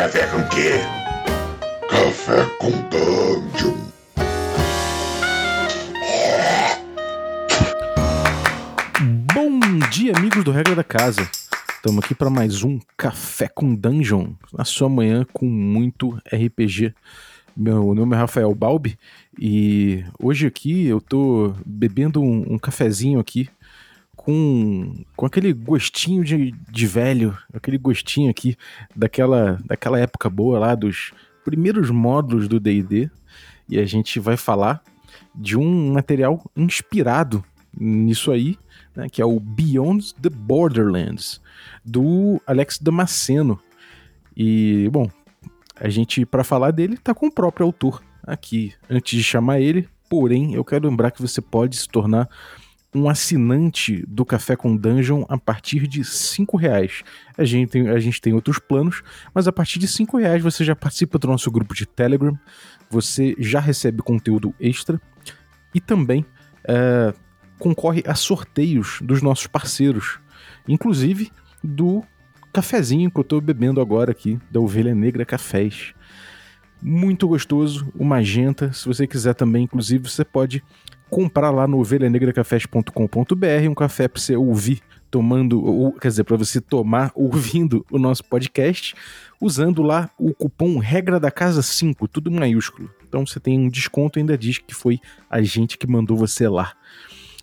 Café 0.00 0.26
com 0.28 0.42
quê? 0.48 0.70
Café 1.90 2.46
com 2.58 2.70
Dungeon. 2.88 3.76
Bom 9.34 9.60
dia, 9.90 10.14
amigos 10.16 10.42
do 10.42 10.52
Regra 10.52 10.74
da 10.74 10.82
Casa. 10.82 11.28
Estamos 11.74 12.02
aqui 12.02 12.14
para 12.14 12.30
mais 12.30 12.62
um 12.62 12.80
Café 12.96 13.46
com 13.46 13.74
Dungeon, 13.74 14.32
na 14.54 14.64
sua 14.64 14.88
manhã 14.88 15.26
com 15.34 15.44
muito 15.44 16.18
RPG. 16.32 16.94
Meu 17.54 17.94
nome 17.94 18.16
é 18.16 18.18
Rafael 18.18 18.54
Balbi 18.54 18.98
e 19.38 20.02
hoje 20.18 20.46
aqui 20.46 20.86
eu 20.86 21.02
tô 21.02 21.52
bebendo 21.66 22.22
um, 22.22 22.54
um 22.54 22.58
cafezinho 22.58 23.20
aqui 23.20 23.50
com, 24.22 25.02
com 25.16 25.24
aquele 25.24 25.50
gostinho 25.50 26.22
de, 26.22 26.54
de 26.70 26.86
velho, 26.86 27.34
aquele 27.54 27.78
gostinho 27.78 28.30
aqui 28.30 28.54
daquela, 28.94 29.58
daquela 29.64 29.98
época 29.98 30.28
boa 30.28 30.58
lá 30.58 30.74
dos 30.74 31.10
primeiros 31.42 31.88
módulos 31.88 32.46
do 32.46 32.60
D&D 32.60 33.10
e 33.66 33.78
a 33.78 33.86
gente 33.86 34.20
vai 34.20 34.36
falar 34.36 34.82
de 35.34 35.56
um 35.56 35.94
material 35.94 36.44
inspirado 36.54 37.42
nisso 37.74 38.30
aí, 38.30 38.58
né, 38.94 39.08
que 39.08 39.22
é 39.22 39.24
o 39.24 39.40
Beyond 39.40 40.14
the 40.16 40.28
Borderlands, 40.28 41.40
do 41.82 42.42
Alex 42.46 42.78
Damasceno. 42.78 43.58
E, 44.36 44.86
bom, 44.92 45.08
a 45.74 45.88
gente, 45.88 46.26
para 46.26 46.44
falar 46.44 46.72
dele, 46.72 46.98
tá 46.98 47.14
com 47.14 47.28
o 47.28 47.32
próprio 47.32 47.64
autor 47.64 48.02
aqui. 48.22 48.74
Antes 48.90 49.16
de 49.16 49.24
chamar 49.24 49.60
ele, 49.60 49.88
porém, 50.10 50.52
eu 50.52 50.62
quero 50.62 50.86
lembrar 50.86 51.10
que 51.10 51.22
você 51.22 51.40
pode 51.40 51.74
se 51.74 51.88
tornar 51.88 52.28
um 52.94 53.08
assinante 53.08 54.04
do 54.06 54.24
Café 54.24 54.56
com 54.56 54.76
Dungeon 54.76 55.24
a 55.28 55.38
partir 55.38 55.86
de 55.86 56.04
cinco 56.04 56.56
reais. 56.56 57.02
A 57.38 57.44
gente, 57.44 57.70
tem, 57.70 57.88
a 57.88 57.98
gente 58.00 58.20
tem 58.20 58.32
outros 58.32 58.58
planos, 58.58 59.02
mas 59.32 59.46
a 59.46 59.52
partir 59.52 59.78
de 59.78 59.86
cinco 59.86 60.18
reais 60.18 60.42
você 60.42 60.64
já 60.64 60.74
participa 60.74 61.18
do 61.18 61.28
nosso 61.28 61.50
grupo 61.50 61.74
de 61.74 61.86
Telegram, 61.86 62.36
você 62.90 63.36
já 63.38 63.60
recebe 63.60 64.02
conteúdo 64.02 64.52
extra 64.58 65.00
e 65.72 65.80
também 65.80 66.26
é, 66.64 67.14
concorre 67.58 68.02
a 68.06 68.14
sorteios 68.14 68.98
dos 69.02 69.22
nossos 69.22 69.46
parceiros, 69.46 70.18
inclusive 70.66 71.30
do 71.62 72.02
cafezinho 72.52 73.10
que 73.10 73.18
eu 73.18 73.22
estou 73.22 73.40
bebendo 73.40 73.80
agora 73.80 74.10
aqui, 74.10 74.38
da 74.50 74.58
Ovelha 74.58 74.94
Negra 74.94 75.24
Cafés. 75.24 75.94
Muito 76.82 77.28
gostoso, 77.28 77.92
o 77.94 78.04
magenta. 78.04 78.72
Se 78.72 78.86
você 78.86 79.06
quiser 79.06 79.34
também, 79.34 79.64
inclusive, 79.64 80.08
você 80.08 80.24
pode 80.24 80.64
comprar 81.10 81.50
lá 81.50 81.66
no 81.66 81.78
ovelhanegracafés.com.br 81.78 83.68
um 83.68 83.74
café 83.74 84.08
para 84.08 84.20
você 84.20 84.36
ouvir 84.36 84.80
tomando, 85.10 85.62
ou, 85.64 85.92
quer 85.92 86.08
dizer, 86.08 86.24
para 86.24 86.36
você 86.36 86.60
tomar 86.60 87.10
ouvindo 87.16 87.84
o 87.90 87.98
nosso 87.98 88.24
podcast, 88.24 88.94
usando 89.40 89.82
lá 89.82 90.08
o 90.16 90.32
cupom 90.32 90.78
regra 90.78 91.18
da 91.18 91.30
casa 91.30 91.62
5, 91.62 92.06
tudo 92.06 92.30
maiúsculo. 92.30 92.88
Então 93.06 93.26
você 93.26 93.40
tem 93.40 93.58
um 93.58 93.68
desconto 93.68 94.18
e 94.18 94.20
ainda 94.20 94.38
diz 94.38 94.58
que 94.58 94.74
foi 94.74 95.00
a 95.28 95.42
gente 95.42 95.76
que 95.76 95.86
mandou 95.86 96.16
você 96.16 96.48
lá. 96.48 96.72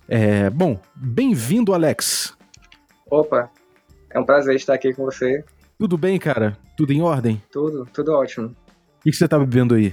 É, 0.08 0.48
bom, 0.48 0.80
bem-vindo, 0.96 1.74
Alex. 1.74 2.34
Opa, 3.10 3.50
é 4.10 4.18
um 4.18 4.24
prazer 4.24 4.56
estar 4.56 4.74
aqui 4.74 4.94
com 4.94 5.04
você. 5.04 5.44
Tudo 5.78 5.98
bem, 5.98 6.18
cara? 6.18 6.56
Tudo 6.76 6.92
em 6.92 7.02
ordem? 7.02 7.42
Tudo, 7.52 7.86
tudo 7.92 8.12
ótimo. 8.12 8.46
O 8.48 9.02
que, 9.02 9.12
você 9.12 9.28
tá 9.28 9.38
bebendo 9.38 9.74
aí? 9.74 9.92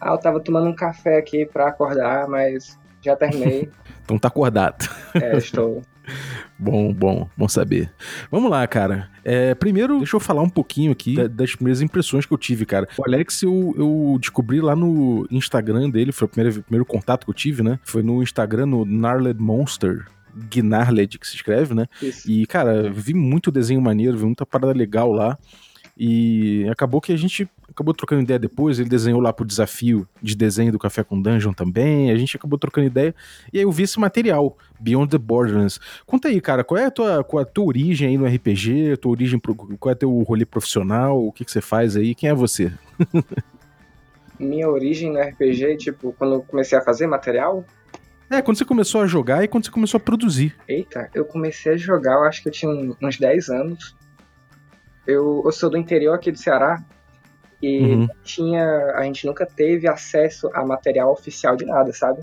Ah, 0.00 0.10
eu 0.12 0.18
tava 0.18 0.40
tomando 0.40 0.68
um 0.68 0.74
café 0.74 1.18
aqui 1.18 1.44
para 1.44 1.68
acordar, 1.68 2.28
mas 2.28 2.78
já 3.06 3.16
terminei. 3.16 3.68
então 4.04 4.18
tá 4.18 4.28
acordado. 4.28 4.88
É, 5.14 5.36
estou. 5.36 5.82
bom, 6.58 6.92
bom, 6.92 7.28
bom 7.36 7.48
saber. 7.48 7.92
Vamos 8.30 8.50
lá, 8.50 8.66
cara. 8.66 9.08
É, 9.24 9.54
primeiro, 9.54 9.98
deixa 9.98 10.16
eu 10.16 10.20
falar 10.20 10.42
um 10.42 10.48
pouquinho 10.48 10.92
aqui 10.92 11.28
das 11.28 11.54
primeiras 11.54 11.82
impressões 11.82 12.26
que 12.26 12.32
eu 12.32 12.38
tive, 12.38 12.64
cara. 12.64 12.88
O 12.96 13.04
Alex, 13.04 13.42
eu, 13.42 13.74
eu 13.76 14.18
descobri 14.20 14.60
lá 14.60 14.76
no 14.76 15.26
Instagram 15.30 15.90
dele, 15.90 16.12
foi 16.12 16.26
o 16.26 16.28
primeiro, 16.28 16.62
primeiro 16.62 16.84
contato 16.84 17.24
que 17.24 17.30
eu 17.30 17.34
tive, 17.34 17.62
né? 17.62 17.78
Foi 17.82 18.02
no 18.02 18.22
Instagram, 18.22 18.66
no 18.66 18.84
Gnarled 18.84 19.40
Monster. 19.40 20.06
Gnarled, 20.50 21.18
que 21.18 21.26
se 21.26 21.34
escreve, 21.34 21.74
né? 21.74 21.86
Isso. 22.00 22.30
E, 22.30 22.46
cara, 22.46 22.90
vi 22.90 23.14
muito 23.14 23.50
desenho 23.50 23.80
maneiro, 23.80 24.18
vi 24.18 24.24
muita 24.26 24.44
parada 24.44 24.72
legal 24.72 25.10
lá. 25.10 25.38
E 25.96 26.68
acabou 26.68 27.00
que 27.00 27.12
a 27.12 27.16
gente 27.16 27.48
acabou 27.70 27.94
trocando 27.94 28.22
ideia 28.22 28.38
depois. 28.38 28.78
Ele 28.78 28.88
desenhou 28.88 29.20
lá 29.20 29.32
pro 29.32 29.46
desafio 29.46 30.06
de 30.22 30.36
desenho 30.36 30.70
do 30.70 30.78
Café 30.78 31.02
com 31.02 31.20
Dungeon 31.20 31.52
também. 31.52 32.10
A 32.10 32.16
gente 32.16 32.36
acabou 32.36 32.58
trocando 32.58 32.86
ideia. 32.86 33.14
E 33.52 33.58
aí 33.58 33.64
eu 33.64 33.72
vi 33.72 33.84
esse 33.84 33.98
material, 33.98 34.56
Beyond 34.78 35.10
the 35.10 35.18
Borderlands. 35.18 35.80
Conta 36.04 36.28
aí, 36.28 36.40
cara, 36.40 36.62
qual 36.62 36.78
é 36.78 36.86
a 36.86 36.90
tua, 36.90 37.24
qual 37.24 37.40
é 37.40 37.44
a 37.44 37.46
tua 37.46 37.64
origem 37.64 38.08
aí 38.08 38.18
no 38.18 38.26
RPG? 38.26 38.98
Tua 38.98 39.12
origem, 39.12 39.40
qual 39.40 39.90
é 39.90 39.94
o 39.94 39.98
teu 39.98 40.22
rolê 40.22 40.44
profissional? 40.44 41.26
O 41.26 41.32
que, 41.32 41.44
que 41.44 41.50
você 41.50 41.60
faz 41.60 41.96
aí? 41.96 42.14
Quem 42.14 42.28
é 42.28 42.34
você? 42.34 42.70
Minha 44.38 44.68
origem 44.68 45.10
no 45.10 45.18
RPG, 45.18 45.78
tipo, 45.78 46.14
quando 46.18 46.34
eu 46.34 46.42
comecei 46.42 46.76
a 46.76 46.82
fazer 46.82 47.06
material? 47.06 47.64
É, 48.28 48.42
quando 48.42 48.58
você 48.58 48.64
começou 48.64 49.00
a 49.00 49.06
jogar 49.06 49.44
e 49.44 49.48
quando 49.48 49.64
você 49.64 49.70
começou 49.70 49.98
a 49.98 50.00
produzir. 50.00 50.54
Eita, 50.68 51.08
eu 51.14 51.24
comecei 51.24 51.72
a 51.72 51.76
jogar, 51.76 52.14
eu 52.14 52.24
acho 52.24 52.42
que 52.42 52.48
eu 52.48 52.52
tinha 52.52 52.70
uns 52.70 53.18
10 53.18 53.48
anos. 53.48 53.96
Eu, 55.06 55.42
eu 55.44 55.52
sou 55.52 55.70
do 55.70 55.76
interior 55.76 56.14
aqui 56.14 56.30
do 56.32 56.38
Ceará 56.38 56.82
e 57.62 57.94
Uhum. 57.94 58.08
tinha, 58.22 58.92
a 58.96 59.02
gente 59.04 59.26
nunca 59.26 59.46
teve 59.46 59.88
acesso 59.88 60.50
a 60.52 60.64
material 60.64 61.10
oficial 61.12 61.56
de 61.56 61.64
nada, 61.64 61.92
sabe? 61.92 62.22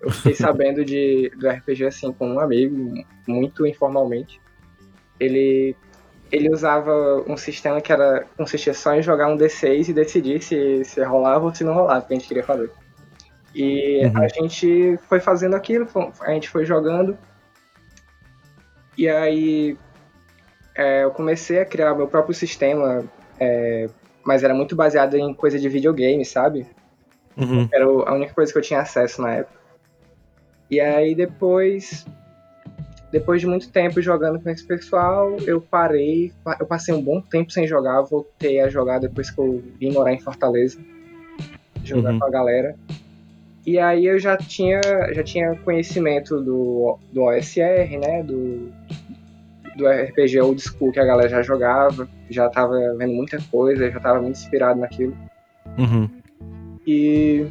Eu 0.00 0.10
fiquei 0.10 0.34
sabendo 0.34 0.84
de, 0.84 1.30
do 1.36 1.48
RPG 1.48 1.86
assim 1.86 2.12
com 2.12 2.28
um 2.34 2.40
amigo, 2.40 2.94
muito 3.26 3.66
informalmente. 3.66 4.40
Ele, 5.18 5.76
ele 6.30 6.50
usava 6.52 7.24
um 7.26 7.36
sistema 7.36 7.80
que 7.80 7.92
era 7.92 8.24
consistia 8.36 8.72
só 8.72 8.94
em 8.94 9.02
jogar 9.02 9.26
um 9.28 9.36
D6 9.36 9.88
e 9.88 9.92
decidir 9.92 10.42
se, 10.42 10.84
se 10.84 11.02
rolava 11.02 11.44
ou 11.46 11.54
se 11.54 11.64
não 11.64 11.74
rolava, 11.74 12.04
o 12.04 12.08
que 12.08 12.14
a 12.14 12.16
gente 12.16 12.28
queria 12.28 12.44
fazer. 12.44 12.70
E 13.54 14.06
Uhum. 14.06 14.22
a 14.22 14.28
gente 14.28 14.96
foi 15.08 15.18
fazendo 15.20 15.56
aquilo, 15.56 15.88
a 16.20 16.30
gente 16.32 16.48
foi 16.48 16.64
jogando. 16.64 17.18
E 18.96 19.08
aí 19.08 19.76
é, 20.80 21.04
eu 21.04 21.10
comecei 21.10 21.60
a 21.60 21.64
criar 21.66 21.94
meu 21.94 22.08
próprio 22.08 22.34
sistema, 22.34 23.04
é, 23.38 23.86
mas 24.24 24.42
era 24.42 24.54
muito 24.54 24.74
baseado 24.74 25.14
em 25.14 25.34
coisa 25.34 25.58
de 25.58 25.68
videogame, 25.68 26.24
sabe? 26.24 26.66
Uhum. 27.36 27.68
Era 27.72 27.84
a 27.84 28.14
única 28.14 28.32
coisa 28.34 28.50
que 28.52 28.58
eu 28.58 28.62
tinha 28.62 28.80
acesso 28.80 29.20
na 29.20 29.34
época. 29.34 29.60
E 30.70 30.80
aí 30.80 31.14
depois, 31.14 32.06
depois 33.12 33.40
de 33.40 33.46
muito 33.46 33.70
tempo 33.70 34.00
jogando 34.00 34.40
com 34.40 34.48
esse 34.48 34.64
pessoal, 34.66 35.36
eu 35.46 35.60
parei, 35.60 36.32
pa- 36.44 36.56
eu 36.60 36.66
passei 36.66 36.94
um 36.94 37.02
bom 37.02 37.20
tempo 37.20 37.50
sem 37.52 37.66
jogar, 37.66 38.00
voltei 38.02 38.60
a 38.60 38.68
jogar 38.68 39.00
depois 39.00 39.30
que 39.30 39.38
eu 39.38 39.62
vim 39.78 39.92
morar 39.92 40.12
em 40.14 40.20
Fortaleza, 40.20 40.78
jogar 41.84 42.12
Uhum. 42.12 42.18
com 42.20 42.24
a 42.26 42.30
galera. 42.30 42.74
E 43.66 43.78
aí 43.78 44.06
eu 44.06 44.18
já 44.18 44.36
tinha, 44.36 44.80
já 45.12 45.22
tinha 45.22 45.54
conhecimento 45.56 46.40
do, 46.40 46.98
do 47.12 47.22
OSR, 47.24 47.98
né, 47.98 48.22
do, 48.22 48.72
do 49.76 49.86
RPG 49.88 50.40
old 50.40 50.60
school 50.60 50.92
que 50.92 51.00
a 51.00 51.04
galera 51.04 51.28
já 51.28 51.42
jogava, 51.42 52.08
já 52.28 52.48
tava 52.48 52.76
vendo 52.96 53.12
muita 53.12 53.38
coisa, 53.50 53.90
já 53.90 54.00
tava 54.00 54.20
muito 54.20 54.36
inspirado 54.36 54.78
naquilo. 54.80 55.16
Uhum. 55.78 56.08
E. 56.86 57.46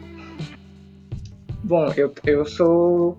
Bom, 1.63 1.91
eu, 1.95 2.11
eu 2.25 2.45
sou 2.45 3.17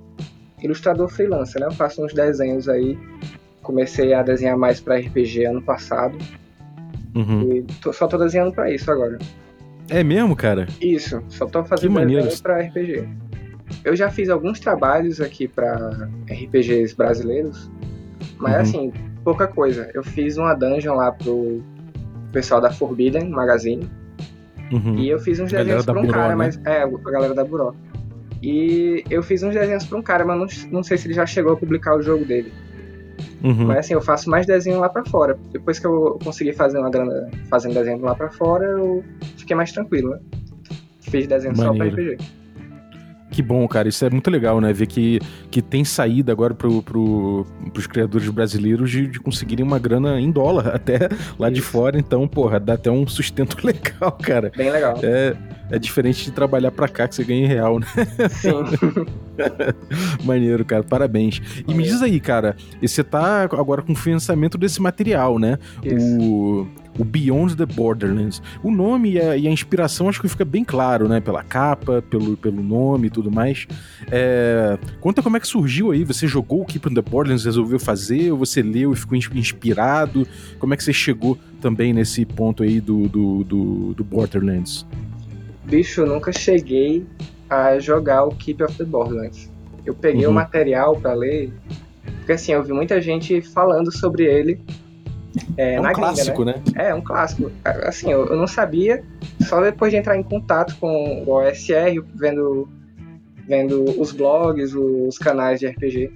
ilustrador 0.62 1.08
freelancer, 1.08 1.60
né? 1.60 1.66
Eu 1.68 1.72
faço 1.72 2.04
uns 2.04 2.12
desenhos 2.12 2.68
aí. 2.68 2.98
Comecei 3.62 4.12
a 4.14 4.22
desenhar 4.22 4.56
mais 4.56 4.80
pra 4.80 4.96
RPG 4.98 5.44
ano 5.44 5.62
passado. 5.62 6.16
Uhum. 7.14 7.52
E 7.56 7.62
tô- 7.82 7.92
só 7.92 8.06
tô 8.06 8.16
desenhando 8.18 8.52
pra 8.52 8.70
isso 8.72 8.90
agora. 8.90 9.18
É 9.88 10.02
mesmo, 10.02 10.34
cara? 10.36 10.66
Isso, 10.80 11.22
só 11.28 11.46
tô 11.46 11.64
fazendo 11.64 11.88
Que 11.88 11.94
maneiro. 11.94 12.22
desenho 12.24 12.42
pra 12.42 12.60
RPG. 12.60 13.08
Eu 13.84 13.94
já 13.94 14.10
fiz 14.10 14.28
alguns 14.28 14.58
trabalhos 14.60 15.20
aqui 15.20 15.46
pra 15.46 16.08
RPGs 16.28 16.94
brasileiros, 16.96 17.70
mas 18.38 18.54
Uhum. 18.54 18.60
assim, 18.60 18.92
pouca 19.24 19.46
coisa. 19.46 19.90
Eu 19.94 20.02
fiz 20.02 20.36
uma 20.36 20.54
dungeon 20.54 20.94
lá 20.96 21.12
pro 21.12 21.62
pessoal 22.32 22.60
da 22.60 22.70
Forbidden 22.70 23.28
Magazine. 23.30 23.88
Uhum. 24.72 24.96
E 24.98 25.08
eu 25.08 25.18
fiz 25.18 25.40
uns 25.40 25.50
desenhos 25.50 25.84
pra 25.84 25.98
um 25.98 26.02
Buró, 26.02 26.12
cara, 26.12 26.28
né? 26.30 26.34
mas. 26.36 26.60
É, 26.64 26.82
a 26.82 27.10
galera 27.10 27.34
da 27.34 27.44
Buró. 27.44 27.74
E 28.42 29.04
eu 29.10 29.22
fiz 29.22 29.42
uns 29.42 29.52
desenhos 29.52 29.84
pra 29.84 29.98
um 29.98 30.02
cara, 30.02 30.24
mas 30.24 30.38
não, 30.38 30.72
não 30.72 30.82
sei 30.82 30.96
se 30.96 31.06
ele 31.06 31.14
já 31.14 31.26
chegou 31.26 31.52
a 31.52 31.56
publicar 31.56 31.96
o 31.96 32.02
jogo 32.02 32.24
dele. 32.24 32.52
Uhum. 33.42 33.66
Mas 33.66 33.78
assim, 33.78 33.94
eu 33.94 34.00
faço 34.00 34.30
mais 34.30 34.46
desenho 34.46 34.78
lá 34.80 34.88
pra 34.88 35.04
fora. 35.04 35.36
Depois 35.52 35.78
que 35.78 35.86
eu 35.86 36.18
consegui 36.22 36.52
fazer 36.52 36.78
uma 36.78 36.90
grana 36.90 37.28
fazendo 37.48 37.74
desenho 37.74 38.00
lá 38.00 38.14
pra 38.14 38.30
fora, 38.30 38.64
eu 38.64 39.04
fiquei 39.36 39.56
mais 39.56 39.72
tranquilo, 39.72 40.10
né? 40.10 40.18
Fiz 41.00 41.26
desenho 41.26 41.56
só 41.56 41.64
pra 41.74 41.84
Maneiro. 41.84 42.12
RPG. 42.14 42.18
Que 43.32 43.42
bom, 43.42 43.66
cara. 43.68 43.88
Isso 43.88 44.04
é 44.04 44.10
muito 44.10 44.30
legal, 44.30 44.60
né? 44.60 44.72
Ver 44.72 44.86
que, 44.86 45.18
que 45.50 45.60
tem 45.60 45.84
saída 45.84 46.30
agora 46.30 46.54
pro, 46.54 46.82
pro, 46.82 47.46
pros 47.72 47.86
criadores 47.86 48.28
brasileiros 48.28 48.90
de, 48.90 49.06
de 49.06 49.18
conseguirem 49.18 49.64
uma 49.64 49.78
grana 49.78 50.20
em 50.20 50.30
dólar 50.30 50.68
até 50.74 51.08
lá 51.38 51.48
Isso. 51.48 51.54
de 51.56 51.60
fora. 51.60 51.98
Então, 51.98 52.26
porra, 52.28 52.60
dá 52.60 52.74
até 52.74 52.90
um 52.90 53.06
sustento 53.06 53.56
legal, 53.66 54.12
cara. 54.12 54.52
Bem 54.56 54.70
legal. 54.70 54.98
É, 55.02 55.36
é 55.70 55.78
diferente 55.78 56.24
de 56.24 56.30
trabalhar 56.30 56.70
pra 56.70 56.88
cá 56.88 57.08
que 57.08 57.14
você 57.14 57.24
ganha 57.24 57.44
em 57.44 57.48
real, 57.48 57.78
né? 57.78 57.86
Sim. 58.30 58.50
Maneiro, 60.24 60.64
cara. 60.64 60.82
Parabéns. 60.82 61.40
E 61.66 61.74
me 61.74 61.82
diz 61.82 62.02
aí, 62.02 62.20
cara, 62.20 62.56
você 62.80 63.02
tá 63.02 63.42
agora 63.42 63.82
com 63.82 63.92
o 63.92 63.96
financiamento 63.96 64.56
desse 64.56 64.80
material, 64.80 65.38
né? 65.38 65.58
Isso. 65.82 66.18
O 66.20 66.68
o 66.98 67.04
Beyond 67.04 67.56
the 67.56 67.66
Borderlands. 67.66 68.42
O 68.62 68.70
nome 68.70 69.12
e 69.12 69.20
a, 69.20 69.36
e 69.36 69.48
a, 69.48 69.50
inspiração 69.50 70.08
acho 70.08 70.20
que 70.20 70.28
fica 70.28 70.44
bem 70.44 70.64
claro, 70.64 71.08
né? 71.08 71.20
Pela 71.20 71.42
capa, 71.42 72.02
pelo, 72.02 72.36
pelo 72.36 72.62
nome 72.62 73.06
e 73.06 73.10
tudo 73.10 73.30
mais. 73.30 73.66
É... 74.10 74.78
Conta 75.00 75.22
como 75.22 75.36
é 75.36 75.39
que 75.40 75.48
surgiu 75.48 75.90
aí. 75.90 76.04
Você 76.04 76.26
jogou 76.26 76.62
o 76.62 76.64
Keep 76.64 76.88
on 76.88 76.94
the 76.94 77.02
Borderlands, 77.02 77.44
resolveu 77.44 77.80
fazer, 77.80 78.30
ou 78.30 78.38
você 78.38 78.62
leu 78.62 78.92
e 78.92 78.96
ficou 78.96 79.16
inspirado? 79.16 80.26
Como 80.58 80.74
é 80.74 80.76
que 80.76 80.84
você 80.84 80.92
chegou 80.92 81.38
também 81.60 81.92
nesse 81.92 82.24
ponto 82.24 82.62
aí 82.62 82.80
do, 82.80 83.08
do, 83.08 83.44
do, 83.44 83.94
do 83.94 84.04
Borderlands? 84.04 84.86
Bicho, 85.64 86.02
eu 86.02 86.06
nunca 86.06 86.32
cheguei 86.32 87.06
a 87.48 87.78
jogar 87.78 88.24
o 88.24 88.30
Keep 88.30 88.62
of 88.62 88.76
the 88.76 88.84
Borderlands. 88.84 89.50
Eu 89.84 89.94
peguei 89.94 90.26
uhum. 90.26 90.32
o 90.32 90.34
material 90.34 90.96
para 90.96 91.14
ler, 91.14 91.52
porque 92.18 92.32
assim, 92.32 92.52
eu 92.52 92.62
vi 92.62 92.72
muita 92.72 93.00
gente 93.00 93.40
falando 93.40 93.90
sobre 93.90 94.24
ele 94.24 94.60
é, 95.56 95.74
é 95.74 95.80
um 95.80 95.92
clássico, 95.92 96.44
né? 96.44 96.54
né? 96.54 96.84
É, 96.84 96.88
é 96.88 96.94
um 96.94 97.00
clássico. 97.00 97.50
Assim, 97.64 98.10
eu, 98.10 98.26
eu, 98.26 98.36
não 98.36 98.46
sabia, 98.46 99.02
só 99.42 99.60
depois 99.60 99.92
de 99.92 99.98
entrar 99.98 100.16
em 100.16 100.22
contato 100.22 100.76
com 100.80 101.24
o 101.24 101.30
OSR, 101.30 102.02
vendo, 102.14 102.68
vendo 103.46 103.84
os 104.00 104.12
blogs, 104.12 104.74
os 104.74 105.18
canais 105.18 105.60
de 105.60 105.66
RPG, 105.66 106.10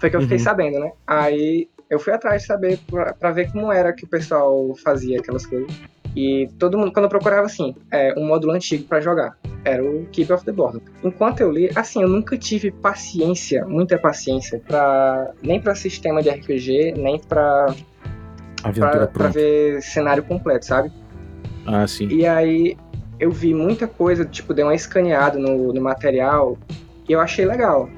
foi 0.00 0.10
que 0.10 0.16
eu 0.16 0.22
fiquei 0.22 0.36
uhum. 0.36 0.42
sabendo, 0.42 0.80
né? 0.80 0.92
Aí 1.06 1.68
eu 1.88 1.98
fui 1.98 2.12
atrás 2.12 2.42
de 2.42 2.48
saber 2.48 2.78
pra, 2.88 3.12
pra, 3.12 3.32
ver 3.32 3.50
como 3.50 3.72
era 3.72 3.92
que 3.92 4.04
o 4.04 4.08
pessoal 4.08 4.74
fazia 4.82 5.18
aquelas 5.18 5.46
coisas. 5.46 5.70
E 6.14 6.48
todo 6.58 6.76
mundo, 6.76 6.92
quando 6.92 7.04
eu 7.04 7.08
procurava 7.08 7.46
assim, 7.46 7.74
é, 7.90 8.12
um 8.16 8.26
módulo 8.26 8.52
antigo 8.52 8.84
para 8.84 9.00
jogar, 9.00 9.36
era 9.64 9.84
o 9.84 10.06
Keep 10.06 10.32
of 10.32 10.44
the 10.44 10.52
Border. 10.52 10.80
Enquanto 11.04 11.40
eu 11.40 11.50
li, 11.52 11.70
assim, 11.74 12.02
eu 12.02 12.08
nunca 12.08 12.36
tive 12.36 12.70
paciência, 12.70 13.64
muita 13.64 13.98
paciência, 13.98 14.60
para 14.66 15.32
nem 15.42 15.60
para 15.60 15.74
sistema 15.74 16.22
de 16.22 16.30
RPG, 16.30 16.94
nem 16.96 17.18
para 17.20 17.74
Aventura 18.62 18.90
pra, 18.90 19.06
pra 19.06 19.28
ver 19.28 19.82
cenário 19.82 20.22
completo, 20.22 20.66
sabe? 20.66 20.90
Ah, 21.66 21.86
sim. 21.86 22.08
E 22.08 22.26
aí 22.26 22.76
eu 23.20 23.30
vi 23.30 23.52
muita 23.52 23.86
coisa, 23.86 24.24
tipo, 24.24 24.54
dei 24.54 24.64
uma 24.64 24.74
escaneada 24.74 25.38
no, 25.38 25.72
no 25.72 25.80
material 25.80 26.58
e 27.06 27.12
eu 27.12 27.20
achei 27.20 27.44
legal. 27.44 27.88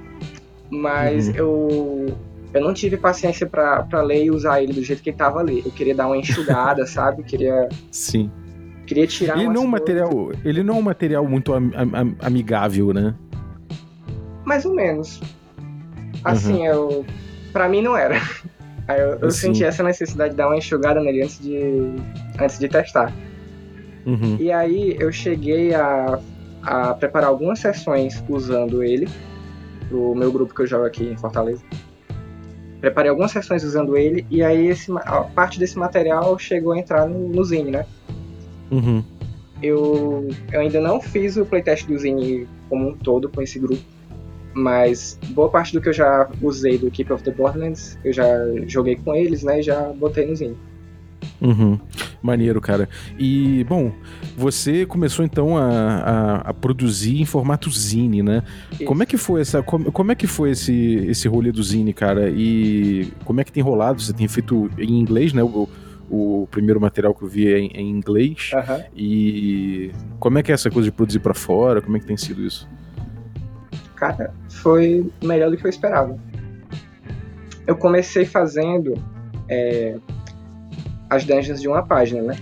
Mas 0.69 1.29
uhum. 1.29 1.35
eu 1.37 2.17
eu 2.53 2.61
não 2.61 2.75
tive 2.75 2.99
paciência 2.99 3.47
para 3.47 4.03
ler 4.03 4.25
e 4.25 4.31
usar 4.31 4.63
ele 4.63 4.75
do 4.75 4.83
jeito 4.83 5.03
que 5.03 5.09
ele 5.09 5.17
tava 5.17 5.39
ali. 5.39 5.63
Eu 5.65 5.71
queria 5.71 5.95
dar 5.95 6.07
uma 6.07 6.17
enxugada, 6.17 6.85
sabe? 6.89 7.23
Queria 7.23 7.69
Sim. 7.91 8.31
Queria 8.87 9.07
tirar 9.07 9.39
Ele 9.39 9.49
não 9.49 9.63
é 9.63 9.65
um 9.65 9.69
material, 9.69 10.33
ele 10.45 10.63
não 10.63 10.75
é 10.75 10.79
um 10.79 10.83
material 10.83 11.27
muito 11.27 11.55
am, 11.55 11.71
am, 11.75 12.17
amigável, 12.21 12.93
né? 12.93 13.15
Mais 14.45 14.67
ou 14.67 14.75
menos. 14.75 15.21
Assim, 16.25 16.59
uhum. 16.59 16.67
eu 16.67 17.07
para 17.53 17.69
mim 17.69 17.81
não 17.81 17.97
era. 17.97 18.17
Aí 18.89 19.01
eu, 19.01 19.11
eu 19.21 19.29
assim. 19.29 19.49
senti 19.49 19.65
essa 19.65 19.83
necessidade 19.83 20.31
de 20.31 20.37
dar 20.37 20.49
uma 20.49 20.57
enxugada 20.57 21.01
nele 21.01 21.23
antes 21.23 21.39
de, 21.39 21.95
antes 22.41 22.59
de 22.59 22.69
testar. 22.69 23.13
Uhum. 24.07 24.37
E 24.39 24.51
aí 24.51 24.97
eu 24.99 25.13
cheguei 25.13 25.75
a, 25.75 26.19
a 26.63 26.95
preparar 26.95 27.29
algumas 27.31 27.61
sessões 27.61 28.23
usando 28.29 28.83
ele, 28.83 29.09
pro 29.89 30.15
meu 30.15 30.33
grupo 30.33 30.55
que 30.55 30.63
eu 30.63 30.67
jogo 30.67 30.85
aqui 30.85 31.05
em 31.05 31.17
Fortaleza. 31.17 31.63
Preparei 32.81 33.11
algumas 33.11 33.31
sessões 33.31 33.63
usando 33.63 33.97
ele, 33.97 34.27
e 34.29 34.43
aí 34.43 34.67
esse, 34.67 34.91
a 34.91 35.23
parte 35.23 35.59
desse 35.59 35.79
material 35.79 36.37
chegou 36.39 36.73
a 36.73 36.79
entrar 36.79 37.07
no, 37.07 37.29
no 37.29 37.45
Zine, 37.45 37.71
né? 37.71 37.87
Uhum. 38.71 39.05
Eu, 39.63 40.29
eu 40.51 40.61
ainda 40.61 40.81
não 40.81 41.01
fiz 41.01 41.37
o 41.37 41.47
playtest 41.47 41.87
do 41.87 41.97
Zine 41.97 42.49
como 42.69 42.89
um 42.89 42.97
todo 42.97 43.29
com 43.29 43.41
esse 43.41 43.61
grupo, 43.61 43.83
mas 44.53 45.17
boa 45.29 45.49
parte 45.49 45.73
do 45.73 45.81
que 45.81 45.91
eu 45.91 45.93
já 45.93 46.29
usei 46.43 46.77
do 46.77 46.91
Keep 46.91 47.13
of 47.13 47.23
the 47.23 47.31
Borderlands, 47.31 47.97
eu 48.05 48.13
já 48.13 48.27
joguei 48.67 48.97
com 48.97 49.15
eles, 49.15 49.45
né? 49.45 49.61
E 49.61 49.63
já 49.63 49.81
botei 49.93 50.27
no 50.27 50.35
Zine. 50.35 50.57
Uhum. 51.43 51.79
Maneiro, 52.23 52.61
cara. 52.61 52.89
E, 53.19 53.65
bom, 53.65 53.93
você 54.37 54.87
começou 54.87 55.25
então 55.25 55.57
a, 55.57 55.65
a, 55.65 56.37
a 56.51 56.55
produzir 56.55 57.21
em 57.21 57.25
formato 57.25 57.71
Zine, 57.71 58.23
né? 58.23 58.43
Isso. 58.73 58.85
Como 58.85 59.03
é 59.03 59.07
que 59.07 59.17
foi 59.17 59.41
essa. 59.41 59.63
Como, 59.63 59.91
como, 59.91 60.13
é 60.13 60.15
que 60.15 60.27
foi 60.27 60.51
esse, 60.51 61.05
esse 61.09 61.27
rolê 61.27 61.51
do 61.51 61.63
Zine, 61.63 61.93
cara? 61.93 62.31
E 62.31 63.13
como 63.25 63.41
é 63.41 63.45
que 63.45 63.53
tem 63.53 63.63
rolado? 63.63 64.01
Você 64.01 64.13
tem 64.13 64.29
feito 64.29 64.71
em 64.79 65.01
inglês, 65.01 65.33
né? 65.33 65.43
O, 65.43 65.69
o 66.09 66.47
primeiro 66.51 66.81
material 66.81 67.15
que 67.15 67.23
eu 67.23 67.29
vi 67.29 67.53
é 67.53 67.59
em, 67.59 67.71
é 67.75 67.81
em 67.81 67.91
inglês. 67.91 68.53
Uhum. 68.55 68.85
E 68.97 69.91
como 70.21 70.39
é 70.39 70.43
que 70.43 70.53
é 70.53 70.55
essa 70.55 70.71
coisa 70.71 70.89
de 70.89 70.93
produzir 70.93 71.19
para 71.19 71.35
fora? 71.35 71.83
Como 71.83 71.97
é 71.97 72.01
que 72.01 72.07
tem 72.07 72.17
sido 72.17 72.47
isso? 72.47 72.69
cara, 74.03 74.35
foi 74.49 75.09
melhor 75.23 75.49
do 75.49 75.57
que 75.57 75.65
eu 75.65 75.71
esperava. 75.71 76.19
Eu 77.65 77.77
comecei 77.77 78.25
fazendo 78.25 78.95
é, 79.49 79.97
as 81.13 81.25
dungeons 81.25 81.61
de 81.61 81.69
uma 81.69 81.83
página, 81.83 82.23
né? 82.23 82.37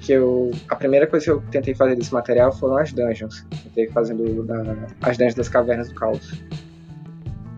Que 0.00 0.12
eu, 0.12 0.52
a 0.68 0.76
primeira 0.76 1.08
coisa 1.08 1.24
que 1.24 1.30
eu 1.30 1.42
tentei 1.50 1.74
fazer 1.74 1.96
desse 1.96 2.12
material 2.12 2.52
foram 2.52 2.76
as 2.76 2.92
dungeons. 2.92 3.44
Tentei 3.64 3.88
fazendo 3.88 4.44
da, 4.44 4.62
as 5.02 5.16
dungeons 5.16 5.34
das 5.34 5.48
cavernas 5.48 5.88
do 5.88 5.94
caos. 5.94 6.40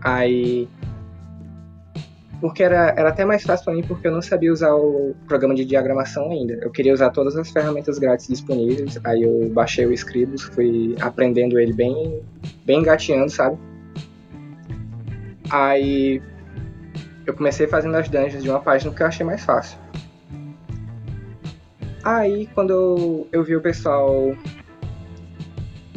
Aí 0.03 0.67
porque 2.41 2.63
era, 2.63 2.93
era 2.97 3.09
até 3.09 3.23
mais 3.23 3.43
fácil 3.43 3.65
para 3.65 3.73
mim 3.73 3.83
porque 3.83 4.07
eu 4.07 4.11
não 4.11 4.21
sabia 4.21 4.51
usar 4.51 4.73
o 4.73 5.15
programa 5.27 5.53
de 5.53 5.65
diagramação 5.65 6.31
ainda. 6.31 6.53
Eu 6.61 6.71
queria 6.71 6.93
usar 6.93 7.11
todas 7.11 7.35
as 7.35 7.49
ferramentas 7.49 7.97
grátis 7.99 8.27
disponíveis, 8.27 8.99
aí 9.03 9.21
eu 9.23 9.49
baixei 9.49 9.85
o 9.85 9.93
Scribus, 9.93 10.43
fui 10.43 10.95
aprendendo 10.99 11.59
ele 11.59 11.73
bem, 11.73 12.21
bem 12.65 12.79
engateando, 12.79 13.31
sabe? 13.31 13.57
Aí 15.49 16.21
eu 17.25 17.33
comecei 17.33 17.67
fazendo 17.67 17.95
as 17.95 18.09
dungeons 18.09 18.43
de 18.43 18.49
uma 18.49 18.59
página 18.59 18.93
que 18.93 19.01
eu 19.01 19.07
achei 19.07 19.25
mais 19.25 19.43
fácil. 19.43 19.77
Aí 22.03 22.47
quando 22.53 22.71
eu, 22.71 23.27
eu 23.31 23.43
vi 23.43 23.55
o 23.55 23.61
pessoal. 23.61 24.35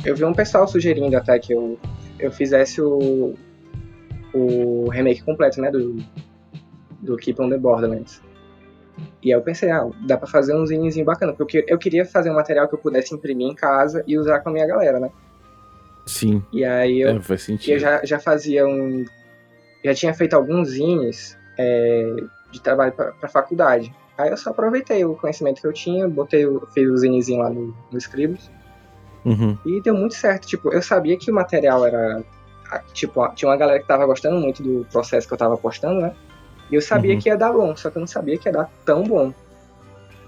Eu 0.05 0.17
vi 0.17 0.25
um 0.25 0.33
pessoal 0.33 0.67
sugerindo 0.67 1.17
até 1.17 1.39
que 1.39 1.53
eu, 1.53 1.79
eu 2.19 2.31
fizesse 2.31 2.81
o, 2.81 3.35
o 4.33 4.89
remake 4.89 5.23
completo, 5.23 5.61
né? 5.61 5.71
Do, 5.71 5.97
do 7.01 7.17
Keep 7.17 7.41
on 7.43 7.51
the 7.51 7.59
Borderlands. 7.59 8.23
E 9.23 9.33
aí 9.33 9.39
eu 9.39 9.43
pensei, 9.43 9.71
ah, 9.71 9.89
dá 10.07 10.17
pra 10.17 10.27
fazer 10.27 10.57
um 10.57 10.65
zinezinho 10.65 11.05
bacana, 11.05 11.33
porque 11.33 11.65
eu 11.69 11.79
queria 11.79 12.05
fazer 12.05 12.31
um 12.31 12.35
material 12.35 12.69
que 12.69 12.75
eu 12.75 12.79
pudesse 12.79 13.15
imprimir 13.15 13.49
em 13.49 13.55
casa 13.55 14.03
e 14.07 14.17
usar 14.17 14.41
com 14.41 14.49
a 14.49 14.53
minha 14.53 14.67
galera, 14.67 14.99
né? 14.99 15.11
Sim. 16.07 16.43
E 16.53 16.65
aí 16.65 17.03
eu, 17.03 17.11
é, 17.11 17.21
faz 17.21 17.43
sentido. 17.43 17.75
eu 17.75 17.79
já, 17.79 18.05
já 18.05 18.19
fazia 18.19 18.67
um. 18.67 19.05
Já 19.89 19.95
tinha 19.95 20.13
feito 20.13 20.35
alguns 20.35 20.69
zines 20.69 21.39
é, 21.57 22.15
de 22.51 22.61
trabalho 22.61 22.93
pra 22.93 23.29
faculdade. 23.29 23.91
Aí 24.19 24.29
eu 24.29 24.37
só 24.37 24.51
aproveitei 24.51 25.03
o 25.03 25.15
conhecimento 25.15 25.63
que 25.63 25.67
eu 25.67 25.73
tinha, 25.73 26.07
botei, 26.07 26.45
fiz 26.75 26.91
o 26.91 26.97
zinezinho 26.99 27.41
lá 27.41 27.49
no, 27.49 27.75
no 27.91 27.97
Scribus. 27.99 28.51
Uhum. 29.25 29.57
E 29.65 29.81
deu 29.81 29.95
muito 29.95 30.15
certo. 30.15 30.47
Tipo, 30.47 30.71
eu 30.75 30.83
sabia 30.83 31.17
que 31.17 31.31
o 31.31 31.35
material 31.35 31.87
era. 31.87 32.23
Tipo, 32.93 33.27
tinha 33.31 33.49
uma 33.49 33.57
galera 33.57 33.81
que 33.81 33.87
tava 33.87 34.05
gostando 34.05 34.39
muito 34.39 34.63
do 34.63 34.85
processo 34.93 35.27
que 35.27 35.33
eu 35.33 35.39
tava 35.39 35.57
postando, 35.57 36.03
né? 36.03 36.15
E 36.71 36.75
eu 36.75 36.83
sabia 36.83 37.15
uhum. 37.15 37.21
que 37.21 37.31
ia 37.31 37.37
dar 37.37 37.51
bom, 37.51 37.75
só 37.75 37.89
que 37.89 37.97
eu 37.97 38.01
não 38.01 38.07
sabia 38.07 38.37
que 38.37 38.47
ia 38.47 38.53
dar 38.53 38.71
tão 38.85 39.05
bom. 39.05 39.33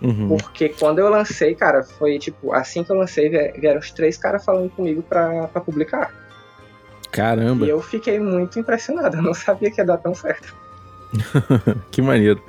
Uhum. 0.00 0.38
Porque 0.38 0.70
quando 0.70 1.00
eu 1.00 1.10
lancei, 1.10 1.54
cara, 1.54 1.82
foi 1.82 2.18
tipo, 2.18 2.54
assim 2.54 2.82
que 2.82 2.90
eu 2.90 2.96
lancei, 2.96 3.28
vieram 3.28 3.78
os 3.78 3.90
três 3.90 4.16
caras 4.16 4.42
falando 4.42 4.70
comigo 4.70 5.02
pra, 5.02 5.48
pra 5.48 5.60
publicar. 5.60 6.14
Caramba! 7.10 7.66
E 7.66 7.68
eu 7.68 7.80
fiquei 7.82 8.18
muito 8.18 8.58
impressionado, 8.58 9.16
eu 9.16 9.22
não 9.22 9.34
sabia 9.34 9.70
que 9.70 9.80
ia 9.80 9.84
dar 9.84 9.98
tão 9.98 10.14
certo. 10.14 10.54
que 11.90 12.00
maneiro. 12.00 12.42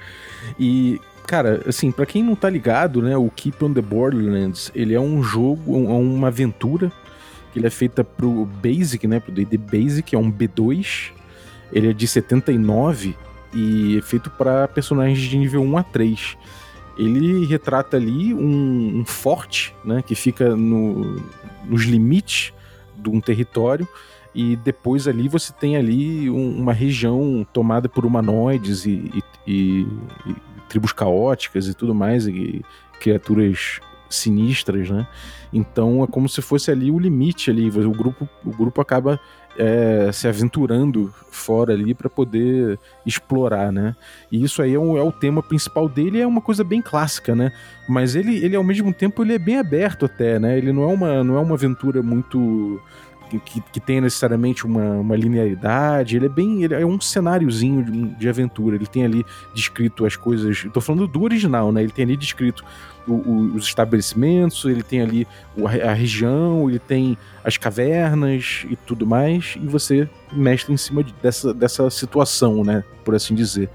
E, 0.60 1.00
cara, 1.26 1.64
assim, 1.68 1.92
para 1.92 2.06
quem 2.06 2.24
não 2.24 2.36
tá 2.36 2.50
ligado, 2.50 3.02
né, 3.02 3.18
o 3.18 3.30
Keep 3.30 3.64
on 3.64 3.74
the 3.74 3.82
Borderlands, 3.82 4.72
ele 4.76 4.94
é 4.94 5.00
um 5.00 5.24
jogo, 5.24 5.76
um, 5.76 6.16
uma 6.16 6.28
aventura 6.28 6.92
que 7.52 7.60
ele 7.60 7.68
é 7.68 7.70
feita 7.70 8.04
pro 8.04 8.46
Basic, 8.46 9.06
né, 9.08 9.20
pro 9.20 9.32
D&D 9.32 9.58
Basic, 9.58 10.16
é 10.16 10.18
um 10.18 10.32
B2. 10.32 11.12
Ele 11.72 11.90
é 11.90 11.94
de 11.94 12.08
79 12.08 13.16
e 13.54 13.98
é 13.98 14.02
feito 14.02 14.30
para 14.30 14.68
personagens 14.68 15.20
de 15.20 15.38
nível 15.38 15.62
1 15.62 15.78
a 15.78 15.84
3. 15.84 16.38
Ele 16.98 17.46
retrata 17.46 17.98
ali 17.98 18.34
um, 18.34 19.00
um 19.00 19.06
forte, 19.06 19.76
né, 19.84 20.02
que 20.06 20.16
fica 20.16 20.56
no, 20.56 21.22
nos 21.66 21.84
limites 21.84 22.54
de 22.96 23.10
um 23.10 23.20
território 23.20 23.88
e 24.34 24.56
depois 24.56 25.08
ali 25.08 25.28
você 25.28 25.52
tem 25.52 25.76
ali 25.76 26.30
um, 26.30 26.58
uma 26.58 26.74
região 26.74 27.46
tomada 27.52 27.90
por 27.90 28.06
humanoides 28.06 28.86
e, 28.86 29.24
e, 29.46 29.88
e, 30.26 30.36
tribos 30.70 30.94
caóticas 30.94 31.68
e 31.68 31.74
tudo 31.74 31.94
mais, 31.94 32.28
e 32.28 32.64
criaturas 33.00 33.80
sinistras, 34.10 34.90
né? 34.90 35.08
Então 35.52 36.04
é 36.04 36.08
como 36.08 36.30
se 36.30 36.42
fosse 36.42 36.72
ali 36.72 36.92
o 36.92 37.00
limite 37.00 37.50
ali, 37.50 37.70
o 37.70 37.92
grupo, 37.92 38.28
o 38.46 38.52
grupo 38.52 38.80
acaba 38.80 39.20
é, 39.58 40.10
se 40.12 40.28
aventurando 40.28 41.14
fora 41.30 41.74
ali 41.74 41.94
para 41.94 42.10
poder 42.10 42.80
explorar, 43.06 43.72
né? 43.72 43.96
E 44.32 44.44
isso 44.44 44.62
aí 44.62 44.74
é, 44.74 44.80
um, 44.80 44.98
é, 44.98 45.02
o 45.02 45.12
tema 45.12 45.44
principal 45.44 45.90
dele, 45.90 46.22
é 46.22 46.28
uma 46.28 46.42
coisa 46.42 46.64
bem 46.64 46.82
clássica, 46.82 47.36
né? 47.36 47.52
Mas 47.88 48.16
ele, 48.16 48.38
ele 48.44 48.56
ao 48.56 48.64
mesmo 48.64 48.94
tempo 48.94 49.24
ele 49.24 49.34
é 49.34 49.40
bem 49.40 49.58
aberto 49.58 50.06
até, 50.06 50.40
né? 50.40 50.58
Ele 50.58 50.72
não 50.72 50.84
é 50.84 50.94
uma, 50.94 51.24
não 51.24 51.38
é 51.38 51.40
uma 51.40 51.56
aventura 51.56 52.02
muito 52.02 52.82
que, 53.40 53.62
que 53.62 54.02
necessariamente 54.02 54.66
uma, 54.66 54.96
uma 54.96 55.16
linearidade. 55.16 56.16
Ele 56.16 56.26
é 56.26 56.30
bem. 56.30 56.64
Ele 56.64 56.74
é 56.74 56.86
um 56.86 57.00
cenáriozinho 57.00 57.84
de, 57.84 58.08
de 58.16 58.30
aventura. 58.30 58.76
Ele 58.76 58.88
tem 58.88 59.04
ali 59.04 59.26
descrito 59.54 60.06
as 60.06 60.16
coisas. 60.16 60.64
Estou 60.66 60.82
falando 60.82 61.08
do 61.08 61.22
original, 61.24 61.72
né? 61.72 61.82
Ele 61.84 61.92
tem 61.92 62.06
ali 62.06 62.18
descrito 62.18 62.64
o, 63.08 63.14
o, 63.14 63.56
os 63.56 63.66
estabelecimentos, 63.66 64.64
ele 64.66 64.84
tem 64.84 65.02
ali 65.02 65.28
a, 65.66 65.90
a 65.90 65.94
região, 65.94 66.70
ele 66.70 66.80
tem 66.80 67.18
as 67.44 67.58
cavernas 67.58 68.66
e 68.70 68.76
tudo 68.76 69.06
mais, 69.06 69.58
e 69.62 69.68
você 69.68 70.08
mexe 70.32 70.72
em 70.72 70.78
cima 70.78 71.04
de, 71.04 71.14
dessa, 71.22 71.54
dessa 71.54 71.90
situação, 71.90 72.64
né? 72.64 72.84
Por 73.04 73.16
assim 73.16 73.34
dizer. 73.34 73.70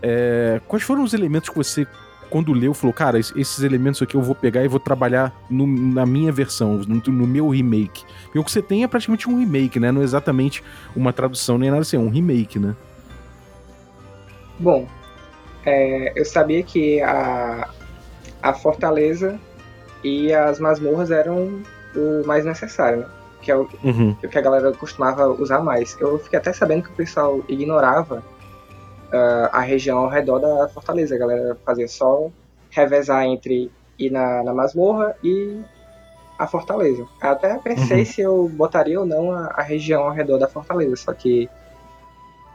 É, 0.00 0.60
quais 0.68 0.82
foram 0.82 1.02
os 1.02 1.12
elementos 1.12 1.48
que 1.48 1.56
você 1.56 1.86
quando 2.28 2.52
leu, 2.52 2.74
falou, 2.74 2.92
cara, 2.92 3.18
esses 3.18 3.62
elementos 3.62 4.00
aqui 4.02 4.14
eu 4.14 4.22
vou 4.22 4.34
pegar 4.34 4.64
e 4.64 4.68
vou 4.68 4.80
trabalhar 4.80 5.34
no, 5.50 5.66
na 5.66 6.06
minha 6.06 6.30
versão, 6.30 6.76
no, 6.76 6.96
no, 6.96 7.26
meu 7.26 7.48
remake. 7.48 8.04
Porque 8.24 8.38
o 8.38 8.44
que 8.44 8.50
você 8.50 8.62
tem 8.62 8.84
é 8.84 8.88
praticamente 8.88 9.28
um 9.28 9.38
remake, 9.38 9.80
né? 9.80 9.90
Não 9.90 10.00
é 10.00 10.04
exatamente 10.04 10.62
uma 10.94 11.12
tradução 11.12 11.58
nem 11.58 11.70
nada 11.70 11.82
assim, 11.82 11.96
é 11.96 12.00
um 12.00 12.08
remake, 12.08 12.58
né? 12.58 12.74
Bom, 14.58 14.86
é, 15.64 16.12
eu 16.16 16.24
sabia 16.24 16.62
que 16.62 17.00
a, 17.00 17.68
a 18.42 18.52
fortaleza 18.52 19.38
e 20.02 20.32
as 20.32 20.58
masmorras 20.58 21.10
eram 21.10 21.60
o 21.94 22.26
mais 22.26 22.44
necessário, 22.44 23.00
né? 23.00 23.06
Que 23.40 23.52
é 23.52 23.56
o, 23.56 23.68
uhum. 23.84 24.16
o 24.22 24.28
que 24.28 24.38
a 24.38 24.42
galera 24.42 24.72
costumava 24.72 25.28
usar 25.28 25.60
mais. 25.60 25.96
Eu 26.00 26.18
fiquei 26.18 26.38
até 26.38 26.52
sabendo 26.52 26.84
que 26.84 26.90
o 26.90 26.94
pessoal 26.94 27.42
ignorava 27.48 28.22
uh, 29.08 29.48
a 29.52 29.60
região 29.60 29.98
ao 29.98 30.08
redor 30.08 30.38
da 30.38 30.68
fortaleza. 30.68 31.14
A 31.14 31.18
galera 31.18 31.56
fazia 31.64 31.88
só 31.88 32.30
revezar 32.70 33.24
entre 33.24 33.70
ir 33.98 34.10
na, 34.10 34.42
na 34.42 34.54
masmorra 34.54 35.16
e 35.22 35.60
a 36.38 36.46
fortaleza. 36.46 37.06
Eu 37.22 37.30
até 37.30 37.58
pensei 37.58 38.00
uhum. 38.00 38.06
se 38.06 38.20
eu 38.20 38.48
botaria 38.48 39.00
ou 39.00 39.06
não 39.06 39.32
a, 39.32 39.46
a, 39.46 39.62
região 39.62 40.04
ao 40.04 40.12
redor 40.12 40.38
da 40.38 40.46
fortaleza, 40.46 40.94
só 40.96 41.12
que 41.12 41.48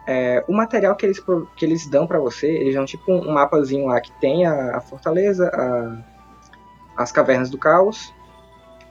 é, 0.07 0.43
o 0.47 0.53
material 0.53 0.95
que 0.95 1.05
eles, 1.05 1.21
que 1.55 1.65
eles 1.65 1.87
dão 1.87 2.07
para 2.07 2.19
você, 2.19 2.47
eles 2.47 2.75
dão 2.75 2.85
tipo 2.85 3.11
um 3.11 3.33
mapazinho 3.33 3.87
lá 3.87 3.99
que 3.99 4.11
tem 4.19 4.45
a, 4.45 4.77
a 4.77 4.81
fortaleza, 4.81 5.49
a, 5.53 7.01
as 7.01 7.11
cavernas 7.11 7.49
do 7.49 7.57
caos, 7.57 8.13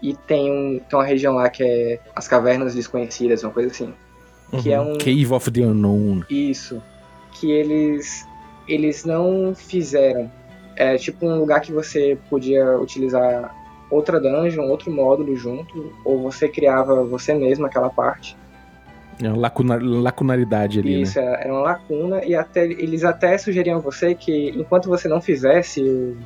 e 0.02 0.14
tem, 0.14 0.50
um, 0.50 0.78
tem 0.80 0.98
uma 0.98 1.04
região 1.04 1.34
lá 1.34 1.48
que 1.48 1.62
é 1.62 2.00
as 2.14 2.26
cavernas 2.28 2.74
desconhecidas, 2.74 3.42
uma 3.44 3.52
coisa 3.52 3.70
assim. 3.70 3.94
Uhum. 4.52 4.62
Que 4.62 4.72
é 4.72 4.80
uhum. 4.80 4.92
um. 4.92 4.98
Cave 4.98 5.32
of 5.32 5.50
the 5.50 5.62
Unknown. 5.62 6.24
Isso 6.28 6.82
que 7.42 7.50
eles 7.50 8.24
eles 8.68 9.04
não 9.04 9.52
fizeram. 9.54 10.30
É 10.76 10.96
tipo 10.96 11.26
um 11.26 11.40
lugar 11.40 11.60
que 11.60 11.72
você 11.72 12.16
podia 12.30 12.78
utilizar 12.78 13.52
outra 13.90 14.20
dungeon, 14.20 14.68
outro 14.68 14.90
módulo 14.92 15.34
junto, 15.34 15.92
ou 16.04 16.22
você 16.22 16.48
criava 16.48 17.04
você 17.04 17.34
mesmo 17.34 17.66
aquela 17.66 17.90
parte. 17.90 18.36
É 19.20 19.28
uma 19.28 19.36
lacuna, 19.36 19.78
lacunaridade 19.82 20.78
ali, 20.78 21.02
Isso, 21.02 21.20
né? 21.20 21.36
era 21.40 21.52
uma 21.52 21.62
lacuna, 21.62 22.24
e 22.24 22.34
até, 22.34 22.64
eles 22.64 23.04
até 23.04 23.36
sugeriam 23.36 23.76
a 23.76 23.80
você 23.80 24.14
que 24.14 24.50
enquanto 24.50 24.88
você 24.88 25.08
não 25.08 25.20
fizesse 25.20 26.16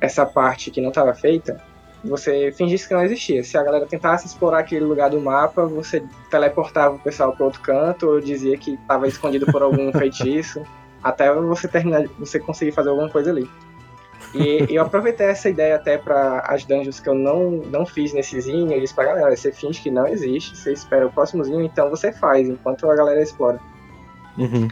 essa 0.00 0.24
parte 0.24 0.70
que 0.70 0.80
não 0.80 0.90
estava 0.90 1.14
feita, 1.14 1.60
você 2.06 2.52
fingisse 2.52 2.88
que 2.88 2.94
não 2.94 3.02
existia. 3.02 3.42
Se 3.42 3.56
a 3.58 3.62
galera 3.62 3.86
tentasse 3.86 4.26
explorar 4.26 4.60
aquele 4.60 4.84
lugar 4.84 5.10
do 5.10 5.20
mapa, 5.20 5.66
você 5.66 6.02
teleportava 6.30 6.94
o 6.96 6.98
pessoal 6.98 7.32
para 7.32 7.44
outro 7.44 7.60
canto 7.60 8.08
ou 8.08 8.20
dizia 8.20 8.56
que 8.56 8.74
estava 8.74 9.06
escondido 9.06 9.46
por 9.46 9.62
algum 9.62 9.92
feitiço, 9.96 10.62
até 11.02 11.32
você 11.32 11.68
terminar, 11.68 12.04
você 12.18 12.38
conseguir 12.38 12.72
fazer 12.72 12.90
alguma 12.90 13.08
coisa 13.08 13.30
ali. 13.30 13.48
E 14.34 14.66
eu 14.74 14.82
aproveitei 14.82 15.26
essa 15.26 15.48
ideia 15.48 15.76
até 15.76 15.96
para 15.96 16.40
as 16.40 16.64
dungeons 16.64 17.00
que 17.00 17.08
eu 17.08 17.14
não, 17.14 17.50
não 17.50 17.86
fiz 17.86 18.12
nesse 18.12 18.40
zinho, 18.40 18.72
eu 18.72 18.80
disse 18.80 18.94
pra 18.94 19.04
galera, 19.04 19.34
você 19.34 19.52
finge 19.52 19.80
que 19.80 19.90
não 19.90 20.06
existe, 20.06 20.56
você 20.56 20.72
espera 20.72 21.06
o 21.06 21.12
próximo 21.12 21.44
zinho, 21.44 21.62
então 21.62 21.88
você 21.88 22.12
faz, 22.12 22.48
enquanto 22.48 22.90
a 22.90 22.96
galera 22.96 23.22
explora. 23.22 23.60
Uhum. 24.36 24.68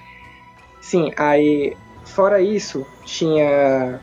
Sim, 0.81 1.13
aí, 1.17 1.77
fora 2.05 2.41
isso, 2.43 2.87
tinha 3.05 4.01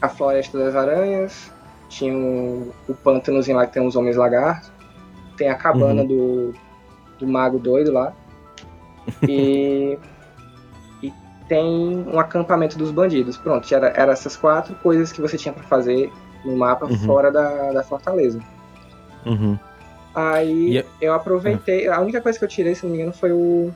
a 0.00 0.08
Floresta 0.08 0.58
das 0.58 0.74
Aranhas, 0.74 1.52
tinha 1.94 2.16
o, 2.16 2.72
o 2.88 2.94
pântanozinho 2.94 3.56
lá 3.56 3.66
que 3.66 3.72
tem 3.72 3.86
os 3.86 3.96
homens 3.96 4.16
lagartos. 4.16 4.70
Tem 5.36 5.48
a 5.48 5.54
cabana 5.54 6.02
uhum. 6.02 6.08
do, 6.08 6.54
do 7.18 7.26
mago 7.26 7.58
doido 7.58 7.92
lá. 7.92 8.12
E, 9.28 9.98
e 11.02 11.12
tem 11.48 12.04
um 12.06 12.18
acampamento 12.18 12.76
dos 12.76 12.90
bandidos. 12.90 13.36
Pronto, 13.36 13.72
era, 13.72 13.88
era 13.88 14.12
essas 14.12 14.36
quatro 14.36 14.74
coisas 14.76 15.12
que 15.12 15.20
você 15.20 15.36
tinha 15.36 15.52
para 15.52 15.64
fazer 15.64 16.12
no 16.44 16.56
mapa 16.56 16.86
uhum. 16.86 16.98
fora 16.98 17.30
da, 17.30 17.72
da 17.72 17.82
fortaleza. 17.82 18.40
Uhum. 19.24 19.58
Aí 20.14 20.84
eu 21.00 21.12
aproveitei. 21.12 21.88
A 21.88 22.00
única 22.00 22.20
coisa 22.20 22.38
que 22.38 22.44
eu 22.44 22.48
tirei, 22.48 22.74
se 22.74 22.84
não 22.84 22.92
me 22.92 22.98
engano, 22.98 23.12
foi 23.12 23.32
o, 23.32 23.72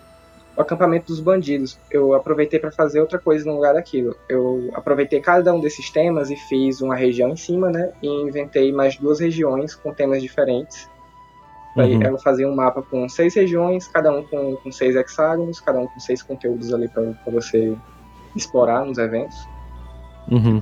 o 0.59 0.63
acampamento 0.63 1.07
dos 1.07 1.21
bandidos. 1.21 1.79
Eu 1.89 2.15
aproveitei 2.15 2.59
para 2.59 2.73
fazer 2.73 3.01
outra 3.01 3.17
coisa 3.19 3.49
no 3.49 3.55
lugar 3.55 3.75
daquilo. 3.75 4.17
Eu 4.29 4.71
aproveitei 4.75 5.21
cada 5.21 5.55
um 5.55 5.61
desses 5.61 5.89
temas 5.89 6.31
e 6.31 6.37
fiz 6.37 6.81
uma 6.81 6.97
região 6.97 7.31
em 7.31 7.37
cima, 7.37 7.71
né? 7.71 7.93
E 8.03 8.09
inventei 8.09 8.73
mais 8.73 8.97
duas 8.97 9.21
regiões 9.21 9.77
com 9.77 9.95
temas 9.95 10.21
diferentes. 10.21 10.91
Uhum. 11.77 12.03
eu 12.03 12.19
fazia 12.19 12.49
um 12.49 12.57
mapa 12.57 12.83
com 12.83 13.09
seis 13.09 13.37
regiões, 13.37 13.87
cada 13.87 14.11
um 14.11 14.25
com, 14.25 14.57
com 14.57 14.73
seis 14.73 14.97
hexágonos, 14.97 15.61
cada 15.61 15.79
um 15.79 15.87
com 15.87 16.01
seis 16.01 16.21
conteúdos 16.21 16.75
ali 16.75 16.89
para 16.89 17.15
você 17.29 17.77
explorar 18.35 18.85
nos 18.85 18.99
eventos. 18.99 19.37
Uhum. 20.29 20.61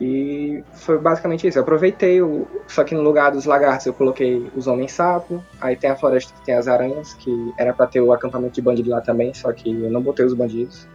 E 0.00 0.62
foi 0.74 0.98
basicamente 0.98 1.46
isso. 1.46 1.58
Eu 1.58 1.62
aproveitei, 1.62 2.20
o, 2.20 2.46
só 2.66 2.84
que 2.84 2.94
no 2.94 3.00
lugar 3.00 3.32
dos 3.32 3.46
lagartos 3.46 3.86
eu 3.86 3.94
coloquei 3.94 4.50
os 4.54 4.66
homens-sapo. 4.66 5.42
Aí 5.60 5.74
tem 5.74 5.90
a 5.90 5.96
floresta 5.96 6.34
que 6.34 6.44
tem 6.44 6.54
as 6.54 6.68
aranhas, 6.68 7.14
que 7.14 7.54
era 7.58 7.72
para 7.72 7.86
ter 7.86 8.00
o 8.00 8.12
acampamento 8.12 8.54
de 8.54 8.62
bandido 8.62 8.90
lá 8.90 9.00
também, 9.00 9.32
só 9.32 9.52
que 9.52 9.70
eu 9.70 9.90
não 9.90 10.02
botei 10.02 10.26
os 10.26 10.34
bandidos. 10.34 10.86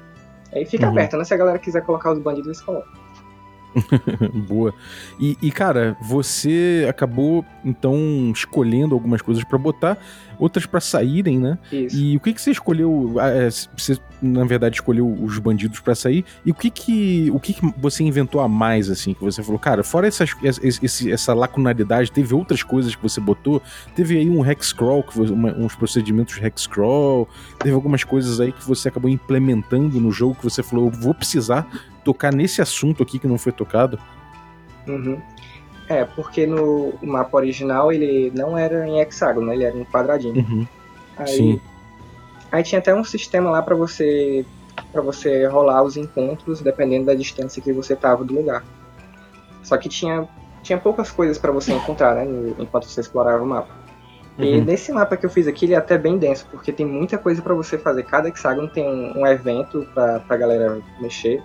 Aí 0.53 0.65
fica 0.65 0.85
uhum. 0.85 0.91
aberto, 0.91 1.17
né? 1.17 1.23
Se 1.23 1.33
a 1.33 1.37
galera 1.37 1.57
quiser 1.57 1.81
colocar 1.81 2.11
os 2.11 2.19
bandidos, 2.19 2.47
eles 2.47 2.61
colocam. 2.61 3.00
Boa. 4.47 4.73
E, 5.19 5.37
e, 5.41 5.51
cara, 5.51 5.95
você 6.01 6.85
acabou 6.89 7.45
então 7.63 8.31
escolhendo 8.33 8.93
algumas 8.93 9.21
coisas 9.21 9.43
para 9.43 9.57
botar, 9.57 9.97
outras 10.37 10.65
para 10.65 10.79
saírem, 10.79 11.39
né? 11.39 11.57
Isso. 11.71 11.95
E 11.95 12.17
o 12.17 12.19
que 12.19 12.33
que 12.33 12.41
você 12.41 12.51
escolheu? 12.51 13.15
Ah, 13.19 13.29
é, 13.29 13.49
você 13.49 13.97
na 14.21 14.43
verdade 14.45 14.75
escolheu 14.75 15.07
os 15.07 15.37
bandidos 15.39 15.79
para 15.79 15.95
sair. 15.95 16.25
E 16.45 16.51
o 16.51 16.53
que 16.53 16.69
que 16.69 17.31
o 17.31 17.39
que 17.39 17.53
que 17.53 17.73
você 17.77 18.03
inventou 18.03 18.41
a 18.41 18.47
mais 18.47 18.89
assim 18.89 19.13
que 19.13 19.23
você 19.23 19.41
falou, 19.41 19.59
cara? 19.59 19.83
Fora 19.83 20.07
essas, 20.07 20.31
esse, 20.61 21.11
essa 21.11 21.33
lacunaridade, 21.33 22.11
teve 22.11 22.33
outras 22.33 22.63
coisas 22.63 22.95
que 22.95 23.01
você 23.01 23.21
botou. 23.21 23.61
Teve 23.95 24.17
aí 24.17 24.29
um 24.29 24.45
hex 24.45 24.73
crawl, 24.73 25.03
que 25.03 25.17
você, 25.17 25.31
uma, 25.31 25.51
uns 25.53 25.75
procedimentos 25.75 26.37
hex 26.41 26.67
crawl. 26.67 27.27
Teve 27.59 27.73
algumas 27.73 28.03
coisas 28.03 28.39
aí 28.39 28.51
que 28.51 28.67
você 28.67 28.89
acabou 28.89 29.09
implementando 29.09 29.99
no 29.99 30.11
jogo 30.11 30.35
que 30.35 30.43
você 30.43 30.61
falou, 30.61 30.87
eu 30.87 30.91
vou 30.91 31.13
precisar 31.13 31.67
tocar 32.03 32.33
nesse 32.33 32.61
assunto 32.61 33.03
aqui 33.03 33.19
que 33.19 33.27
não 33.27 33.37
foi 33.37 33.51
tocado? 33.51 33.99
Uhum. 34.87 35.21
É, 35.87 36.05
porque 36.05 36.47
no 36.47 36.93
mapa 37.01 37.37
original 37.37 37.91
ele 37.91 38.31
não 38.35 38.57
era 38.57 38.87
em 38.87 38.99
hexágono, 38.99 39.51
ele 39.51 39.63
era 39.63 39.77
em 39.77 39.83
quadradinho. 39.83 40.35
Uhum. 40.35 40.67
Aí, 41.17 41.27
Sim. 41.27 41.61
aí 42.51 42.63
tinha 42.63 42.79
até 42.79 42.95
um 42.95 43.03
sistema 43.03 43.49
lá 43.49 43.61
para 43.61 43.75
você 43.75 44.45
para 44.91 45.01
você 45.01 45.45
rolar 45.47 45.83
os 45.83 45.97
encontros 45.97 46.61
dependendo 46.61 47.07
da 47.07 47.13
distância 47.13 47.61
que 47.61 47.73
você 47.73 47.95
tava 47.95 48.23
do 48.23 48.33
lugar. 48.33 48.63
Só 49.63 49.77
que 49.77 49.89
tinha 49.89 50.27
tinha 50.63 50.77
poucas 50.77 51.11
coisas 51.11 51.37
para 51.37 51.51
você 51.51 51.73
encontrar, 51.73 52.15
né, 52.15 52.53
enquanto 52.59 52.85
você 52.85 53.01
explorava 53.01 53.43
o 53.43 53.47
mapa. 53.47 53.81
Uhum. 54.37 54.45
E 54.45 54.61
nesse 54.61 54.91
mapa 54.91 55.17
que 55.17 55.25
eu 55.25 55.29
fiz 55.29 55.47
aqui, 55.47 55.65
ele 55.65 55.73
é 55.73 55.77
até 55.77 55.97
bem 55.97 56.17
denso, 56.17 56.47
porque 56.49 56.71
tem 56.71 56.85
muita 56.85 57.17
coisa 57.17 57.41
para 57.41 57.53
você 57.53 57.77
fazer. 57.77 58.03
Cada 58.03 58.29
hexágono 58.29 58.67
tem 58.67 58.87
um, 58.87 59.21
um 59.21 59.27
evento 59.27 59.87
pra, 59.93 60.19
pra 60.21 60.37
galera 60.37 60.79
mexer. 60.99 61.43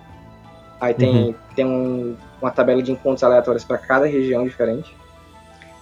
Aí 0.79 0.93
tem, 0.93 1.27
uhum. 1.27 1.35
tem 1.55 1.65
um, 1.65 2.15
uma 2.41 2.51
tabela 2.51 2.81
de 2.81 2.91
encontros 2.91 3.23
aleatórios 3.23 3.63
para 3.63 3.77
cada 3.77 4.05
região 4.05 4.43
diferente. 4.43 4.95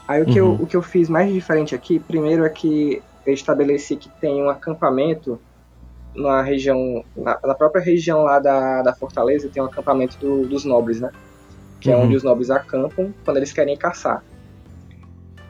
Aí 0.07 0.21
o 0.21 0.25
que, 0.25 0.39
uhum. 0.39 0.53
eu, 0.53 0.63
o 0.63 0.67
que 0.67 0.77
eu 0.77 0.81
fiz 0.81 1.09
mais 1.09 1.31
diferente 1.31 1.75
aqui, 1.75 1.99
primeiro 1.99 2.45
é 2.45 2.49
que 2.49 3.01
eu 3.25 3.33
estabeleci 3.33 3.95
que 3.95 4.09
tem 4.21 4.41
um 4.41 4.49
acampamento 4.49 5.39
na 6.15 6.41
região, 6.41 7.03
na, 7.15 7.37
na 7.43 7.55
própria 7.55 7.83
região 7.83 8.23
lá 8.23 8.39
da, 8.39 8.81
da 8.81 8.93
fortaleza, 8.93 9.49
tem 9.49 9.61
um 9.61 9.65
acampamento 9.65 10.17
do, 10.17 10.47
dos 10.47 10.63
nobres, 10.63 11.01
né? 11.01 11.11
Que 11.81 11.91
é 11.91 11.95
uhum. 11.95 12.01
é 12.01 12.05
onde 12.05 12.15
os 12.15 12.23
nobres 12.23 12.49
acampam 12.49 13.13
quando 13.25 13.37
eles 13.37 13.51
querem 13.51 13.75
caçar. 13.75 14.23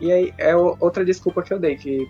E 0.01 0.11
aí 0.11 0.33
é 0.37 0.55
outra 0.55 1.05
desculpa 1.05 1.43
que 1.43 1.53
eu 1.53 1.59
dei, 1.59 1.75
que 1.75 2.09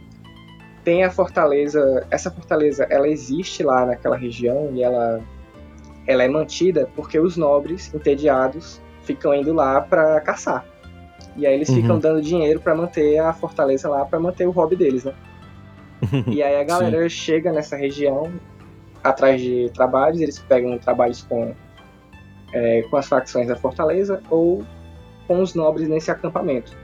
tem 0.83 1.03
a 1.03 1.11
fortaleza, 1.11 2.05
essa 2.09 2.31
fortaleza, 2.31 2.85
ela 2.89 3.07
existe 3.07 3.63
lá 3.63 3.85
naquela 3.85 4.15
região 4.15 4.69
e 4.73 4.83
ela 4.83 5.21
ela 6.07 6.23
é 6.23 6.27
mantida 6.27 6.89
porque 6.95 7.19
os 7.19 7.35
nobres, 7.37 7.93
entediados, 7.93 8.81
ficam 9.03 9.33
indo 9.33 9.53
lá 9.53 9.81
para 9.81 10.19
caçar. 10.21 10.65
E 11.35 11.45
aí 11.45 11.53
eles 11.53 11.69
Uhum. 11.69 11.75
ficam 11.75 11.99
dando 11.99 12.21
dinheiro 12.21 12.59
pra 12.59 12.73
manter 12.75 13.17
a 13.19 13.33
fortaleza 13.33 13.89
lá, 13.89 14.05
pra 14.05 14.19
manter 14.19 14.47
o 14.47 14.51
hobby 14.51 14.75
deles, 14.75 15.03
né? 15.03 15.13
E 16.27 16.41
aí 16.43 16.55
a 16.59 16.63
galera 16.63 17.07
chega 17.09 17.51
nessa 17.51 17.75
região 17.75 18.31
atrás 19.03 19.41
de 19.41 19.69
trabalhos, 19.73 20.19
eles 20.21 20.39
pegam 20.39 20.77
trabalhos 20.77 21.23
com, 21.23 21.53
é, 22.53 22.81
com 22.83 22.97
as 22.97 23.07
facções 23.07 23.47
da 23.47 23.55
fortaleza 23.55 24.21
ou 24.29 24.63
com 25.27 25.41
os 25.41 25.53
nobres 25.53 25.87
nesse 25.87 26.09
acampamento. 26.11 26.75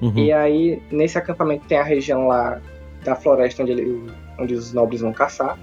Uhum. 0.00 0.12
E 0.16 0.32
aí, 0.32 0.82
nesse 0.90 1.16
acampamento 1.16 1.64
tem 1.66 1.78
a 1.78 1.82
região 1.84 2.26
lá 2.26 2.60
da 3.04 3.14
floresta 3.14 3.62
onde, 3.62 3.72
ele, 3.72 4.10
onde 4.38 4.54
os 4.54 4.72
nobres 4.72 5.00
vão 5.00 5.12
caçar, 5.12 5.58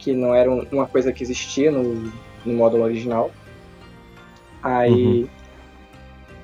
que 0.00 0.12
não 0.12 0.34
era 0.34 0.50
um- 0.50 0.66
uma 0.72 0.86
coisa 0.86 1.12
que 1.12 1.22
existia 1.22 1.70
no, 1.70 2.10
no 2.44 2.54
módulo 2.54 2.82
original. 2.84 3.30
Aí 4.62 5.28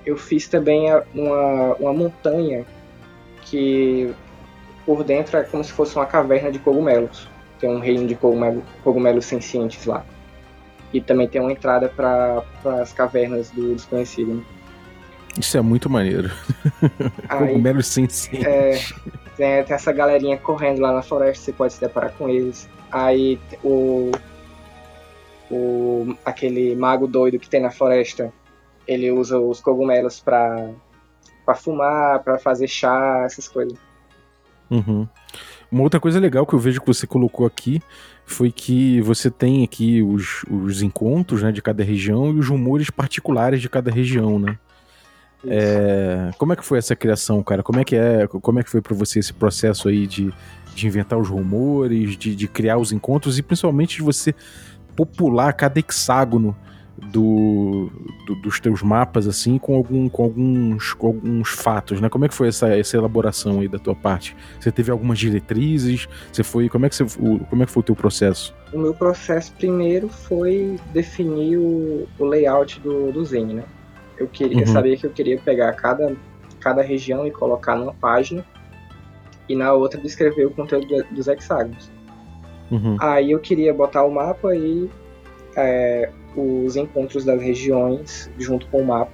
eu 0.05 0.17
fiz 0.17 0.47
também 0.49 0.87
uma, 1.15 1.75
uma 1.75 1.93
montanha 1.93 2.65
que 3.43 4.13
por 4.85 5.03
dentro 5.05 5.37
é 5.37 5.43
como 5.43 5.63
se 5.65 5.73
fosse 5.73 5.97
uma 5.97 6.07
caverna 6.07 6.51
de 6.51 6.59
cogumelos. 6.59 7.29
Tem 7.59 7.71
um 7.71 7.79
reino 7.81 8.07
de 8.07 8.15
cogumelo, 8.15 8.63
cogumelos 8.85 9.25
sencientes 9.25 9.85
lá. 9.87 10.05
E 10.93 11.01
também 11.01 11.27
tem 11.27 11.41
uma 11.41 11.53
entrada 11.53 11.89
para 11.89 12.43
as 12.81 12.93
cavernas 12.93 13.51
do 13.51 13.75
desconhecido. 13.75 14.35
né? 14.35 14.43
Isso 15.39 15.59
é 15.59 15.61
muito 15.61 15.91
maneiro. 15.91 16.31
Aí, 17.29 17.49
Cogumelos 17.49 17.87
sem 17.89 18.09
ciência. 18.09 18.49
É, 18.49 18.81
tem, 19.37 19.65
tem 19.65 19.75
essa 19.75 19.93
galerinha 19.93 20.37
correndo 20.39 20.81
lá 20.81 20.93
na 20.93 21.03
floresta, 21.03 21.45
você 21.45 21.53
pode 21.53 21.73
se 21.73 21.81
deparar 21.81 22.13
com 22.13 22.29
eles. 22.29 22.69
Aí 22.91 23.39
o, 23.63 24.11
o 25.51 26.17
aquele 26.25 26.75
mago 26.75 27.07
doido 27.07 27.39
que 27.39 27.49
tem 27.49 27.61
na 27.61 27.71
floresta, 27.71 28.33
ele 28.87 29.11
usa 29.11 29.39
os 29.39 29.61
cogumelos 29.61 30.21
pra, 30.21 30.71
pra 31.45 31.55
fumar, 31.55 32.23
pra 32.23 32.39
fazer 32.39 32.69
chá, 32.69 33.23
essas 33.25 33.49
coisas. 33.49 33.79
Uhum. 34.71 35.07
Uma 35.71 35.83
outra 35.83 36.01
coisa 36.01 36.19
legal 36.21 36.47
que 36.47 36.55
eu 36.55 36.59
vejo 36.59 36.81
que 36.81 36.87
você 36.87 37.07
colocou 37.07 37.47
aqui 37.47 37.83
foi 38.25 38.51
que 38.51 39.01
você 39.01 39.31
tem 39.31 39.65
aqui 39.65 40.03
os, 40.03 40.45
os 40.51 40.83
encontros 40.83 41.43
né, 41.43 41.53
de 41.53 41.63
cada 41.63 41.83
região 41.85 42.33
e 42.33 42.39
os 42.39 42.49
rumores 42.49 42.91
particulares 42.91 43.61
de 43.61 43.69
cada 43.69 43.91
região, 43.91 44.39
né? 44.39 44.59
É, 45.49 46.31
como 46.39 46.53
é 46.53 46.57
que 46.57 46.65
foi 46.65 46.79
essa 46.79 46.95
criação, 46.97 47.43
cara? 47.43 47.63
Como 47.63 47.79
é 47.81 47.85
que 47.85 47.97
é? 47.97 48.27
Como 48.27 48.59
é 48.59 48.63
que 48.63 48.71
foi 48.71 48.81
para 48.81 48.95
você 48.95 49.19
esse 49.19 49.33
processo 49.33 49.89
aí 49.89 50.07
de, 50.07 50.33
de 50.75 50.87
inventar 50.87 51.19
os 51.19 51.29
rumores, 51.29 52.17
de, 52.17 52.35
de 52.35 52.49
criar 52.49 52.79
os 52.79 52.93
encontros 52.93 53.39
e 53.39 53.43
principalmente 53.43 53.97
de 53.97 54.03
você 54.03 54.35
popular 54.95 55.53
cada 55.53 55.79
hexágono 55.79 56.57
do, 57.13 57.91
do- 58.27 58.37
dos 58.37 58.59
teus 58.59 58.83
mapas 58.83 59.27
assim 59.27 59.59
com, 59.59 59.75
algum, 59.77 60.09
com 60.09 60.23
alguns, 60.25 60.95
com 60.95 61.09
alguns 61.09 61.51
fatos, 61.51 62.01
né? 62.01 62.09
Como 62.09 62.25
é 62.25 62.29
que 62.29 62.35
foi 62.35 62.49
essa, 62.49 62.69
essa 62.75 62.97
elaboração 62.97 63.61
aí 63.61 63.69
da 63.69 63.79
tua 63.79 63.95
parte? 63.95 64.35
Você 64.59 64.73
teve 64.73 64.91
algumas 64.91 65.19
diretrizes? 65.19 66.09
Você 66.33 66.43
foi? 66.43 66.71
Como 66.71 66.87
é 66.87 66.89
que 66.89 66.97
você, 66.97 67.03
o, 67.05 67.39
como 67.51 67.63
é 67.63 67.67
que 67.67 67.73
foi 67.73 67.81
o 67.83 67.85
teu 67.85 67.95
processo? 67.95 68.55
O 68.73 68.79
meu 68.79 68.95
processo 68.95 69.53
primeiro 69.53 70.09
foi 70.09 70.77
definir 70.95 71.59
o, 71.59 72.09
o 72.19 72.25
layout 72.25 72.81
do, 72.81 73.13
do 73.13 73.23
Zen, 73.25 73.47
né? 73.47 73.65
Eu 74.19 74.27
queria 74.29 74.61
Uhum. 74.61 74.67
sabia 74.67 74.97
que 74.97 75.07
eu 75.07 75.11
queria 75.11 75.39
pegar 75.39 75.73
cada, 75.75 76.15
cada 76.61 76.83
região 76.83 77.27
e 77.27 77.31
colocar 77.31 77.77
numa 77.77 77.95
página 77.95 78.45
e 79.49 79.55
na 79.55 79.73
outra 79.73 80.01
descrever 80.01 80.47
o 80.47 80.51
conteúdo 80.51 80.87
do- 80.87 81.05
dos 81.15 81.29
hexágonos. 81.29 81.91
Uhum. 82.71 82.97
Aí 83.01 83.31
eu 83.31 83.39
queria 83.39 83.73
botar 83.73 84.03
o 84.05 84.11
mapa 84.11 84.55
e 84.57 84.91
é, 85.57 86.11
os 86.37 86.77
encontros 86.77 87.25
das 87.25 87.41
regiões 87.41 88.31
junto 88.39 88.67
com 88.69 88.83
o 88.83 88.87
mapa. 88.87 89.13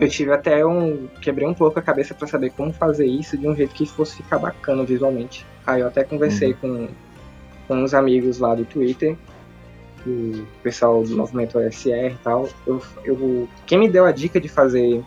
Eu 0.00 0.08
tive 0.08 0.30
até 0.32 0.64
um. 0.64 1.06
quebrei 1.22 1.46
um 1.48 1.54
pouco 1.54 1.78
a 1.78 1.82
cabeça 1.82 2.14
para 2.14 2.26
saber 2.26 2.50
como 2.50 2.72
fazer 2.72 3.06
isso 3.06 3.36
de 3.36 3.48
um 3.48 3.54
jeito 3.56 3.74
que 3.74 3.86
fosse 3.86 4.16
ficar 4.16 4.38
bacana 4.38 4.84
visualmente. 4.84 5.46
Aí 5.66 5.80
eu 5.80 5.86
até 5.86 6.04
conversei 6.04 6.52
com, 6.54 6.88
com 7.66 7.76
uns 7.82 7.94
amigos 7.94 8.38
lá 8.38 8.54
do 8.54 8.64
Twitter, 8.64 9.16
o 10.10 10.46
pessoal 10.62 11.02
do 11.02 11.16
movimento 11.16 11.58
OSR 11.58 12.12
e 12.12 12.18
tal. 12.22 12.48
Eu, 12.66 12.82
eu, 13.04 13.48
quem 13.66 13.78
me 13.78 13.88
deu 13.88 14.04
a 14.04 14.12
dica 14.12 14.40
de 14.40 14.48
fazer 14.48 15.02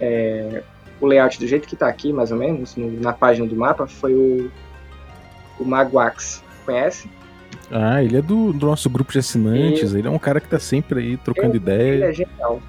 é, 0.00 0.62
o 1.00 1.06
layout 1.06 1.38
do 1.38 1.46
jeito 1.46 1.66
que 1.68 1.76
tá 1.76 1.88
aqui, 1.88 2.12
mais 2.12 2.30
ou 2.30 2.38
menos, 2.38 2.76
no- 2.76 3.00
na 3.00 3.12
página 3.12 3.46
do 3.46 3.56
mapa, 3.56 3.86
foi 3.86 4.14
o, 4.14 4.50
o 5.58 5.64
Magwax. 5.64 6.42
Conhece? 6.64 7.10
Ah, 7.70 8.02
ele 8.02 8.16
é 8.16 8.22
do, 8.22 8.52
do 8.52 8.66
nosso 8.66 8.88
grupo 8.90 9.12
de 9.12 9.18
assinantes. 9.18 9.94
Ele 9.94 10.06
é 10.06 10.10
um 10.10 10.18
cara 10.18 10.40
que 10.40 10.48
tá 10.48 10.58
sempre 10.58 11.00
aí 11.00 11.16
trocando 11.16 11.50
Ele 11.50 11.56
ideia, 11.58 12.04
é 12.06 12.12
genial. 12.12 12.60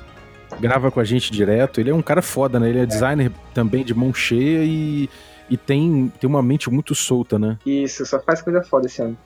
grava 0.59 0.89
com 0.91 0.99
a 0.99 1.03
gente 1.03 1.31
direto. 1.31 1.79
Ele 1.79 1.89
é 1.89 1.93
um 1.93 2.01
cara 2.01 2.21
foda, 2.21 2.59
né? 2.59 2.69
Ele 2.69 2.79
é 2.79 2.85
designer 2.85 3.31
também 3.53 3.83
de 3.83 3.93
mão 3.93 4.13
cheia 4.13 4.63
e, 4.63 5.09
e 5.49 5.57
tem, 5.57 6.11
tem 6.19 6.29
uma 6.29 6.41
mente 6.41 6.69
muito 6.69 6.93
solta, 6.95 7.37
né? 7.39 7.57
Isso, 7.65 8.05
só 8.05 8.19
faz 8.21 8.41
coisa 8.41 8.61
foda 8.63 8.87
esse 8.87 9.01
ano. 9.01 9.17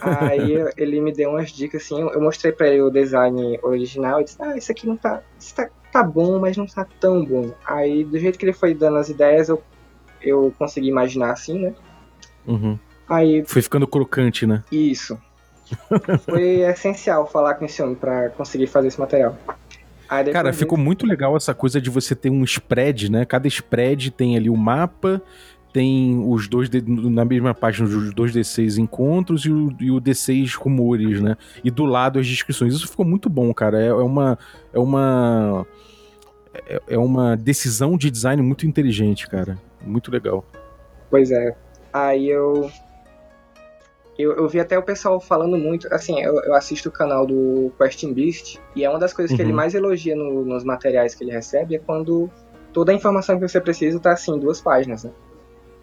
Aí 0.00 0.54
ele 0.76 1.00
me 1.00 1.12
deu 1.12 1.30
umas 1.30 1.50
dicas 1.50 1.82
assim, 1.82 2.00
eu 2.00 2.20
mostrei 2.20 2.52
pra 2.52 2.68
ele 2.68 2.82
o 2.82 2.90
design 2.90 3.58
original 3.62 4.20
e 4.20 4.24
disse, 4.24 4.36
ah, 4.40 4.56
isso 4.56 4.70
aqui 4.70 4.86
não 4.86 4.96
tá. 4.96 5.22
Isso 5.38 5.54
tá, 5.54 5.68
tá 5.92 6.02
bom, 6.02 6.38
mas 6.38 6.56
não 6.56 6.66
tá 6.66 6.86
tão 7.00 7.24
bom. 7.24 7.52
Aí 7.64 8.04
do 8.04 8.18
jeito 8.18 8.38
que 8.38 8.44
ele 8.44 8.52
foi 8.52 8.74
dando 8.74 8.98
as 8.98 9.08
ideias, 9.08 9.48
eu, 9.48 9.62
eu 10.22 10.52
consegui 10.58 10.88
imaginar 10.88 11.32
assim, 11.32 11.58
né? 11.58 11.74
Uhum. 12.46 12.78
Aí, 13.08 13.44
Foi 13.46 13.62
ficando 13.62 13.86
crocante, 13.86 14.46
né? 14.46 14.64
isso. 14.70 15.18
Foi 16.24 16.60
essencial 16.62 17.26
falar 17.26 17.54
com 17.54 17.64
esse 17.64 17.82
homem 17.82 17.94
pra 17.94 18.30
conseguir 18.30 18.66
fazer 18.66 18.88
esse 18.88 18.98
material. 18.98 19.36
Cara, 20.32 20.52
ficou 20.52 20.78
muito 20.78 21.04
legal 21.04 21.36
essa 21.36 21.52
coisa 21.52 21.80
de 21.80 21.90
você 21.90 22.14
ter 22.14 22.30
um 22.30 22.44
spread, 22.44 23.10
né? 23.10 23.24
Cada 23.24 23.48
spread 23.48 24.12
tem 24.12 24.36
ali 24.36 24.48
o 24.48 24.56
mapa, 24.56 25.20
tem 25.76 26.18
os 26.26 26.48
dois 26.48 26.70
D- 26.70 26.82
na 26.86 27.22
mesma 27.22 27.52
página 27.52 27.86
os 27.86 28.14
dois 28.14 28.32
D6 28.32 28.78
encontros 28.78 29.44
e 29.44 29.52
o, 29.52 29.70
e 29.78 29.90
o 29.90 30.00
D6 30.00 30.54
rumores, 30.56 31.20
né? 31.20 31.36
E 31.62 31.70
do 31.70 31.84
lado 31.84 32.18
as 32.18 32.26
descrições. 32.26 32.72
Isso 32.74 32.88
ficou 32.88 33.04
muito 33.04 33.28
bom, 33.28 33.52
cara. 33.52 33.78
É, 33.78 33.88
é 33.88 33.92
uma 33.92 34.38
é 34.72 34.78
uma 34.78 35.66
é, 36.66 36.80
é 36.88 36.98
uma 36.98 37.36
decisão 37.36 37.98
de 37.98 38.10
design 38.10 38.40
muito 38.42 38.66
inteligente, 38.66 39.28
cara. 39.28 39.58
Muito 39.84 40.10
legal. 40.10 40.46
Pois 41.10 41.30
é. 41.30 41.54
Aí 41.92 42.26
eu, 42.26 42.70
eu. 44.18 44.32
Eu 44.32 44.48
vi 44.48 44.58
até 44.58 44.78
o 44.78 44.82
pessoal 44.82 45.20
falando 45.20 45.58
muito. 45.58 45.92
Assim, 45.92 46.18
eu, 46.22 46.40
eu 46.40 46.54
assisto 46.54 46.88
o 46.88 46.92
canal 46.92 47.26
do 47.26 47.70
Questing 47.78 48.14
Beast. 48.14 48.58
E 48.74 48.82
é 48.82 48.88
uma 48.88 48.98
das 48.98 49.12
coisas 49.12 49.36
que 49.36 49.42
Uhum. 49.42 49.48
ele 49.48 49.54
mais 49.56 49.74
elogia 49.74 50.16
no- 50.16 50.42
nos 50.42 50.64
materiais 50.64 51.14
que 51.14 51.22
ele 51.22 51.32
recebe 51.32 51.74
é 51.76 51.78
quando 51.78 52.30
toda 52.72 52.92
a 52.92 52.94
informação 52.94 53.38
que 53.38 53.46
você 53.46 53.60
precisa 53.60 54.00
tá 54.00 54.12
assim, 54.12 54.34
em 54.34 54.38
duas 54.38 54.58
páginas, 54.60 55.04
né? 55.04 55.10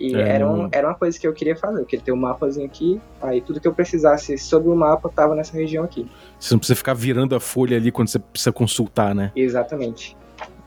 E 0.05 0.15
É, 0.15 0.35
era, 0.35 0.51
um, 0.51 0.67
era 0.69 0.85
uma 0.87 0.95
coisa 0.95 1.17
que 1.17 1.25
eu 1.25 1.31
queria 1.31 1.55
fazer. 1.55 1.79
Eu 1.79 1.85
queria 1.85 2.03
ter 2.03 2.11
um 2.11 2.17
mapazinho 2.17 2.65
aqui. 2.65 2.99
Aí 3.21 3.39
tudo 3.39 3.61
que 3.61 3.67
eu 3.67 3.73
precisasse 3.73 4.37
sobre 4.37 4.69
o 4.69 4.75
mapa 4.75 5.07
tava 5.07 5.33
nessa 5.33 5.55
região 5.55 5.81
aqui. 5.85 6.09
Você 6.37 6.53
não 6.53 6.59
precisa 6.59 6.75
ficar 6.75 6.93
virando 6.93 7.33
a 7.35 7.39
folha 7.39 7.77
ali 7.77 7.89
quando 7.89 8.09
você 8.09 8.19
precisa 8.19 8.51
consultar, 8.51 9.15
né? 9.15 9.31
Exatamente. 9.33 10.17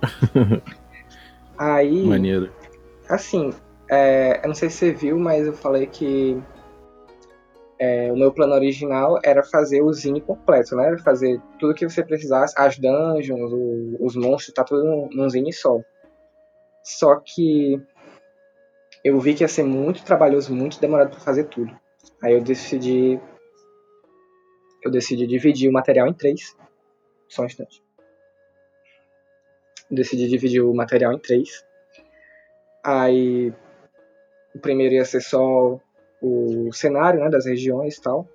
aí. 1.59 2.03
Maneiro. 2.07 2.51
Assim, 3.11 3.53
é, 3.91 4.41
eu 4.43 4.49
não 4.49 4.55
sei 4.55 4.71
se 4.71 4.79
você 4.79 4.93
viu, 4.93 5.19
mas 5.19 5.47
eu 5.47 5.53
falei 5.53 5.87
que 5.87 6.39
é, 7.79 8.11
o 8.11 8.17
meu 8.17 8.33
plano 8.33 8.55
original 8.55 9.19
era 9.23 9.43
fazer 9.43 9.83
o 9.83 9.93
zine 9.93 10.21
completo, 10.23 10.75
né? 10.77 10.87
Era 10.87 10.99
fazer 10.99 11.39
tudo 11.59 11.75
que 11.75 11.87
você 11.87 12.03
precisasse, 12.03 12.55
as 12.57 12.79
dungeons, 12.79 13.53
o- 13.53 13.97
os 14.01 14.17
monstros, 14.17 14.55
tá 14.55 14.65
tudo 14.65 14.83
num, 14.83 15.09
num 15.13 15.29
zine 15.29 15.53
só. 15.53 15.79
Só 16.83 17.17
que 17.17 17.81
eu 19.07 19.21
vi 19.21 19.35
que 19.35 19.45
ia 19.45 19.49
ser 19.49 19.63
muito 19.63 20.05
trabalhoso, 20.05 20.53
muito 20.53 20.81
demorado 20.81 21.11
para 21.11 21.21
fazer 21.21 21.45
tudo. 21.45 21.71
Aí 22.21 22.33
eu 22.33 22.41
decidi. 22.41 23.21
Eu 24.83 24.91
decidi 24.91 25.29
dividir 25.29 25.69
o 25.69 25.73
material 25.73 26.09
em 26.09 26.13
três. 26.13 26.57
Só 27.29 27.43
um 27.43 27.47
instante. 27.47 27.81
Decidi 29.89 30.27
dividir 30.27 30.61
o 30.61 30.75
material 30.75 31.13
em 31.13 31.21
três. 31.21 31.65
Aí 32.83 33.55
o 34.53 34.59
primeiro 34.59 34.95
ia 34.97 35.05
ser 35.05 35.21
só 35.21 35.81
o 36.21 36.73
cenário 36.73 37.21
né, 37.21 37.31
das 37.31 37.47
regiões 37.47 37.99
e 37.99 38.03
tal. 38.03 38.29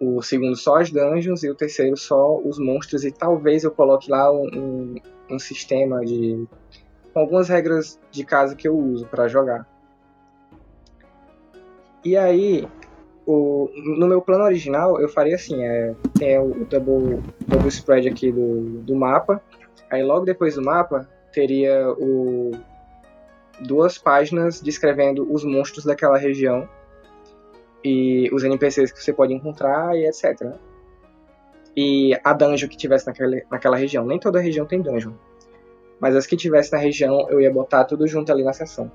O 0.00 0.20
segundo 0.20 0.56
só 0.56 0.78
as 0.78 0.90
dungeons 0.90 1.44
e 1.44 1.48
o 1.48 1.54
terceiro 1.54 1.96
só 1.96 2.40
os 2.40 2.58
monstros. 2.58 3.04
E 3.04 3.12
talvez 3.12 3.62
eu 3.62 3.70
coloque 3.70 4.10
lá 4.10 4.32
um, 4.32 4.48
um, 4.52 4.94
um 5.30 5.38
sistema 5.38 6.04
de. 6.04 6.44
Com 7.14 7.20
algumas 7.20 7.48
regras 7.48 7.98
de 8.10 8.24
casa 8.24 8.56
que 8.56 8.66
eu 8.66 8.76
uso 8.76 9.06
para 9.06 9.28
jogar. 9.28 9.66
E 12.04 12.16
aí, 12.16 12.68
o, 13.24 13.70
no 13.98 14.06
meu 14.06 14.20
plano 14.20 14.44
original, 14.44 15.00
eu 15.00 15.08
faria 15.08 15.36
assim: 15.36 15.64
é, 15.64 15.94
tem 16.18 16.38
o 16.38 16.66
double, 16.66 17.22
double 17.46 17.68
spread 17.68 18.08
aqui 18.08 18.32
do, 18.32 18.80
do 18.82 18.94
mapa. 18.96 19.40
Aí 19.88 20.02
logo 20.02 20.26
depois 20.26 20.56
do 20.56 20.62
mapa 20.62 21.08
teria 21.32 21.88
o, 21.92 22.50
duas 23.60 23.96
páginas 23.96 24.60
descrevendo 24.60 25.26
os 25.32 25.44
monstros 25.44 25.84
daquela 25.84 26.18
região 26.18 26.68
e 27.82 28.28
os 28.32 28.42
NPCs 28.42 28.92
que 28.92 29.02
você 29.02 29.12
pode 29.12 29.32
encontrar 29.32 29.96
e 29.96 30.06
etc. 30.06 30.54
e 31.76 32.18
a 32.24 32.32
dungeon 32.32 32.68
que 32.68 32.76
tivesse 32.76 33.06
naquela, 33.06 33.36
naquela 33.50 33.76
região. 33.76 34.04
Nem 34.04 34.18
toda 34.18 34.40
região 34.40 34.66
tem 34.66 34.82
dungeon. 34.82 35.12
Mas 36.04 36.14
as 36.14 36.26
que 36.26 36.36
tivesse 36.36 36.70
na 36.70 36.76
região, 36.76 37.30
eu 37.30 37.40
ia 37.40 37.50
botar 37.50 37.82
tudo 37.84 38.06
junto 38.06 38.30
ali 38.30 38.44
na 38.44 38.52
seção. 38.52 38.92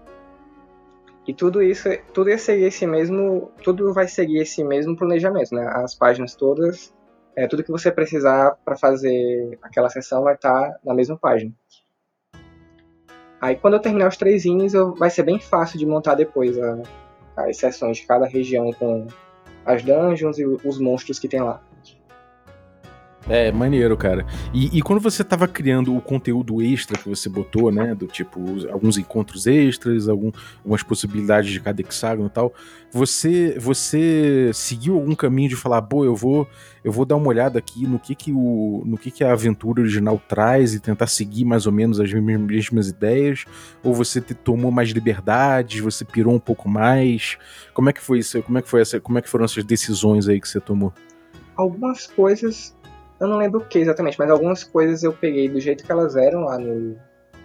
E 1.27 1.33
tudo 1.33 1.59
isso, 1.59 1.89
tudo 2.13 2.29
ia 2.29 2.37
seguir 2.37 2.65
esse 2.65 2.85
mesmo, 2.85 3.49
tudo 3.63 3.91
vai 3.91 4.07
seguir 4.07 4.37
esse 4.37 4.63
mesmo 4.63 4.95
planejamento, 4.95 5.55
né? 5.55 5.67
As 5.73 5.95
páginas 5.95 6.35
todas, 6.35 6.93
é, 7.35 7.47
tudo 7.47 7.63
que 7.63 7.71
você 7.71 7.91
precisar 7.91 8.55
para 8.63 8.77
fazer 8.77 9.57
aquela 9.59 9.89
sessão 9.89 10.21
vai 10.21 10.35
estar 10.35 10.53
tá 10.53 10.79
na 10.85 10.93
mesma 10.93 11.17
página. 11.17 11.51
Aí 13.41 13.55
quando 13.55 13.73
eu 13.73 13.79
terminar 13.79 14.09
os 14.09 14.15
três 14.15 14.45
eu, 14.45 14.93
vai 14.93 15.09
ser 15.09 15.23
bem 15.23 15.39
fácil 15.39 15.79
de 15.79 15.87
montar 15.87 16.13
depois 16.13 16.59
a, 16.59 16.79
as 17.37 17.57
sessões 17.57 17.97
de 17.97 18.05
cada 18.05 18.27
região 18.27 18.71
com 18.73 19.07
as 19.65 19.81
dungeons 19.81 20.37
e 20.37 20.45
os 20.45 20.79
monstros 20.79 21.17
que 21.17 21.27
tem 21.27 21.41
lá. 21.41 21.59
É, 23.29 23.51
maneiro, 23.51 23.95
cara. 23.95 24.25
E, 24.51 24.75
e, 24.75 24.81
quando 24.81 24.99
você 24.99 25.23
tava 25.23 25.47
criando 25.47 25.95
o 25.95 26.01
conteúdo 26.01 26.63
extra 26.63 26.97
que 26.97 27.07
você 27.07 27.29
botou, 27.29 27.71
né? 27.71 27.93
Do 27.93 28.07
tipo, 28.07 28.39
alguns 28.71 28.97
encontros 28.97 29.45
extras, 29.45 30.09
algum, 30.09 30.31
algumas 30.57 30.81
possibilidades 30.81 31.51
de 31.51 31.59
cada 31.59 31.79
hexágono 31.79 32.25
e 32.27 32.31
tal, 32.31 32.51
você 32.91 33.55
você 33.59 34.49
seguiu 34.51 34.95
algum 34.95 35.13
caminho 35.13 35.49
de 35.49 35.55
falar, 35.55 35.83
pô, 35.83 36.03
eu 36.03 36.15
vou 36.15 36.47
eu 36.83 36.91
vou 36.91 37.05
dar 37.05 37.17
uma 37.17 37.27
olhada 37.27 37.59
aqui 37.59 37.85
no 37.85 37.99
que 37.99 38.15
que, 38.15 38.31
o, 38.33 38.81
no 38.83 38.97
que, 38.97 39.11
que 39.11 39.23
a 39.23 39.31
aventura 39.31 39.81
original 39.81 40.19
traz 40.27 40.73
e 40.73 40.79
tentar 40.79 41.05
seguir 41.05 41.45
mais 41.45 41.67
ou 41.67 41.71
menos 41.71 41.99
as 41.99 42.11
mesmas 42.11 42.87
ideias? 42.87 43.45
Ou 43.83 43.93
você 43.93 44.19
te, 44.19 44.33
tomou 44.33 44.71
mais 44.71 44.89
liberdades, 44.89 45.81
você 45.81 46.03
pirou 46.03 46.33
um 46.33 46.39
pouco 46.39 46.67
mais? 46.67 47.37
Como 47.75 47.91
é 47.91 47.93
que 47.93 48.01
foi 48.01 48.19
isso? 48.19 48.41
Como 48.41 48.57
é 48.57 48.61
que 48.63 48.67
foi 48.67 48.81
essa, 48.81 48.99
como 48.99 49.19
é 49.19 49.21
que 49.21 49.29
foram 49.29 49.45
essas 49.45 49.63
decisões 49.63 50.27
aí 50.27 50.41
que 50.41 50.49
você 50.49 50.59
tomou? 50.59 50.91
Algumas 51.55 52.07
coisas 52.07 52.73
eu 53.19 53.27
não 53.27 53.37
lembro 53.37 53.59
o 53.59 53.65
que 53.65 53.79
exatamente, 53.79 54.17
mas 54.17 54.29
algumas 54.29 54.63
coisas 54.63 55.03
eu 55.03 55.13
peguei 55.13 55.49
do 55.49 55.59
jeito 55.59 55.83
que 55.83 55.91
elas 55.91 56.15
eram 56.15 56.45
lá 56.45 56.57
no, 56.57 56.97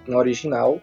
no 0.07 0.17
original. 0.17 0.81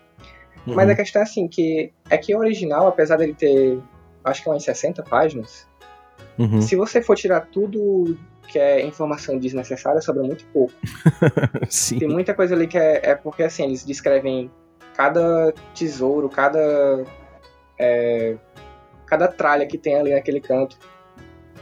Uhum. 0.68 0.76
Mas 0.76 0.90
a 0.90 0.96
questão 0.96 1.22
é 1.22 1.24
assim, 1.24 1.48
que 1.48 1.92
é 2.10 2.18
que 2.18 2.36
o 2.36 2.40
original, 2.40 2.88
apesar 2.88 3.18
dele 3.18 3.34
ter, 3.34 3.80
acho 4.24 4.44
que 4.44 4.50
umas 4.50 4.64
60 4.64 5.02
páginas, 5.04 5.68
uhum. 6.38 6.62
se 6.62 6.76
você 6.76 7.02
for 7.02 7.16
tirar 7.16 7.48
tudo 7.48 8.18
que 8.48 8.60
é 8.60 8.86
informação 8.86 9.40
desnecessária, 9.40 10.02
sobra 10.02 10.24
muito 10.24 10.46
pouco. 10.48 10.74
Tem 11.98 12.08
muita 12.08 12.34
coisa 12.34 12.54
ali 12.54 12.68
que 12.68 12.78
é, 12.78 13.12
é 13.12 13.16
porque, 13.16 13.44
assim, 13.44 13.64
eles 13.64 13.86
descrevem 13.86 14.52
cada 14.96 15.54
tesouro, 15.74 16.28
cada... 16.30 17.06
É, 17.80 18.36
cada 19.12 19.28
tralha 19.28 19.66
que 19.66 19.78
tem 19.78 19.96
ali 19.96 20.14
naquele 20.14 20.40
canto. 20.40 20.78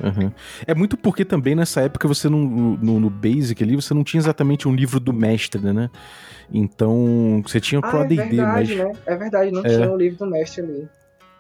Uhum. 0.04 0.32
É 0.66 0.74
muito 0.74 0.98
porque 0.98 1.26
também 1.26 1.56
nessa 1.56 1.82
época 1.82 2.08
você 2.08 2.30
não, 2.30 2.40
no, 2.40 3.00
no 3.00 3.10
Basic 3.10 3.62
ali, 3.64 3.76
você 3.76 3.94
não 3.94 4.04
tinha 4.04 4.20
exatamente 4.20 4.68
um 4.68 4.74
livro 4.74 5.00
do 5.00 5.14
mestre, 5.14 5.62
né? 5.62 5.90
Então, 6.52 7.42
você 7.46 7.60
tinha 7.60 7.80
pro 7.80 8.00
ah, 8.00 8.02
AD&D, 8.02 8.22
é 8.22 8.26
verdade, 8.26 8.76
mas... 8.76 8.78
Né? 8.78 8.92
É 9.06 9.16
verdade, 9.16 9.52
não 9.52 9.64
é. 9.64 9.70
tinha 9.70 9.90
o 9.90 9.94
um 9.94 9.98
livro 9.98 10.20
do 10.20 10.26
mestre 10.26 10.64
ali. 10.64 10.90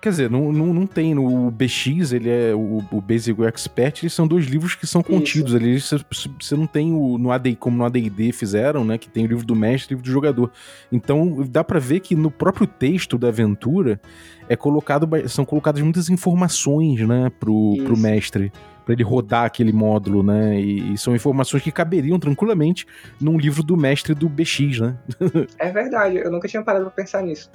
Quer 0.01 0.11
dizer, 0.11 0.29
não, 0.29 0.51
não, 0.51 0.73
não 0.73 0.87
tem. 0.87 1.13
No 1.13 1.51
BX, 1.51 2.13
ele 2.13 2.29
é 2.29 2.55
o, 2.55 2.81
o 2.89 3.01
Basic 3.01 3.37
e 3.37 3.43
o 3.43 3.45
Expert, 3.45 4.01
eles 4.01 4.13
são 4.13 4.25
dois 4.25 4.45
livros 4.45 4.73
que 4.73 4.87
são 4.87 5.03
contidos 5.03 5.51
Isso. 5.51 5.61
ali. 5.61 5.81
Você, 5.81 6.29
você 6.39 6.55
não 6.55 6.65
tem 6.65 6.93
o 6.93 7.17
no 7.17 7.31
AD, 7.31 7.57
como 7.57 7.75
no 7.75 7.83
AD&D 7.83 8.31
fizeram, 8.31 8.85
né? 8.85 8.97
Que 8.97 9.09
tem 9.09 9.25
o 9.25 9.27
livro 9.27 9.45
do 9.45 9.55
mestre 9.55 9.93
e 9.93 9.95
o 9.95 9.97
livro 9.97 10.09
do 10.09 10.13
jogador. 10.13 10.51
Então, 10.89 11.45
dá 11.49 11.65
para 11.65 11.79
ver 11.79 11.99
que 11.99 12.15
no 12.15 12.31
próprio 12.31 12.65
texto 12.65 13.17
da 13.17 13.27
aventura 13.27 13.99
é 14.47 14.55
colocado, 14.55 15.07
são 15.27 15.43
colocadas 15.43 15.81
muitas 15.81 16.09
informações, 16.09 17.05
né? 17.05 17.29
Pro, 17.37 17.75
pro 17.83 17.97
mestre 17.97 18.53
para 18.85 18.93
ele 18.93 19.03
rodar 19.03 19.45
aquele 19.45 19.71
módulo, 19.73 20.23
né? 20.23 20.59
E, 20.59 20.93
e, 20.93 20.97
são 20.97 21.13
informações 21.13 21.61
que 21.61 21.71
caberiam 21.71 22.17
tranquilamente 22.17 22.87
num 23.21 23.37
livro 23.37 23.61
do 23.61 23.77
mestre 23.77 24.15
do 24.15 24.27
BX, 24.27 24.79
né? 24.79 24.97
é 25.59 25.69
verdade, 25.71 26.17
eu 26.17 26.31
nunca 26.31 26.47
tinha 26.47 26.63
parado 26.63 26.85
pra 26.85 26.93
pensar 26.93 27.21
nisso. 27.21 27.51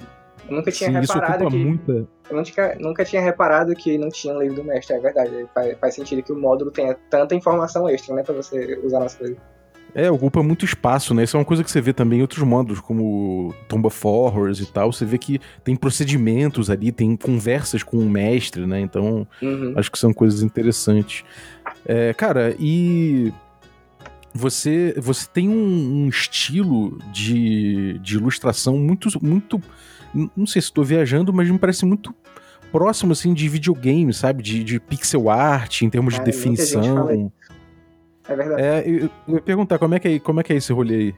Eu 0.49 0.55
nunca 0.57 0.71
tinha 0.71 0.89
Sim, 0.89 0.99
reparado 0.99 1.47
que. 1.49 1.57
Muita... 1.57 1.91
Eu 2.29 2.35
nunca, 2.35 2.77
nunca 2.79 3.05
tinha 3.05 3.21
reparado 3.21 3.73
que 3.75 3.97
não 3.97 4.09
tinha 4.09 4.33
um 4.33 4.41
livro 4.41 4.55
do 4.55 4.63
mestre, 4.63 4.95
é 4.95 4.99
verdade. 4.99 5.45
Faz, 5.53 5.77
faz 5.79 5.95
sentido 5.95 6.21
que 6.23 6.31
o 6.31 6.37
módulo 6.37 6.71
tenha 6.71 6.95
tanta 7.09 7.35
informação 7.35 7.87
extra, 7.89 8.15
né, 8.15 8.23
pra 8.23 8.33
você 8.33 8.79
usar 8.83 8.99
nas 8.99 9.15
coisas. 9.15 9.37
É, 9.95 10.11
ocupa 10.11 10.43
muito 10.43 10.65
espaço, 10.65 11.13
né? 11.13 11.23
Isso 11.23 11.37
é 11.37 11.39
uma 11.39 11.45
coisa 11.45 11.63
que 11.63 11.71
você 11.71 11.79
vê 11.79 11.93
também 11.93 12.19
em 12.19 12.21
outros 12.21 12.43
módulos, 12.43 12.81
como 12.81 13.55
Tomb 13.69 13.87
of 13.87 13.97
Horrors 14.05 14.59
e 14.59 14.65
tal. 14.65 14.91
Você 14.91 15.05
vê 15.05 15.17
que 15.17 15.39
tem 15.63 15.73
procedimentos 15.73 16.69
ali, 16.69 16.91
tem 16.91 17.15
conversas 17.15 17.81
com 17.81 17.97
o 17.97 18.09
mestre, 18.09 18.67
né? 18.67 18.81
Então, 18.81 19.25
uhum. 19.41 19.73
acho 19.77 19.89
que 19.89 19.97
são 19.97 20.13
coisas 20.13 20.43
interessantes. 20.43 21.23
É, 21.85 22.13
cara, 22.13 22.53
e 22.59 23.31
você 24.33 24.93
você 24.97 25.25
tem 25.33 25.47
um, 25.47 26.03
um, 26.03 26.09
estilo 26.09 26.97
de, 27.13 27.97
de 27.99 28.15
ilustração 28.15 28.77
muito 28.77 29.07
muito 29.25 29.61
não 30.35 30.45
sei 30.45 30.61
se 30.61 30.67
estou 30.67 30.83
viajando, 30.83 31.33
mas 31.33 31.49
me 31.49 31.59
parece 31.59 31.85
muito 31.85 32.13
próximo, 32.71 33.11
assim, 33.11 33.33
de 33.33 33.47
videogame, 33.47 34.13
sabe? 34.13 34.41
De, 34.41 34.63
de 34.63 34.79
pixel 34.79 35.29
art, 35.29 35.81
em 35.81 35.89
termos 35.89 36.13
de 36.13 36.21
definição. 36.21 37.31
É 38.27 38.35
verdade. 38.35 38.61
É, 38.61 38.83
eu, 38.85 39.09
eu 39.27 39.35
ia 39.35 39.41
perguntar, 39.41 39.77
como 39.77 39.95
é, 39.95 39.99
que 39.99 40.07
é, 40.07 40.19
como 40.19 40.39
é 40.39 40.43
que 40.43 40.53
é 40.53 40.55
esse 40.55 40.73
rolê 40.73 40.95
aí? 40.95 41.15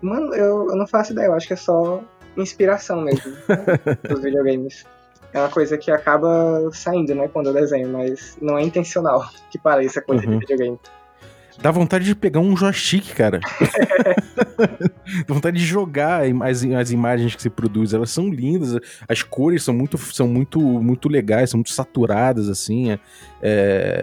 Mano, 0.00 0.34
eu, 0.34 0.68
eu 0.70 0.76
não 0.76 0.86
faço 0.86 1.12
ideia, 1.12 1.26
eu 1.26 1.34
acho 1.34 1.46
que 1.46 1.52
é 1.52 1.56
só 1.56 2.02
inspiração 2.36 3.00
mesmo 3.02 3.30
né, 3.30 3.38
dos 4.08 4.22
videogames. 4.22 4.84
É 5.32 5.40
uma 5.40 5.48
coisa 5.48 5.76
que 5.76 5.90
acaba 5.90 6.70
saindo, 6.72 7.14
né, 7.14 7.28
quando 7.28 7.48
eu 7.48 7.54
desenho, 7.54 7.88
mas 7.88 8.36
não 8.40 8.56
é 8.58 8.62
intencional 8.62 9.28
que 9.50 9.58
pareça 9.58 10.00
coisa 10.00 10.24
uhum. 10.24 10.32
de 10.32 10.38
videogame. 10.38 10.78
Dá 11.60 11.70
vontade 11.70 12.04
de 12.04 12.14
pegar 12.14 12.40
um 12.40 12.56
joystick, 12.56 13.14
cara. 13.14 13.40
Dá 15.26 15.34
vontade 15.34 15.58
de 15.58 15.64
jogar 15.64 16.22
as, 16.42 16.64
as 16.64 16.90
imagens 16.90 17.34
que 17.34 17.42
você 17.42 17.50
produz. 17.50 17.94
Elas 17.94 18.10
são 18.10 18.28
lindas, 18.28 18.78
as 19.08 19.22
cores 19.22 19.62
são 19.62 19.74
muito, 19.74 19.96
são 19.96 20.26
muito, 20.26 20.60
muito 20.60 21.08
legais, 21.08 21.50
são 21.50 21.58
muito 21.58 21.70
saturadas, 21.70 22.48
assim. 22.48 22.90
É, 22.90 22.98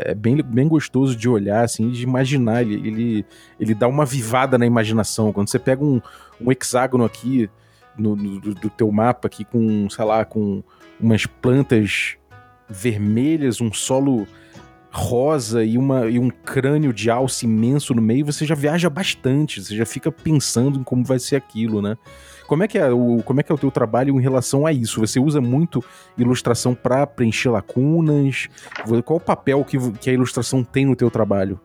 é 0.08 0.16
bem, 0.16 0.38
bem 0.42 0.68
gostoso 0.68 1.16
de 1.16 1.28
olhar, 1.28 1.64
assim, 1.64 1.90
de 1.90 2.04
imaginar. 2.04 2.62
Ele, 2.62 2.76
ele, 2.88 3.26
ele 3.60 3.74
dá 3.74 3.88
uma 3.88 4.06
vivada 4.06 4.58
na 4.58 4.66
imaginação. 4.66 5.34
Quando 5.34 5.50
você 5.50 5.60
pega 5.60 5.84
um, 5.84 6.02
um 6.40 6.52
hexágono 6.52 7.04
aqui 7.04 7.50
no, 7.98 8.16
no 8.16 8.40
do, 8.40 8.56
do 8.56 8.70
teu 8.70 8.92
mapa, 8.92 9.28
aqui 9.28 9.44
com, 9.44 9.90
sei 9.90 10.06
lá, 10.06 10.24
com 10.26 10.64
umas 11.00 11.26
plantas 11.26 12.16
vermelhas, 12.70 13.60
um 13.60 13.74
solo 13.74 14.28
rosa 14.92 15.64
e, 15.64 15.78
uma, 15.78 16.08
e 16.08 16.20
um 16.20 16.30
crânio 16.30 16.92
de 16.92 17.10
alce 17.10 17.46
imenso 17.46 17.96
no 17.96 18.02
meio, 18.02 18.26
você 18.26 18.46
já 18.46 18.54
viaja 18.54 18.90
bastante, 18.90 19.64
você 19.64 19.76
já 19.76 19.86
fica 19.86 20.12
pensando 20.12 20.80
em 20.80 20.84
como 20.84 21.04
vai 21.04 21.18
ser 21.18 21.38
aquilo, 21.38 21.82
né? 21.82 21.98
Como 22.46 22.64
é 22.64 22.68
que 22.68 22.78
é 22.78 22.92
o, 22.92 23.24
como 23.24 23.40
é, 23.40 23.44
que 23.44 23.50
é 23.50 23.56
o 23.56 23.58
teu 23.58 23.72
trabalho 23.72 24.20
em 24.20 24.22
relação 24.22 24.66
a 24.66 24.74
isso? 24.74 25.00
Você 25.00 25.22
usa 25.22 25.40
muito 25.40 25.82
ilustração 26.18 26.76
para 26.76 27.08
preencher 27.08 27.50
lacunas? 27.50 28.50
Qual 29.06 29.18
o 29.18 29.22
papel 29.22 29.64
que, 29.64 29.78
que 29.94 30.10
a 30.10 30.14
ilustração 30.14 30.62
tem 30.62 30.86
no 30.86 30.94
teu 30.94 31.10
trabalho? 31.10 31.58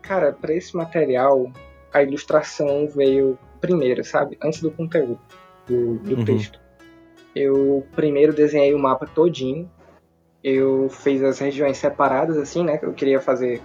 Cara, 0.00 0.32
para 0.32 0.54
esse 0.54 0.74
material, 0.74 1.52
a 1.92 2.02
ilustração 2.02 2.88
veio 2.88 3.38
primeiro, 3.60 4.02
sabe? 4.02 4.38
Antes 4.42 4.62
do 4.62 4.70
conteúdo, 4.70 5.20
do, 5.66 5.98
do 5.98 6.16
uhum. 6.16 6.24
texto. 6.24 6.58
Eu 7.36 7.86
primeiro 7.94 8.32
desenhei 8.32 8.74
o 8.74 8.78
mapa 8.78 9.06
todinho, 9.06 9.70
eu 10.42 10.88
fiz 10.88 11.22
as 11.22 11.38
regiões 11.38 11.78
separadas, 11.78 12.36
assim, 12.36 12.64
né? 12.64 12.78
Eu 12.82 12.92
queria 12.92 13.20
fazer, 13.20 13.60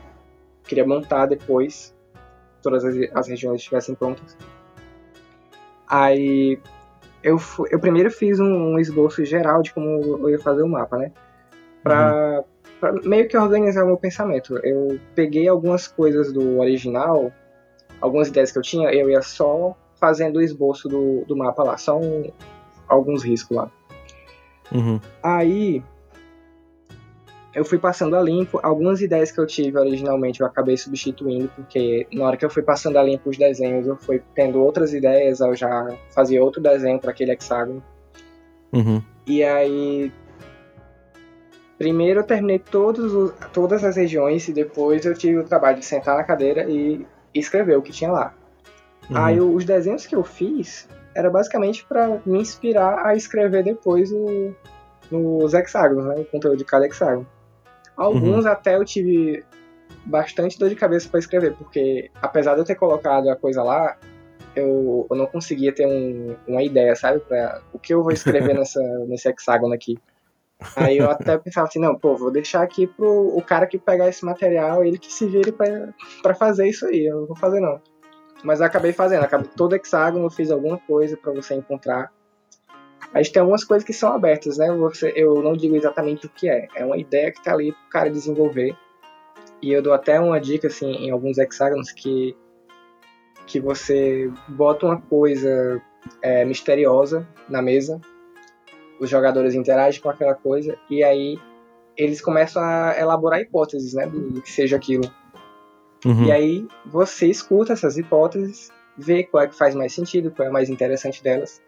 queria 0.63 0.85
montar 0.85 1.25
depois, 1.25 1.95
todas 2.61 2.83
as, 2.83 2.95
as 3.13 3.27
regiões 3.27 3.61
estivessem 3.61 3.95
prontas. 3.95 4.38
Aí 5.88 6.59
eu, 7.23 7.39
eu 7.71 7.79
primeiro 7.79 8.11
fiz 8.11 8.39
um, 8.39 8.73
um, 8.73 8.79
esboço 8.79 9.23
geral 9.23 9.61
de 9.61 9.73
como 9.73 9.88
eu 9.89 10.29
ia 10.29 10.39
fazer 10.39 10.63
o 10.63 10.67
mapa, 10.67 10.97
né? 10.97 11.11
Pra, 11.81 12.38
uhum. 12.38 12.43
pra 12.79 12.91
meio 13.03 13.27
que 13.27 13.38
organizar 13.38 13.83
o 13.83 13.88
meu 13.88 13.97
pensamento. 13.97 14.57
Eu 14.63 14.99
peguei 15.13 15.47
algumas 15.47 15.88
coisas 15.88 16.33
do 16.33 16.59
original, 16.59 17.31
algumas 18.01 18.27
ideias 18.27 18.51
que 18.51 18.57
eu 18.57 18.63
tinha, 18.63 18.91
eu 18.91 19.09
ia 19.09 19.21
só 19.21 19.75
fazendo 19.95 20.38
o 20.38 20.41
esboço 20.41 20.89
do, 20.89 21.23
do 21.25 21.38
mapa 21.38 21.63
lá, 21.63 21.77
só 21.77 21.97
um, 21.97 22.31
alguns 22.88 23.23
riscos 23.23 23.55
lá. 23.55 23.71
Uhum. 24.73 24.99
Aí 25.23 25.83
eu 27.55 27.63
fui 27.63 27.79
passando 27.79 28.17
a 28.17 28.21
limpo. 28.21 28.59
Algumas 28.61 29.01
ideias 29.01 29.31
que 29.31 29.39
eu 29.39 29.47
tive 29.47 29.79
originalmente 29.79 30.41
eu 30.41 30.45
acabei 30.45 30.75
substituindo, 30.75 31.49
porque 31.55 32.05
na 32.11 32.25
hora 32.25 32.37
que 32.37 32.43
eu 32.43 32.49
fui 32.49 32.61
passando 32.61 32.97
a 32.99 33.03
limpo 33.03 33.29
os 33.29 33.37
desenhos, 33.37 33.87
eu 33.87 33.95
fui 33.95 34.21
tendo 34.35 34.61
outras 34.61 34.93
ideias, 34.93 35.39
eu 35.39 35.55
já 35.55 35.87
fazia 36.13 36.43
outro 36.43 36.61
desenho 36.61 36.99
para 36.99 37.11
aquele 37.11 37.31
hexágono. 37.31 37.81
Uhum. 38.73 39.01
E 39.25 39.41
aí. 39.41 40.11
Primeiro 41.77 42.21
eu 42.21 42.23
terminei 42.23 42.59
todos 42.59 43.13
os, 43.13 43.33
todas 43.51 43.83
as 43.83 43.97
regiões 43.97 44.47
e 44.47 44.53
depois 44.53 45.05
eu 45.05 45.13
tive 45.13 45.39
o 45.39 45.43
trabalho 45.43 45.77
de 45.77 45.85
sentar 45.85 46.15
na 46.15 46.23
cadeira 46.23 46.69
e 46.69 47.05
escrever 47.33 47.77
o 47.77 47.81
que 47.81 47.91
tinha 47.91 48.11
lá. 48.11 48.33
Uhum. 49.09 49.17
Aí 49.17 49.41
os 49.41 49.65
desenhos 49.65 50.05
que 50.05 50.15
eu 50.15 50.23
fiz 50.23 50.87
era 51.13 51.29
basicamente 51.29 51.85
para 51.85 52.21
me 52.25 52.39
inspirar 52.39 53.05
a 53.05 53.15
escrever 53.15 53.63
depois 53.63 54.09
o, 54.11 54.53
nos 55.11 55.53
hexágonos, 55.53 56.05
né? 56.05 56.15
O 56.15 56.25
conteúdo 56.25 56.57
de 56.57 56.65
cada 56.65 56.85
hexágono. 56.85 57.27
Alguns 57.95 58.45
uhum. 58.45 58.51
até 58.51 58.75
eu 58.75 58.86
tive 58.86 59.43
bastante 60.05 60.58
dor 60.60 60.69
de 60.69 60.75
cabeça 60.75 61.10
para 61.10 61.19
escrever, 61.19 61.55
porque 61.55 62.12
apesar 62.21 62.53
de 62.53 62.62
eu 62.62 62.65
ter 62.65 62.75
colocado 62.75 63.29
a 63.29 63.36
coisa 63.36 63.63
lá, 63.63 63.97
eu, 64.55 65.08
eu 65.10 65.17
não 65.17 65.25
conseguia 65.25 65.73
ter 65.73 65.86
um, 65.86 66.36
uma 66.47 66.63
ideia, 66.63 66.95
sabe? 66.95 67.19
Pra 67.19 67.62
o 67.73 67.79
que 67.79 67.93
eu 67.93 68.03
vou 68.03 68.12
escrever 68.12 68.53
nessa, 68.55 68.81
nesse 69.08 69.29
hexágono 69.29 69.73
aqui. 69.73 69.97
Aí 70.75 70.97
eu 70.97 71.10
até 71.10 71.38
pensava 71.38 71.67
assim, 71.67 71.79
não, 71.79 71.95
pô, 71.95 72.15
vou 72.15 72.31
deixar 72.31 72.62
aqui 72.62 72.88
pro 72.88 73.36
o 73.36 73.41
cara 73.41 73.67
que 73.67 73.77
pegar 73.77 74.08
esse 74.08 74.23
material, 74.23 74.84
ele 74.84 74.97
que 74.97 75.12
se 75.12 75.27
vire 75.27 75.51
pra, 75.51 75.89
pra 76.21 76.34
fazer 76.34 76.67
isso 76.67 76.86
aí, 76.86 77.05
eu 77.05 77.21
não 77.21 77.27
vou 77.27 77.36
fazer 77.36 77.60
não. 77.60 77.81
Mas 78.43 78.60
eu 78.60 78.65
acabei 78.65 78.93
fazendo, 78.93 79.23
acabei 79.23 79.49
todo 79.55 79.75
hexágono, 79.75 80.25
eu 80.25 80.31
fiz 80.31 80.51
alguma 80.51 80.77
coisa 80.77 81.17
para 81.17 81.34
você 81.34 81.55
encontrar. 81.55 82.12
A 83.15 83.23
gente 83.23 83.32
tem 83.32 83.39
algumas 83.39 83.63
coisas 83.63 83.86
que 83.86 83.93
são 83.93 84.12
abertas, 84.12 84.58
né? 84.58 84.69
Você, 84.73 85.13
eu 85.15 85.41
não 85.41 85.54
digo 85.54 85.73
exatamente 85.73 86.25
o 86.25 86.30
que 86.30 86.49
é, 86.49 86.67
é 86.75 86.84
uma 86.84 86.97
ideia 86.97 87.32
que 87.32 87.41
tá 87.41 87.54
ali 87.54 87.71
pro 87.71 87.89
cara 87.89 88.12
desenvolver. 88.12 88.75
E 89.62 89.71
eu 89.71 89.82
dou 89.82 89.93
até 89.93 90.19
uma 90.19 90.38
dica, 90.38 90.67
assim, 90.67 90.91
em 90.91 91.12
alguns 91.12 91.38
hexágonos 91.38 91.93
que, 91.93 92.36
que 93.47 93.58
você 93.58 94.30
bota 94.49 94.86
uma 94.86 94.99
coisa 94.99 95.82
é, 96.21 96.43
misteriosa 96.43 97.25
na 97.47 97.62
mesa, 97.62 98.01
os 98.99 99.10
jogadores 99.10 99.56
interagem 99.56 100.01
com 100.01 100.10
aquela 100.10 100.36
coisa, 100.36 100.78
e 100.89 101.01
aí 101.01 101.39
eles 101.95 102.19
começam 102.19 102.62
a 102.62 102.99
elaborar 102.99 103.39
hipóteses, 103.39 103.93
né, 103.93 104.08
do, 104.08 104.30
do 104.30 104.41
que 104.41 104.51
seja 104.51 104.75
aquilo. 104.75 105.10
Uhum. 106.06 106.25
E 106.25 106.32
aí 106.34 106.67
você 106.86 107.28
escuta 107.28 107.71
essas 107.71 107.97
hipóteses, 107.97 108.73
vê 108.97 109.23
qual 109.23 109.45
é 109.45 109.47
que 109.47 109.56
faz 109.56 109.73
mais 109.73 109.93
sentido, 109.93 110.32
qual 110.32 110.47
é 110.47 110.49
a 110.49 110.54
mais 110.54 110.69
interessante 110.69 111.23
delas. 111.23 111.63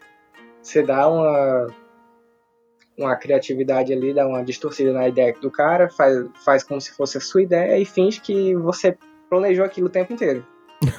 Você 0.68 0.84
dá 0.84 1.08
uma 1.08 1.68
uma 2.98 3.16
criatividade 3.16 3.94
ali, 3.94 4.14
dá 4.14 4.28
uma 4.28 4.44
distorcida 4.44 4.92
na 4.92 5.08
ideia 5.08 5.34
do 5.40 5.50
cara, 5.50 5.88
faz, 5.90 6.26
faz 6.44 6.64
como 6.64 6.82
se 6.82 6.92
fosse 6.92 7.18
a 7.18 7.22
sua 7.22 7.44
ideia 7.44 7.78
e 7.78 7.86
finge 7.86 8.20
que 8.20 8.56
você 8.56 8.98
planejou 9.30 9.64
aquilo 9.64 9.88
o 9.88 9.90
tempo 9.90 10.12
inteiro. 10.12 10.46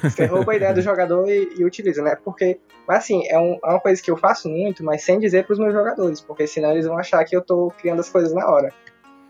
Você 0.01 0.25
rouba 0.25 0.53
a 0.53 0.55
ideia 0.55 0.73
do 0.73 0.81
jogador 0.81 1.29
e, 1.29 1.49
e 1.57 1.63
utiliza, 1.63 2.01
né? 2.01 2.15
Porque, 2.15 2.57
assim, 2.87 3.21
é, 3.27 3.37
um, 3.37 3.59
é, 3.63 3.69
uma 3.69 3.79
coisa 3.79 4.01
que 4.01 4.09
eu 4.09 4.17
faço 4.17 4.49
muito, 4.49 4.83
mas 4.83 5.03
sem 5.03 5.19
dizer 5.19 5.45
para 5.45 5.53
os 5.53 5.59
meus 5.59 5.73
jogadores, 5.73 6.19
porque 6.19 6.47
senão 6.47 6.71
eles 6.71 6.87
vão 6.87 6.97
achar 6.97 7.23
que 7.23 7.35
eu 7.35 7.41
tô 7.41 7.71
criando 7.77 7.99
as 7.99 8.09
coisas 8.09 8.33
na 8.33 8.49
hora. 8.49 8.73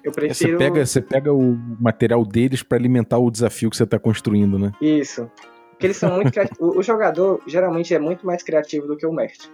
Eu 0.03 0.11
prefiro. 0.11 0.51
Você 0.51 0.57
pega, 0.57 0.85
você 0.85 1.01
pega 1.01 1.33
o 1.33 1.57
material 1.79 2.23
deles 2.23 2.63
para 2.63 2.77
alimentar 2.77 3.17
o 3.17 3.29
desafio 3.29 3.69
que 3.69 3.75
você 3.75 3.85
tá 3.85 3.99
construindo, 3.99 4.57
né? 4.57 4.71
Isso. 4.79 5.29
Porque 5.71 5.87
eles 5.87 5.97
são 5.97 6.15
muito 6.15 6.31
criativos. 6.31 6.59
o, 6.75 6.79
o 6.79 6.83
jogador 6.83 7.41
geralmente 7.45 7.93
é 7.93 7.99
muito 7.99 8.25
mais 8.25 8.41
criativo 8.41 8.87
do 8.87 8.95
que 8.95 9.05
o 9.05 9.11
mestre. 9.11 9.49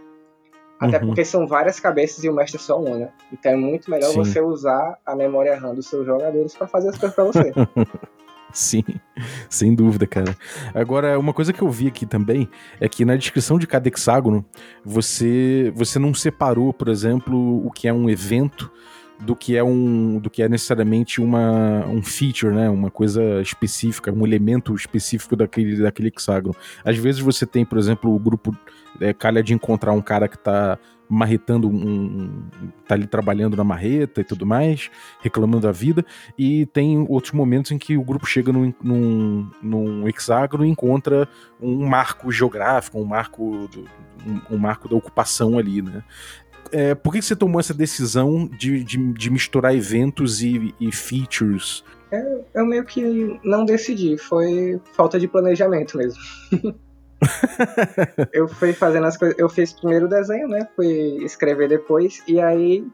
Até 0.79 0.99
uhum. 0.99 1.07
porque 1.07 1.23
são 1.23 1.47
várias 1.47 1.79
cabeças 1.79 2.23
e 2.23 2.29
o 2.29 2.33
mestre 2.33 2.57
é 2.57 2.59
só 2.59 2.79
uma, 2.81 2.97
né? 2.97 3.09
Então 3.31 3.51
é 3.51 3.55
muito 3.55 3.89
melhor 3.89 4.09
Sim. 4.09 4.17
você 4.17 4.41
usar 4.41 4.97
a 5.05 5.15
memória 5.15 5.57
RAM 5.57 5.73
dos 5.73 5.87
seus 5.87 6.05
jogadores 6.05 6.53
para 6.53 6.67
fazer 6.67 6.89
as 6.89 6.97
coisas 6.97 7.15
pra 7.15 7.23
você. 7.23 7.53
Sim, 8.51 8.83
sem 9.49 9.75
dúvida, 9.75 10.07
cara. 10.07 10.35
Agora, 10.73 11.19
uma 11.19 11.33
coisa 11.33 11.51
que 11.51 11.61
eu 11.61 11.69
vi 11.69 11.87
aqui 11.87 12.05
também 12.05 12.47
é 12.79 12.87
que 12.87 13.03
na 13.03 13.17
descrição 13.17 13.59
de 13.59 13.67
cada 13.67 13.87
hexágono, 13.89 14.45
você, 14.83 15.73
você 15.75 15.99
não 15.99 16.13
separou, 16.13 16.71
por 16.71 16.87
exemplo, 16.87 17.65
o 17.65 17.69
que 17.69 17.85
é 17.85 17.93
um 17.93 18.09
evento 18.09 18.71
do 19.19 19.35
que 19.35 19.55
é 19.55 19.63
um 19.63 20.19
do 20.19 20.29
que 20.29 20.41
é 20.41 20.49
necessariamente 20.49 21.21
uma, 21.21 21.85
um 21.87 22.01
feature, 22.01 22.53
né? 22.53 22.69
Uma 22.69 22.91
coisa 22.91 23.41
específica, 23.41 24.11
um 24.11 24.25
elemento 24.25 24.75
específico 24.75 25.35
daquele, 25.35 25.81
daquele 25.81 26.09
hexágono. 26.09 26.55
Às 26.83 26.97
vezes 26.97 27.21
você 27.21 27.45
tem, 27.45 27.65
por 27.65 27.77
exemplo, 27.77 28.13
o 28.13 28.19
grupo 28.19 28.55
é, 28.99 29.13
calha 29.13 29.41
de 29.43 29.53
encontrar 29.53 29.93
um 29.93 30.01
cara 30.01 30.27
que 30.27 30.37
tá 30.37 30.77
marretando 31.07 31.69
um, 31.69 32.43
tá 32.87 32.95
ali 32.95 33.07
trabalhando 33.07 33.55
na 33.55 33.63
marreta 33.63 34.21
e 34.21 34.23
tudo 34.23 34.45
mais, 34.45 34.89
reclamando 35.21 35.67
da 35.67 35.71
vida, 35.71 36.05
e 36.37 36.65
tem 36.65 37.05
outros 37.07 37.33
momentos 37.33 37.71
em 37.71 37.77
que 37.77 37.97
o 37.97 38.03
grupo 38.03 38.25
chega 38.25 38.51
num, 38.51 38.73
num, 38.81 39.49
num 39.61 40.07
hexágono 40.07 40.65
e 40.65 40.69
encontra 40.69 41.27
um 41.61 41.85
marco 41.85 42.31
geográfico, 42.31 42.99
um 42.99 43.05
marco 43.05 43.67
do, 43.67 43.85
um, 44.25 44.55
um 44.55 44.57
marco 44.57 44.89
da 44.89 44.95
ocupação 44.95 45.57
ali, 45.57 45.81
né? 45.81 46.03
É, 46.71 46.95
por 46.95 47.13
que 47.13 47.21
você 47.21 47.35
tomou 47.35 47.59
essa 47.59 47.73
decisão 47.73 48.47
de, 48.47 48.83
de, 48.83 49.13
de 49.13 49.29
misturar 49.29 49.75
eventos 49.75 50.41
e, 50.41 50.73
e 50.79 50.91
features? 50.91 51.83
É, 52.11 52.41
eu 52.53 52.65
meio 52.65 52.85
que 52.85 53.39
não 53.43 53.65
decidi, 53.65 54.17
foi 54.17 54.79
falta 54.93 55.19
de 55.19 55.27
planejamento 55.27 55.97
mesmo. 55.97 56.21
eu 58.31 58.47
fui 58.47 58.73
fazendo 58.73 59.05
as 59.05 59.17
coisas, 59.17 59.37
eu 59.37 59.49
fiz 59.49 59.73
primeiro 59.73 60.05
o 60.05 60.09
desenho, 60.09 60.47
né? 60.47 60.67
Fui 60.75 61.23
escrever 61.23 61.67
depois, 61.67 62.21
e 62.27 62.39
aí 62.39 62.85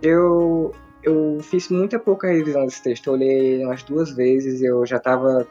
eu, 0.00 0.72
eu 1.02 1.38
fiz 1.42 1.68
muita 1.68 1.98
pouca 1.98 2.28
revisão 2.28 2.64
desse 2.64 2.82
texto. 2.82 3.06
Eu 3.08 3.12
olhei 3.14 3.64
umas 3.64 3.82
duas 3.82 4.10
vezes, 4.12 4.62
eu 4.62 4.84
já 4.86 4.98
tava 4.98 5.46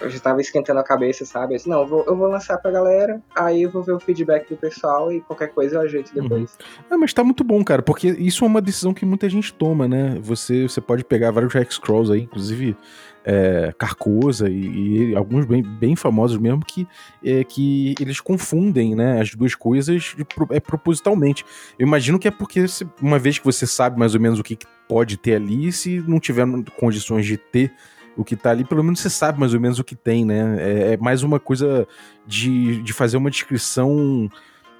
eu 0.00 0.10
já 0.10 0.18
tava 0.18 0.40
esquentando 0.40 0.80
a 0.80 0.82
cabeça, 0.82 1.24
sabe? 1.24 1.54
Eu 1.54 1.56
disse, 1.56 1.68
não, 1.68 1.80
eu 1.82 1.86
vou, 1.86 2.04
eu 2.06 2.16
vou 2.16 2.28
lançar 2.28 2.58
pra 2.58 2.70
galera, 2.70 3.20
aí 3.34 3.62
eu 3.62 3.70
vou 3.70 3.82
ver 3.82 3.92
o 3.92 4.00
feedback 4.00 4.48
do 4.48 4.56
pessoal 4.56 5.12
e 5.12 5.20
qualquer 5.20 5.48
coisa 5.48 5.76
eu 5.76 5.80
ajeito 5.80 6.10
uhum. 6.16 6.22
depois. 6.22 6.58
Uhum. 6.88 6.94
É, 6.94 6.96
mas 6.96 7.12
tá 7.12 7.22
muito 7.22 7.44
bom, 7.44 7.62
cara, 7.62 7.82
porque 7.82 8.08
isso 8.08 8.44
é 8.44 8.46
uma 8.46 8.60
decisão 8.60 8.94
que 8.94 9.04
muita 9.04 9.28
gente 9.28 9.52
toma, 9.52 9.86
né? 9.86 10.18
Você, 10.22 10.62
você 10.62 10.80
pode 10.80 11.04
pegar 11.04 11.30
vários 11.30 11.54
X-Crawls 11.54 12.10
aí, 12.10 12.22
inclusive 12.22 12.76
é, 13.24 13.72
Carcosa 13.76 14.48
e, 14.48 15.10
e, 15.10 15.16
alguns 15.16 15.44
bem, 15.44 15.62
bem 15.62 15.94
famosos 15.94 16.38
mesmo, 16.38 16.64
que, 16.64 16.86
é, 17.24 17.44
que 17.44 17.94
eles 18.00 18.20
confundem 18.20 18.94
né, 18.94 19.20
as 19.20 19.34
duas 19.34 19.54
coisas 19.54 20.16
é, 20.50 20.60
propositalmente. 20.60 21.44
Eu 21.78 21.86
imagino 21.86 22.18
que 22.18 22.28
é 22.28 22.30
porque 22.30 22.66
se, 22.66 22.88
uma 23.00 23.18
vez 23.18 23.38
que 23.38 23.44
você 23.44 23.66
sabe 23.66 23.98
mais 23.98 24.14
ou 24.14 24.20
menos 24.20 24.38
o 24.38 24.42
que, 24.42 24.56
que 24.56 24.66
pode 24.88 25.16
ter 25.16 25.34
ali, 25.34 25.70
se 25.70 26.02
não 26.06 26.18
tiver 26.18 26.46
condições 26.76 27.26
de 27.26 27.36
ter 27.36 27.72
o 28.16 28.24
que 28.24 28.36
tá 28.36 28.50
ali, 28.50 28.64
pelo 28.64 28.82
menos 28.82 29.00
você 29.00 29.10
sabe 29.10 29.38
mais 29.38 29.54
ou 29.54 29.60
menos 29.60 29.78
o 29.78 29.84
que 29.84 29.94
tem, 29.94 30.24
né? 30.24 30.56
É, 30.58 30.92
é 30.92 30.96
mais 30.96 31.22
uma 31.22 31.40
coisa 31.40 31.86
de, 32.26 32.82
de 32.82 32.92
fazer 32.92 33.16
uma 33.16 33.30
descrição 33.30 34.28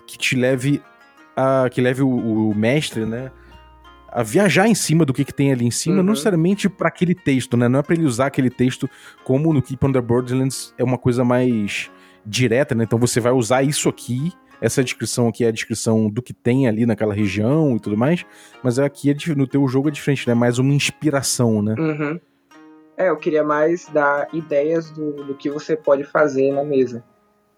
que 0.06 0.18
te 0.18 0.36
leve 0.36 0.82
a. 1.36 1.68
que 1.70 1.80
leve 1.80 2.02
o, 2.02 2.50
o 2.50 2.54
mestre, 2.54 3.04
né? 3.06 3.30
a 4.12 4.22
viajar 4.22 4.66
em 4.66 4.74
cima 4.74 5.04
do 5.04 5.12
que, 5.12 5.24
que 5.24 5.32
tem 5.32 5.52
ali 5.52 5.64
em 5.64 5.70
cima, 5.70 5.98
uhum. 5.98 6.02
não 6.02 6.10
necessariamente 6.12 6.68
para 6.68 6.88
aquele 6.88 7.14
texto, 7.14 7.56
né? 7.56 7.68
Não 7.68 7.78
é 7.78 7.82
para 7.82 7.94
ele 7.94 8.04
usar 8.04 8.26
aquele 8.26 8.50
texto 8.50 8.90
como 9.24 9.52
no 9.52 9.62
Keep 9.62 9.86
on 9.86 9.92
the 9.92 10.00
Borderlands 10.00 10.74
é 10.76 10.84
uma 10.84 10.98
coisa 10.98 11.24
mais 11.24 11.90
direta, 12.26 12.74
né? 12.74 12.84
Então 12.84 12.98
você 12.98 13.20
vai 13.20 13.32
usar 13.32 13.62
isso 13.62 13.88
aqui, 13.88 14.32
essa 14.60 14.82
descrição 14.84 15.28
aqui 15.28 15.44
é 15.44 15.48
a 15.48 15.52
descrição 15.52 16.10
do 16.10 16.20
que 16.20 16.34
tem 16.34 16.66
ali 16.66 16.84
naquela 16.84 17.14
região 17.14 17.76
e 17.76 17.80
tudo 17.80 17.96
mais, 17.96 18.26
mas 18.62 18.78
aqui 18.78 19.10
é, 19.10 19.34
no 19.34 19.46
teu 19.46 19.66
jogo 19.68 19.88
é 19.88 19.92
diferente, 19.92 20.26
né? 20.26 20.32
É 20.32 20.36
mais 20.36 20.58
uma 20.58 20.74
inspiração, 20.74 21.62
né? 21.62 21.74
Uhum. 21.78 22.20
É, 23.00 23.08
eu 23.08 23.16
queria 23.16 23.42
mais 23.42 23.86
dar 23.86 24.28
ideias 24.30 24.90
do, 24.90 25.12
do 25.12 25.34
que 25.34 25.48
você 25.48 25.74
pode 25.74 26.04
fazer 26.04 26.52
na 26.52 26.62
mesa. 26.62 27.02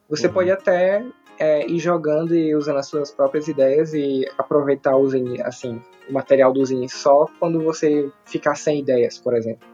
Você 0.09 0.29
uhum. 0.29 0.33
pode 0.33 0.51
até 0.53 1.05
é, 1.37 1.67
ir 1.67 1.81
jogando 1.81 2.33
e 2.33 2.55
usando 2.55 2.79
as 2.79 2.87
suas 2.87 3.11
próprias 3.11 3.49
ideias 3.49 3.93
e 3.93 4.25
aproveitar 4.39 4.97
o 4.97 5.11
zine, 5.11 5.43
assim, 5.43 5.83
o 6.09 6.13
material 6.13 6.53
do 6.53 6.65
Zine 6.65 6.89
só 6.89 7.27
quando 7.41 7.61
você 7.61 8.09
ficar 8.25 8.55
sem 8.55 8.79
ideias, 8.79 9.19
por 9.19 9.35
exemplo. 9.35 9.67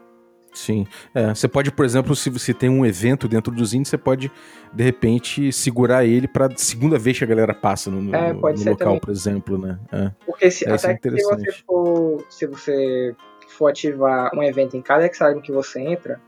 Sim. 0.55 0.87
É, 1.15 1.35
você 1.35 1.47
pode, 1.47 1.71
por 1.71 1.85
exemplo, 1.85 2.17
se 2.17 2.31
você 2.31 2.55
tem 2.55 2.71
um 2.71 2.87
evento 2.87 3.29
dentro 3.29 3.55
do 3.55 3.65
Zine, 3.65 3.85
você 3.85 3.99
pode, 3.99 4.33
de 4.73 4.83
repente, 4.83 5.53
segurar 5.53 6.07
ele 6.07 6.27
para 6.27 6.49
segunda 6.57 6.99
vez 6.99 7.19
que 7.19 7.25
a 7.25 7.27
galera 7.27 7.55
passa 7.55 7.91
no, 7.91 8.15
é, 8.15 8.33
no 8.33 8.41
local, 8.41 8.77
também. 8.77 9.01
por 9.01 9.11
exemplo, 9.11 9.59
né? 9.59 9.79
É. 9.93 10.11
Porque 10.25 10.51
se, 10.51 10.67
é, 10.67 10.73
até 10.73 10.99
se 10.99 11.23
você 11.23 11.53
for, 11.67 12.25
se 12.31 12.47
você 12.47 13.15
for 13.53 13.71
ativar 13.71 14.31
um 14.35 14.43
evento 14.43 14.77
em 14.77 14.83
cada 14.83 15.07
hexágono 15.07 15.43
que 15.43 15.53
você 15.53 15.81
entra, 15.81 16.21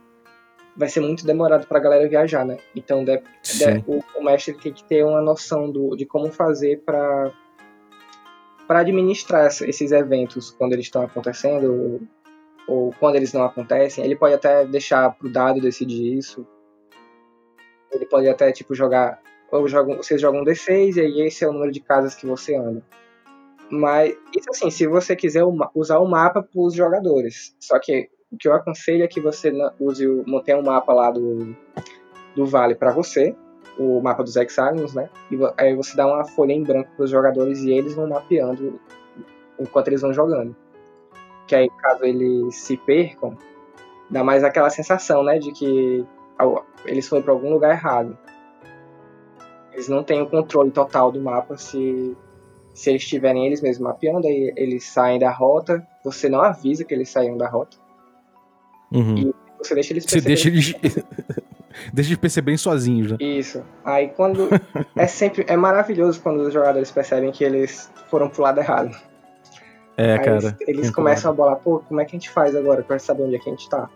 vai 0.75 0.89
ser 0.89 1.01
muito 1.01 1.25
demorado 1.25 1.67
para 1.67 1.77
a 1.77 1.81
galera 1.81 2.07
viajar, 2.07 2.45
né? 2.45 2.57
Então 2.75 3.03
de, 3.03 3.17
de, 3.17 3.83
o, 3.87 4.03
o, 4.17 4.23
mestre 4.23 4.53
tem 4.53 4.73
que 4.73 4.83
ter 4.83 5.03
uma 5.03 5.21
noção 5.21 5.69
do, 5.69 5.95
de 5.95 6.05
como 6.05 6.31
fazer 6.31 6.81
para 6.85 7.31
para 8.67 8.79
administrar 8.79 9.47
esses 9.47 9.91
eventos 9.91 10.51
quando 10.51 10.71
eles 10.71 10.85
estão 10.85 11.01
acontecendo 11.01 11.73
ou, 11.73 12.01
ou, 12.85 12.95
quando 12.99 13.17
eles 13.17 13.33
não 13.33 13.43
acontecem. 13.43 14.05
Ele 14.05 14.15
pode 14.15 14.33
até 14.33 14.65
deixar 14.65 15.11
pro 15.11 15.29
dado 15.29 15.59
decidir 15.59 16.17
isso. 16.17 16.47
Ele 17.91 18.05
pode 18.05 18.29
até 18.29 18.49
tipo 18.53 18.73
jogar 18.73 19.19
ou 19.51 19.67
jogam, 19.67 19.97
vocês 19.97 20.21
jogam 20.21 20.41
um 20.41 20.45
D6 20.45 20.95
e 20.95 21.01
aí 21.01 21.21
esse 21.27 21.43
é 21.43 21.49
o 21.49 21.51
número 21.51 21.71
de 21.71 21.81
casas 21.81 22.15
que 22.15 22.25
você 22.25 22.55
anda. 22.55 22.81
Mas, 23.71 24.15
isso 24.35 24.49
assim, 24.49 24.69
se 24.69 24.85
você 24.85 25.15
quiser 25.15 25.43
usar 25.73 25.99
o 25.99 26.07
mapa 26.07 26.43
para 26.43 26.61
os 26.61 26.73
jogadores. 26.73 27.55
Só 27.57 27.79
que 27.79 28.09
o 28.29 28.37
que 28.37 28.47
eu 28.47 28.53
aconselho 28.53 29.03
é 29.03 29.07
que 29.07 29.21
você 29.21 29.51
use 29.79 30.05
o, 30.05 30.23
mantenha 30.27 30.57
um 30.57 30.63
mapa 30.63 30.93
lá 30.93 31.09
do, 31.09 31.55
do 32.35 32.45
vale 32.45 32.75
para 32.75 32.91
você, 32.91 33.35
o 33.79 34.01
mapa 34.01 34.23
dos 34.23 34.35
hexágonos, 34.35 34.93
né? 34.93 35.09
E 35.31 35.37
aí 35.57 35.73
você 35.73 35.95
dá 35.95 36.05
uma 36.05 36.25
folha 36.25 36.51
em 36.51 36.63
branco 36.63 36.89
para 36.95 37.05
os 37.05 37.09
jogadores 37.09 37.59
e 37.63 37.71
eles 37.71 37.93
vão 37.93 38.07
mapeando 38.07 38.79
enquanto 39.57 39.87
eles 39.87 40.01
vão 40.01 40.13
jogando. 40.13 40.55
Que 41.47 41.55
aí, 41.55 41.69
caso 41.69 42.03
eles 42.03 42.55
se 42.55 42.75
percam, 42.75 43.37
dá 44.09 44.23
mais 44.23 44.43
aquela 44.43 44.69
sensação, 44.69 45.23
né, 45.23 45.39
de 45.39 45.51
que 45.51 46.05
eles 46.85 47.07
foram 47.07 47.23
para 47.23 47.33
algum 47.33 47.51
lugar 47.51 47.71
errado. 47.71 48.17
Eles 49.71 49.87
não 49.87 50.03
têm 50.03 50.21
o 50.21 50.29
controle 50.29 50.71
total 50.71 51.11
do 51.11 51.21
mapa 51.21 51.57
se 51.57 52.15
se 52.73 52.89
eles 52.89 53.03
estiverem 53.03 53.45
eles 53.45 53.61
mesmos 53.61 53.87
mapeando, 53.87 54.27
aí 54.27 54.53
eles 54.55 54.85
saem 54.85 55.19
da 55.19 55.31
rota, 55.31 55.85
você 56.03 56.29
não 56.29 56.41
avisa 56.41 56.83
que 56.83 56.93
eles 56.93 57.09
saíram 57.09 57.37
da 57.37 57.47
rota. 57.47 57.77
Uhum. 58.91 59.17
E 59.17 59.35
você 59.59 59.75
deixa 59.75 59.93
eles 59.93 60.05
Você 60.05 60.21
perceberem. 60.21 60.53
deixa 60.53 60.77
eles. 60.77 61.05
deixa 61.93 62.09
eles 62.09 62.19
perceberem 62.19 62.57
sozinhos, 62.57 63.11
né? 63.11 63.17
Isso. 63.19 63.63
Aí 63.83 64.09
quando. 64.09 64.49
é 64.95 65.07
sempre. 65.07 65.45
É 65.47 65.55
maravilhoso 65.55 66.21
quando 66.21 66.41
os 66.41 66.53
jogadores 66.53 66.91
percebem 66.91 67.31
que 67.31 67.43
eles 67.43 67.91
foram 68.09 68.29
pro 68.29 68.43
lado 68.43 68.59
errado. 68.59 68.95
É, 69.97 70.13
Aí 70.13 70.19
cara. 70.19 70.37
eles, 70.37 70.55
eles 70.67 70.89
começam 70.89 71.31
a 71.31 71.33
bolar, 71.33 71.57
pô, 71.57 71.79
como 71.79 71.99
é 72.01 72.05
que 72.05 72.15
a 72.15 72.19
gente 72.19 72.29
faz 72.29 72.55
agora 72.55 72.81
pra 72.81 72.97
saber 72.97 73.23
onde 73.23 73.35
é 73.35 73.39
que 73.39 73.49
a 73.49 73.51
gente 73.51 73.69
tá? 73.69 73.89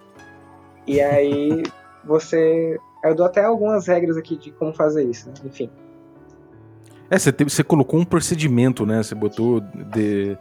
E 0.85 1.01
aí 1.01 1.63
você. 2.03 2.77
Eu 3.03 3.13
dou 3.13 3.25
até 3.25 3.43
algumas 3.43 3.87
regras 3.87 4.17
aqui 4.17 4.35
de 4.35 4.51
como 4.51 4.73
fazer 4.73 5.03
isso, 5.03 5.27
né? 5.29 5.35
Enfim. 5.45 5.69
É, 7.09 7.17
você, 7.19 7.31
teve- 7.31 7.49
você 7.49 7.63
colocou 7.63 7.99
um 7.99 8.05
procedimento, 8.05 8.85
né? 8.85 9.01
Você 9.03 9.13
botou 9.15 9.61
The, 9.61 10.37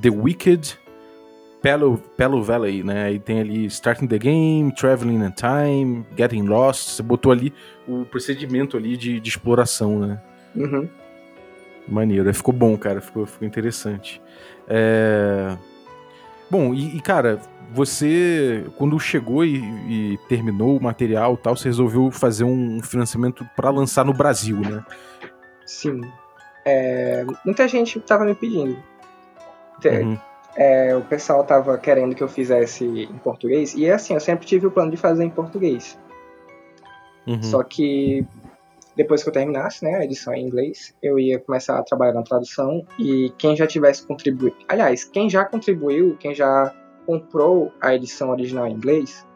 the 0.00 0.10
Wicked 0.10 0.78
Palo, 1.62 1.98
Palo 2.16 2.42
Valley, 2.42 2.82
né? 2.82 3.04
Aí 3.04 3.18
tem 3.18 3.40
ali 3.40 3.66
Starting 3.66 4.06
the 4.06 4.18
Game, 4.18 4.72
Traveling 4.74 5.24
in 5.24 5.30
Time, 5.32 6.06
Getting 6.16 6.42
Lost. 6.42 6.90
Você 6.90 7.02
botou 7.02 7.32
ali 7.32 7.52
o 7.86 8.04
procedimento 8.04 8.76
ali 8.76 8.96
de, 8.96 9.20
de 9.20 9.28
exploração, 9.28 9.98
né? 9.98 10.20
Uhum. 10.54 10.88
Maneiro. 11.88 12.32
Ficou 12.32 12.54
bom, 12.54 12.76
cara. 12.76 13.00
Ficou, 13.00 13.26
ficou 13.26 13.46
interessante. 13.46 14.20
É... 14.68 15.56
Bom, 16.50 16.72
e, 16.72 16.96
e, 16.96 17.00
cara, 17.00 17.40
você, 17.72 18.64
quando 18.76 18.98
chegou 19.00 19.44
e, 19.44 19.56
e 19.88 20.18
terminou 20.28 20.76
o 20.76 20.82
material 20.82 21.34
e 21.34 21.36
tal, 21.38 21.56
você 21.56 21.68
resolveu 21.68 22.10
fazer 22.10 22.44
um 22.44 22.80
financiamento 22.82 23.44
para 23.56 23.70
lançar 23.70 24.04
no 24.04 24.12
Brasil, 24.12 24.60
né? 24.60 24.84
Sim. 25.66 26.00
É, 26.64 27.24
muita 27.44 27.68
gente 27.68 28.00
tava 28.00 28.24
me 28.24 28.34
pedindo. 28.34 28.82
Uhum. 29.84 30.18
é, 30.56 30.96
o 30.96 31.02
pessoal 31.02 31.44
tava 31.44 31.76
querendo 31.76 32.14
que 32.14 32.22
eu 32.22 32.28
fizesse 32.28 32.84
em 32.84 33.18
português. 33.18 33.74
E 33.74 33.86
é 33.86 33.92
assim, 33.92 34.14
eu 34.14 34.20
sempre 34.20 34.46
tive 34.46 34.66
o 34.66 34.70
plano 34.70 34.90
de 34.90 34.96
fazer 34.96 35.24
em 35.24 35.30
português. 35.30 35.98
Uhum. 37.26 37.42
Só 37.42 37.62
que 37.62 38.26
depois 38.96 39.22
que 39.22 39.28
eu 39.28 39.32
terminasse, 39.32 39.84
né, 39.84 39.96
a 39.96 40.04
edição 40.04 40.32
em 40.32 40.46
inglês, 40.46 40.94
eu 41.02 41.18
ia 41.18 41.38
começar 41.38 41.78
a 41.78 41.82
trabalhar 41.82 42.14
na 42.14 42.22
tradução 42.22 42.84
e 42.98 43.30
quem 43.36 43.54
já 43.54 43.66
tivesse 43.66 44.06
contribuído, 44.06 44.56
aliás, 44.66 45.04
quem 45.04 45.28
já 45.28 45.44
contribuiu, 45.44 46.16
quem 46.18 46.34
já 46.34 46.74
comprou 47.04 47.70
a 47.80 47.94
edição 47.94 48.30
original 48.30 48.66
em 48.66 48.72
inglês, 48.72 49.26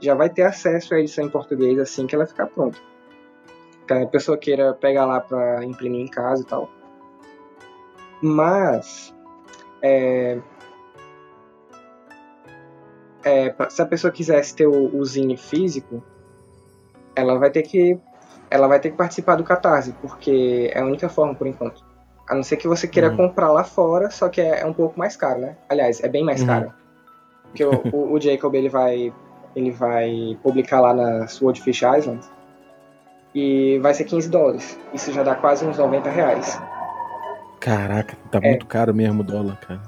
já 0.00 0.14
vai 0.14 0.30
ter 0.30 0.42
acesso 0.42 0.94
à 0.94 1.00
edição 1.00 1.26
em 1.26 1.28
português 1.28 1.78
assim 1.78 2.06
que 2.06 2.14
ela 2.14 2.26
ficar 2.26 2.46
pronta. 2.46 2.78
Caso 3.86 4.04
a 4.04 4.06
pessoa 4.08 4.38
queira 4.38 4.72
pegar 4.74 5.04
lá 5.06 5.20
para 5.20 5.64
imprimir 5.64 6.00
em 6.00 6.08
casa 6.08 6.42
e 6.42 6.46
tal. 6.46 6.70
Mas 8.22 9.14
é, 9.82 10.38
é, 13.24 13.54
se 13.68 13.82
a 13.82 13.86
pessoa 13.86 14.10
quisesse 14.12 14.54
ter 14.54 14.66
o, 14.66 14.96
o 14.96 15.04
zine 15.04 15.36
físico, 15.36 16.02
ela 17.14 17.38
vai 17.38 17.50
ter 17.50 17.62
que 17.62 17.98
ela 18.50 18.68
vai 18.68 18.78
ter 18.78 18.90
que 18.90 18.96
participar 18.96 19.36
do 19.36 19.42
Catarse, 19.44 19.92
porque 20.00 20.70
é 20.72 20.78
a 20.80 20.84
única 20.84 21.08
forma 21.08 21.34
por 21.34 21.46
enquanto. 21.46 21.82
A 22.28 22.34
não 22.34 22.42
ser 22.42 22.56
que 22.56 22.68
você 22.68 22.86
queira 22.86 23.10
Uhum. 23.10 23.16
comprar 23.16 23.50
lá 23.50 23.64
fora, 23.64 24.10
só 24.10 24.28
que 24.28 24.40
é, 24.40 24.60
é 24.60 24.66
um 24.66 24.72
pouco 24.72 24.98
mais 24.98 25.16
caro, 25.16 25.40
né? 25.40 25.56
Aliás, 25.68 26.00
é 26.02 26.08
bem 26.08 26.24
mais 26.24 26.40
Uhum. 26.40 26.46
caro. 26.46 26.72
Porque 27.42 27.64
o, 27.64 27.86
o, 27.90 28.12
o 28.12 28.20
Jacob 28.20 28.54
ele 28.54 28.68
vai 28.68 29.12
ele 29.56 29.70
vai 29.70 30.38
publicar 30.42 30.80
lá 30.80 30.92
na 30.94 31.26
Swordfish 31.28 31.82
Island 31.82 32.20
e 33.34 33.78
vai 33.80 33.92
ser 33.94 34.04
15 34.04 34.28
dólares. 34.28 34.78
Isso 34.92 35.12
já 35.12 35.22
dá 35.22 35.34
quase 35.34 35.64
uns 35.66 35.78
90 35.78 36.08
reais. 36.10 36.60
Caraca, 37.60 38.16
tá 38.30 38.38
É. 38.42 38.50
muito 38.50 38.66
caro 38.66 38.94
mesmo 38.94 39.22
o 39.22 39.24
dólar, 39.24 39.58
cara. 39.60 39.80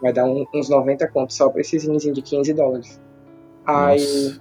Vai 0.00 0.12
dar 0.12 0.24
um- 0.24 0.46
uns 0.54 0.68
90 0.68 1.06
contos 1.08 1.36
só 1.36 1.48
pra 1.48 1.60
esse 1.60 1.78
zinezinho 1.78 2.14
de 2.14 2.22
15 2.22 2.52
dólares. 2.52 3.00
Aí, 3.66 3.98
Nossa. 3.98 4.40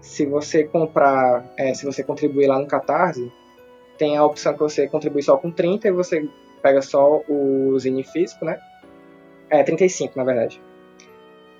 se 0.00 0.26
você 0.26 0.64
comprar, 0.64 1.44
é, 1.56 1.74
se 1.74 1.84
você 1.84 2.02
contribuir 2.02 2.46
lá 2.46 2.58
no 2.58 2.66
Catarse, 2.66 3.30
tem 3.98 4.16
a 4.16 4.24
opção 4.24 4.52
que 4.54 4.60
você 4.60 4.88
contribui 4.88 5.22
só 5.22 5.36
com 5.36 5.50
30 5.50 5.86
e 5.88 5.92
você 5.92 6.28
pega 6.62 6.80
só 6.82 7.20
o 7.28 7.78
zine 7.78 8.02
físico, 8.02 8.44
né? 8.44 8.58
É, 9.50 9.62
35 9.62 10.16
na 10.16 10.24
verdade. 10.24 10.60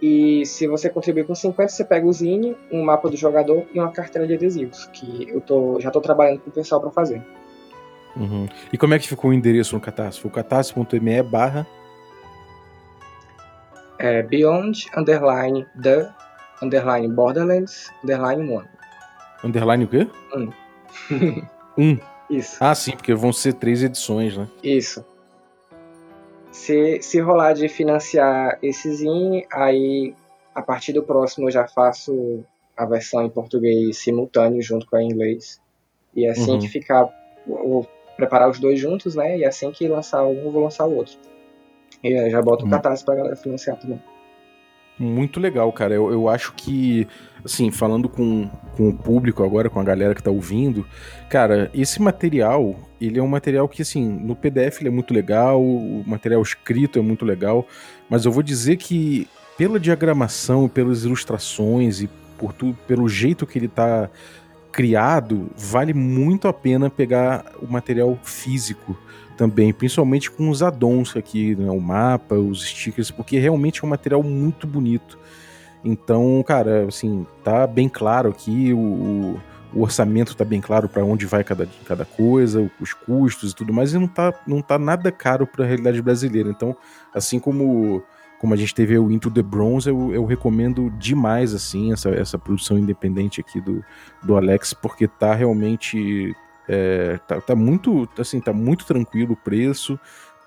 E 0.03 0.45
se 0.45 0.67
você 0.67 0.91
contribuir 0.91 1.25
com 1.25 1.35
50, 1.35 1.69
você 1.69 1.85
pega 1.85 2.05
o 2.05 2.12
zine, 2.12 2.57
um 2.73 2.83
mapa 2.83 3.09
do 3.09 3.17
jogador 3.17 3.65
e 3.73 3.79
uma 3.79 3.93
carteira 3.93 4.27
de 4.27 4.35
adesivos, 4.35 4.87
que 4.87 5.29
eu 5.31 5.41
tô, 5.41 5.79
já 5.81 5.93
tô 5.93 6.01
trabalhando 6.01 6.41
com 6.41 6.51
o 6.51 6.53
pessoal 6.53 6.81
pra 6.81 6.91
fazer. 6.91 7.23
Uhum. 8.17 8.49
E 8.73 8.77
como 8.77 8.95
é 8.95 8.99
que 8.99 9.07
ficou 9.07 9.31
o 9.31 9.33
endereço 9.33 9.77
no 9.77 9.81
Catarse? 9.81 10.21
Foi 10.21 10.29
o 10.29 10.35
catarse.me 10.35 11.23
barra. 11.23 11.65
É 14.01 14.25
Beyond, 14.25 14.87
underline, 14.97 15.65
the, 15.81 16.11
underline, 16.61 17.09
Borderlands, 17.15 17.88
underline, 18.03 18.53
one. 18.53 18.69
Underline 19.45 19.85
o 19.85 19.88
quê? 19.88 20.09
Um. 20.35 20.51
Um. 21.79 21.99
Isso. 22.29 22.57
Ah, 22.61 22.75
sim, 22.75 22.93
porque 22.93 23.15
vão 23.15 23.33
ser 23.33 23.53
três 23.55 23.83
edições, 23.83 24.37
né? 24.37 24.49
Isso. 24.65 25.05
Se, 26.53 27.01
se 27.01 27.19
rolar 27.21 27.55
de 27.55 27.69
financiar 27.69 28.59
esse 28.62 28.95
zine, 28.95 29.47
aí 29.53 30.15
a 30.55 30.61
partir 30.62 30.93
do 30.93 31.03
próximo 31.03 31.49
eu 31.49 31.51
já 31.51 31.67
faço 31.67 32.45
a 32.77 32.85
versão 32.85 33.25
em 33.25 33.31
português 33.31 33.99
simultâneo 33.99 34.62
junto 34.62 34.87
com 34.87 34.97
a 34.97 35.03
em 35.03 35.09
inglês. 35.09 35.61
E 36.15 36.27
assim 36.27 36.53
Uhum. 36.53 36.59
que 36.59 36.69
ficar, 36.69 37.09
eu 37.49 37.69
vou 37.69 37.88
preparar 38.17 38.51
os 38.51 38.61
dois 38.61 38.79
juntos, 38.79 39.15
né? 39.15 39.38
E 39.38 39.45
assim 39.45 39.71
que 39.73 39.88
lançar 39.88 40.25
um, 40.25 40.45
eu 40.45 40.51
vou 40.51 40.62
lançar 40.62 40.87
o 40.87 40.95
outro. 40.95 41.17
E 42.05 42.15
aí 42.15 42.31
já 42.31 42.43
boto 42.43 42.65
o 42.65 42.67
Uhum. 42.67 42.73
catarse 42.73 43.05
pra 43.05 43.15
galera 43.15 43.37
financiar 43.37 43.79
também. 43.79 44.01
Muito 44.98 45.40
legal, 45.40 45.72
cara. 45.72 45.94
Eu, 45.94 46.12
eu 46.12 46.28
acho 46.28 46.52
que, 46.55 47.09
assim, 47.44 47.70
falando 47.70 48.09
com, 48.09 48.48
com 48.76 48.88
o 48.88 48.92
público 48.92 49.42
agora, 49.42 49.70
com 49.70 49.81
a 49.81 49.85
galera 49.85 50.14
que 50.14 50.22
tá 50.22 50.31
ouvindo, 50.31 50.87
cara, 51.28 51.70
esse 51.74 52.00
material, 52.00 52.76
ele 53.00 53.18
é 53.18 53.22
um 53.22 53.28
material 53.28 53.68
que, 53.68 53.83
assim, 53.83 54.07
no 54.07 54.37
PDF 54.37 54.81
ele 54.81 54.88
é 54.88 54.92
muito 54.92 55.12
legal, 55.12 55.61
o 55.61 56.05
material 56.07 56.42
escrito 56.42 56.98
é 56.98 57.02
muito 57.02 57.24
legal, 57.24 57.66
mas 58.09 58.24
eu 58.24 58.33
vou 58.33 58.42
dizer 58.42 58.76
que 58.76 59.28
pela 59.57 59.78
diagramação, 59.78 60.68
pelas 60.68 61.05
ilustrações 61.05 62.00
e 62.00 62.09
por 62.38 62.52
tudo, 62.52 62.76
pelo 62.87 63.09
jeito 63.09 63.46
que 63.46 63.59
ele 63.59 63.68
tá 63.68 64.11
criado, 64.72 65.50
vale 65.57 65.92
muito 65.92 66.48
a 66.48 66.52
pena 66.52 66.88
pegar 66.88 67.44
o 67.61 67.70
material 67.70 68.18
físico 68.22 68.98
também, 69.37 69.73
principalmente 69.73 70.31
com 70.31 70.49
os 70.51 70.62
addons 70.62 71.16
aqui, 71.16 71.55
né, 71.57 71.71
o 71.71 71.81
mapa, 71.81 72.35
os 72.35 72.64
stickers, 72.66 73.11
porque 73.11 73.38
realmente 73.38 73.83
é 73.83 73.87
um 73.87 73.90
material 73.90 74.23
muito 74.23 74.66
bonito. 74.66 75.18
Então, 75.85 76.42
cara, 76.47 76.87
assim, 76.87 77.27
tá 77.42 77.66
bem 77.66 77.88
claro 77.88 78.29
aqui, 78.31 78.73
o, 78.73 78.79
o- 78.79 79.40
orçamento 79.75 80.37
tá 80.37 80.45
bem 80.45 80.61
claro 80.61 80.87
para 80.88 81.03
onde 81.05 81.25
vai 81.25 81.42
cada, 81.42 81.66
cada 81.87 82.05
coisa, 82.05 82.71
os 82.79 82.92
custos 82.92 83.53
e 83.53 83.55
tudo 83.55 83.73
mais, 83.73 83.95
e 83.95 83.99
não 83.99 84.07
tá, 84.07 84.35
não 84.47 84.61
tá 84.61 84.79
nada 84.79 85.11
caro 85.11 85.47
para 85.47 85.64
a 85.64 85.66
realidade 85.66 86.01
brasileira. 86.03 86.51
Então, 86.51 86.77
assim 87.14 87.38
como 87.38 88.03
como 88.38 88.55
a 88.55 88.57
gente 88.57 88.75
teve 88.75 88.99
o 88.99 89.09
Into 89.09 89.31
the 89.31 89.40
Bronze, 89.40 89.88
eu, 89.88 90.12
eu 90.12 90.25
recomendo 90.25 90.90
demais 90.99 91.55
assim 91.55 91.92
essa, 91.92 92.11
essa 92.11 92.37
produção 92.37 92.77
independente 92.77 93.40
aqui 93.40 93.61
do, 93.61 93.85
do 94.21 94.37
Alex, 94.37 94.75
porque 94.75 95.07
tá 95.07 95.33
realmente 95.33 96.35
é, 96.68 97.18
tá, 97.27 97.40
tá 97.40 97.57
muito 97.57 98.09
assim, 98.18 98.40
tá 98.40 98.53
muito 98.53 98.85
tranquilo 98.85 99.33
o 99.33 99.37
preço 99.37 99.98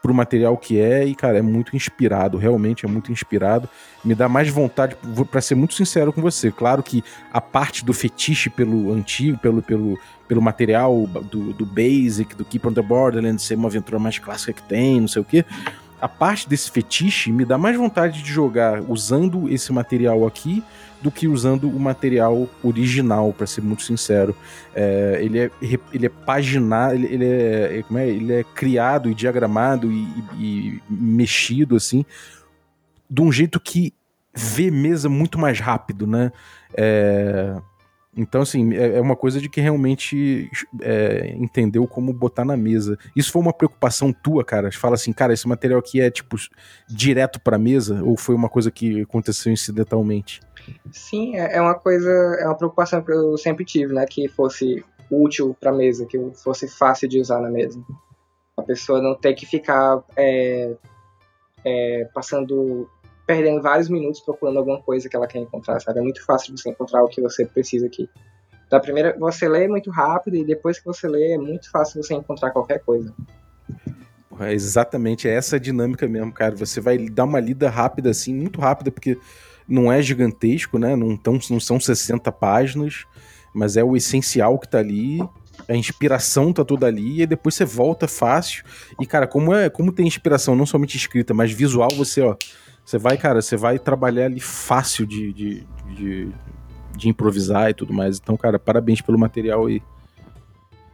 pro 0.02 0.14
material 0.14 0.56
que 0.56 0.80
é 0.80 1.04
e 1.04 1.16
cara, 1.16 1.40
é 1.40 1.42
muito 1.42 1.76
inspirado, 1.76 2.38
realmente 2.38 2.86
é 2.86 2.88
muito 2.88 3.12
inspirado. 3.12 3.68
Me 4.04 4.14
dá 4.14 4.30
mais 4.30 4.50
vontade 4.50 4.96
para 5.32 5.42
ser 5.42 5.56
muito 5.56 5.74
sincero 5.74 6.14
com 6.14 6.22
você. 6.22 6.52
Claro 6.52 6.84
que 6.84 7.04
a 7.34 7.42
parte 7.42 7.84
do 7.84 7.92
fetiche 7.92 8.48
pelo 8.48 8.94
antigo, 8.94 9.38
pelo 9.40 9.64
pelo, 9.64 10.00
pelo 10.28 10.42
material 10.44 11.08
do, 11.08 11.54
do 11.54 11.66
Basic, 11.66 12.36
do 12.36 12.46
Keep 12.46 12.68
on 12.68 12.74
the 12.74 12.84
Borderlands 12.84 13.44
ser 13.44 13.56
uma 13.56 13.68
aventura 13.68 13.98
mais 13.98 14.20
clássica 14.20 14.54
que 14.54 14.62
tem, 14.62 15.02
não 15.02 15.08
sei 15.08 15.24
o 15.24 15.26
quê 15.26 15.44
a 16.00 16.08
parte 16.08 16.48
desse 16.48 16.70
fetiche 16.70 17.32
me 17.32 17.46
dá 17.46 17.58
mais 17.58 17.76
vontade 17.76 18.22
de 18.22 18.32
jogar 18.32 18.82
usando 18.88 19.50
esse 19.50 19.72
material 19.72 20.28
aqui 20.28 20.64
do 21.06 21.12
que 21.12 21.28
usando 21.28 21.70
o 21.70 21.80
material 21.80 22.50
original, 22.64 23.32
para 23.32 23.46
ser 23.46 23.62
muito 23.62 23.84
sincero. 23.84 24.36
É, 24.74 25.20
ele, 25.22 25.38
é, 25.38 25.52
ele 25.94 26.08
é 26.08 26.10
paginado, 26.10 26.96
ele, 26.96 27.06
ele, 27.06 27.26
é, 27.26 27.84
como 27.84 28.00
é, 28.00 28.10
ele 28.10 28.34
é 28.34 28.44
criado 28.44 29.08
e 29.08 29.14
diagramado 29.14 29.92
e, 29.92 30.08
e, 30.36 30.40
e 30.40 30.82
mexido 30.90 31.76
assim, 31.76 32.04
de 33.08 33.22
um 33.22 33.32
jeito 33.32 33.60
que 33.60 33.94
vê 34.34 34.72
mesa 34.72 35.08
muito 35.08 35.38
mais 35.38 35.60
rápido, 35.60 36.08
né? 36.08 36.32
É, 36.76 37.56
então, 38.18 38.42
assim, 38.42 38.74
é, 38.74 38.96
é 38.98 39.02
uma 39.02 39.16
coisa 39.16 39.40
de 39.40 39.48
que 39.48 39.62
realmente 39.62 40.50
é, 40.82 41.36
entendeu 41.38 41.86
como 41.86 42.12
botar 42.12 42.46
na 42.46 42.58
mesa. 42.58 42.98
Isso 43.16 43.32
foi 43.32 43.44
uma 43.44 43.54
preocupação 43.54 44.12
tua, 44.12 44.44
cara? 44.44 44.72
Fala 44.72 44.96
assim, 44.96 45.14
cara, 45.14 45.34
esse 45.34 45.48
material 45.48 45.80
aqui 45.80 46.02
é, 46.02 46.10
tipo, 46.10 46.36
direto 46.90 47.40
pra 47.40 47.60
mesa? 47.60 48.02
Ou 48.04 48.18
foi 48.18 48.34
uma 48.34 48.50
coisa 48.50 48.72
que 48.72 49.02
aconteceu 49.02 49.54
incidentalmente? 49.54 50.40
Sim, 50.92 51.36
é 51.36 51.58
é 51.58 51.62
uma 51.62 51.76
coisa, 51.76 52.10
é 52.40 52.46
uma 52.46 52.58
preocupação 52.58 53.02
que 53.04 53.12
eu 53.12 53.38
sempre 53.38 53.66
tive, 53.66 53.94
né? 53.94 54.06
Que 54.06 54.28
fosse 54.28 54.84
útil 55.10 55.56
pra 55.60 55.72
mesa, 55.72 56.06
que 56.06 56.18
fosse 56.44 56.68
fácil 56.68 57.08
de 57.08 57.20
usar 57.20 57.40
na 57.40 57.50
mesa. 57.50 57.80
A 58.58 58.64
pessoa 58.64 59.02
não 59.02 59.16
ter 59.16 59.34
que 59.34 59.46
ficar 59.46 60.04
é, 60.16 60.76
é, 61.64 62.10
passando 62.14 62.90
perdendo 63.28 63.62
vários 63.62 63.90
minutos 63.90 64.22
procurando 64.22 64.60
alguma 64.60 64.82
coisa 64.82 65.10
que 65.10 65.16
ela 65.16 65.28
quer 65.28 65.40
encontrar, 65.40 65.80
sabe? 65.80 66.00
É 66.00 66.02
muito 66.02 66.24
fácil 66.24 66.56
você 66.56 66.70
encontrar 66.70 67.04
o 67.04 67.08
que 67.08 67.22
você 67.22 67.46
precisa 67.46 67.88
aqui. 67.88 68.08
Da 68.70 68.80
primeira, 68.80 69.16
você 69.18 69.48
lê 69.48 69.68
muito 69.68 69.90
rápido 69.90 70.36
e 70.38 70.46
depois 70.46 70.80
que 70.80 70.86
você 70.86 71.08
lê 71.08 71.34
é 71.34 71.38
muito 71.38 71.70
fácil 71.72 72.02
você 72.02 72.14
encontrar 72.14 72.52
qualquer 72.52 72.80
coisa. 72.84 73.14
É 74.40 74.54
exatamente 74.54 75.28
essa 75.28 75.60
dinâmica 75.60 76.08
mesmo, 76.08 76.32
cara. 76.32 76.56
Você 76.56 76.82
vai 76.82 76.98
dar 76.98 77.24
uma 77.24 77.40
lida 77.40 77.70
rápida 77.70 78.10
assim, 78.10 78.34
muito 78.34 78.60
rápida, 78.60 78.92
porque 78.92 79.18
não 79.68 79.92
é 79.92 80.02
gigantesco, 80.02 80.78
né? 80.78 80.96
Não, 80.96 81.18
tão, 81.18 81.40
não 81.50 81.60
são 81.60 81.80
60 81.80 82.32
páginas, 82.32 83.06
mas 83.54 83.78
é 83.78 83.84
o 83.84 83.96
essencial 83.96 84.60
que 84.60 84.68
tá 84.68 84.80
ali. 84.80 85.20
A 85.68 85.76
inspiração 85.76 86.54
tá 86.54 86.64
toda 86.64 86.86
ali, 86.86 87.22
e 87.22 87.26
depois 87.26 87.56
você 87.56 87.66
volta 87.66 88.08
fácil. 88.08 88.64
E, 89.00 89.06
cara, 89.06 89.26
como 89.26 89.54
é 89.54 89.70
como 89.70 89.92
tem 89.92 90.06
inspiração, 90.06 90.56
não 90.56 90.66
somente 90.66 90.98
escrita, 90.98 91.34
mas 91.34 91.52
visual, 91.52 91.90
você, 91.96 92.22
ó. 92.22 92.36
Você 92.86 93.00
vai, 93.00 93.18
cara, 93.18 93.42
você 93.42 93.58
vai 93.58 93.80
trabalhar 93.80 94.26
ali 94.26 94.40
fácil 94.40 95.08
de, 95.08 95.34
de, 95.34 95.68
de, 95.96 96.30
de 96.96 97.10
improvisar 97.10 97.72
e 97.72 97.74
tudo 97.74 97.92
mais. 97.92 98.20
Então, 98.20 98.38
cara, 98.38 98.60
parabéns 98.60 99.02
pelo 99.02 99.18
material 99.18 99.66
aí. 99.66 99.82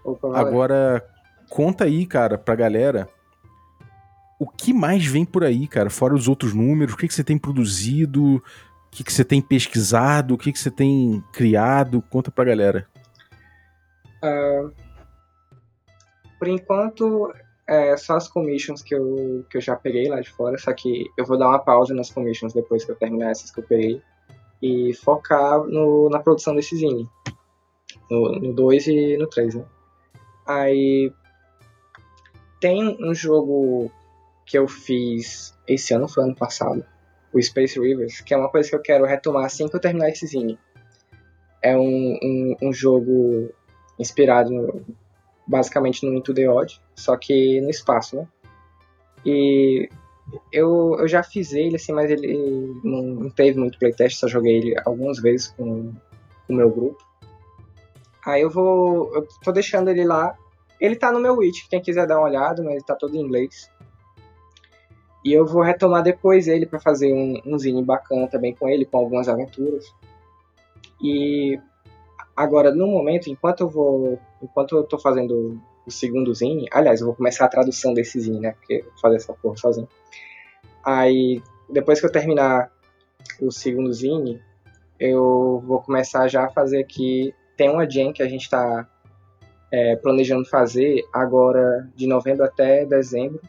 Opa, 0.04 0.40
Agora, 0.40 1.04
conta 1.50 1.84
aí, 1.84 2.06
cara, 2.06 2.38
pra 2.38 2.56
galera 2.56 3.10
o 4.42 4.48
que 4.48 4.74
mais 4.74 5.06
vem 5.06 5.24
por 5.24 5.44
aí, 5.44 5.68
cara? 5.68 5.92
Fora 5.92 6.16
os 6.16 6.28
outros 6.28 6.52
números, 6.52 6.96
o 6.96 6.98
que, 6.98 7.08
que 7.08 7.14
você 7.14 7.24
tem 7.24 7.38
produzido, 7.38 8.38
o 8.38 8.42
que, 8.90 9.04
que 9.04 9.14
você 9.14 9.24
tem 9.24 9.40
pesquisado, 9.40 10.34
o 10.34 10.38
que, 10.38 10.52
que 10.52 10.58
você 10.58 10.72
tem 10.72 11.24
criado? 11.32 12.02
Conta 12.10 12.32
pra 12.32 12.46
galera. 12.46 12.88
Uh, 14.24 14.74
por 16.40 16.48
enquanto, 16.48 17.32
é 17.68 17.96
só 17.96 18.16
as 18.16 18.28
commissions 18.28 18.82
que 18.82 18.96
eu, 18.96 19.46
que 19.48 19.58
eu 19.58 19.62
já 19.62 19.76
peguei 19.76 20.10
lá 20.10 20.20
de 20.20 20.32
fora, 20.32 20.58
só 20.58 20.74
que 20.74 21.06
eu 21.16 21.24
vou 21.24 21.38
dar 21.38 21.48
uma 21.48 21.60
pausa 21.60 21.94
nas 21.94 22.10
commissions 22.10 22.52
depois 22.52 22.84
que 22.84 22.92
eu 22.92 22.96
terminar 22.96 23.30
essas 23.30 23.52
que 23.52 23.60
eu 23.60 23.64
peguei 23.64 24.02
e 24.60 24.92
focar 24.96 25.60
no, 25.66 26.10
na 26.10 26.18
produção 26.18 26.56
desse 26.56 26.76
zine. 26.78 27.08
No 28.10 28.54
2 28.54 28.88
e 28.88 29.18
no 29.18 29.28
3, 29.28 29.54
né? 29.54 29.66
Aí 30.48 31.14
tem 32.60 32.98
um 33.00 33.14
jogo 33.14 33.92
que 34.52 34.58
eu 34.58 34.68
fiz 34.68 35.58
esse 35.66 35.94
ano, 35.94 36.10
foi 36.10 36.26
ano 36.26 36.36
passado, 36.36 36.86
o 37.34 37.42
Space 37.42 37.80
Rivers, 37.80 38.20
que 38.20 38.34
é 38.34 38.38
uma 38.38 38.50
coisa 38.50 38.70
que 38.70 38.76
eu 38.76 38.82
quero 38.82 39.06
retomar 39.06 39.46
assim 39.46 39.66
que 39.70 39.76
eu 39.78 39.80
terminar 39.80 40.10
esse 40.10 40.28
zine. 40.28 40.60
É 41.62 41.78
um, 41.78 42.20
um, 42.22 42.56
um 42.62 42.74
jogo 42.74 43.50
inspirado 43.98 44.52
no, 44.52 44.86
basicamente 45.48 46.06
no 46.06 46.14
Into 46.14 46.34
the 46.34 46.50
Odd, 46.50 46.82
só 46.94 47.16
que 47.16 47.62
no 47.62 47.70
espaço, 47.70 48.18
né? 48.18 48.28
E 49.26 49.88
eu, 50.52 50.98
eu 51.00 51.08
já 51.08 51.24
fiz 51.24 51.54
ele, 51.54 51.78
assim, 51.78 51.94
mas 51.94 52.12
ele 52.12 52.76
não, 52.84 53.30
teve 53.30 53.58
muito 53.58 53.80
playtest, 53.80 54.20
só 54.20 54.28
joguei 54.28 54.58
ele 54.58 54.76
algumas 54.84 55.22
vezes 55.22 55.48
com 55.48 55.94
o 56.50 56.54
meu 56.54 56.70
grupo. 56.70 57.02
Aí 58.26 58.42
eu 58.42 58.50
vou. 58.50 59.16
Eu 59.16 59.26
tô 59.42 59.54
deixando 59.54 59.90
ele 59.90 60.04
lá. 60.04 60.36
Ele 60.78 60.96
tá 60.98 61.10
no 61.10 61.22
meu 61.22 61.38
Witch, 61.38 61.70
quem 61.70 61.82
quiser 61.82 62.06
dar 62.06 62.18
uma 62.18 62.28
olhada, 62.28 62.62
mas 62.62 62.74
ele 62.74 62.84
tá 62.84 62.96
todo 62.96 63.16
em 63.16 63.22
inglês. 63.22 63.70
E 65.24 65.32
eu 65.34 65.46
vou 65.46 65.62
retomar 65.62 66.02
depois 66.02 66.48
ele 66.48 66.66
para 66.66 66.80
fazer 66.80 67.14
um, 67.14 67.40
um 67.46 67.58
zine 67.58 67.84
bacana 67.84 68.28
também 68.28 68.56
com 68.56 68.68
ele, 68.68 68.86
com 68.86 68.98
algumas 68.98 69.30
aventuras. 69.30 69.86
E 71.02 71.60
agora, 72.36 72.74
no 72.74 72.88
momento, 72.88 73.30
enquanto 73.30 73.62
eu 73.62 73.70
vou. 73.70 74.20
Enquanto 74.42 74.76
eu 74.76 74.84
tô 74.84 74.98
fazendo 74.98 75.62
o 75.86 75.92
segundo 75.92 76.34
zine, 76.34 76.68
aliás, 76.72 77.02
eu 77.02 77.08
vou 77.08 77.16
começar 77.16 77.46
a 77.46 77.50
tradução 77.50 77.94
desse 77.94 78.20
zine, 78.20 78.40
né? 78.40 78.52
Porque 78.52 78.76
eu 78.76 78.84
vou 78.86 79.00
fazer 79.00 79.16
essa 79.18 79.34
porra 79.34 79.58
sozinho. 79.58 79.88
Aí, 80.84 81.42
depois 81.70 82.00
que 82.00 82.06
eu 82.06 82.12
terminar 82.12 82.72
o 83.40 83.52
segundo 83.52 83.92
zine, 83.94 84.42
eu 85.00 85.64
vou 85.66 85.82
começar 85.82 86.28
já 86.28 86.46
a 86.46 86.50
fazer 86.50 86.80
aqui. 86.80 87.34
Tem 87.56 87.70
uma 87.70 87.90
gen 87.90 88.14
que 88.14 88.24
a 88.24 88.28
gente 88.28 88.44
está 88.44 88.88
é, 89.72 89.96
planejando 89.96 90.46
fazer 90.46 91.04
agora 91.14 91.90
de 91.96 92.08
novembro 92.08 92.44
até 92.44 92.86
dezembro. 92.86 93.40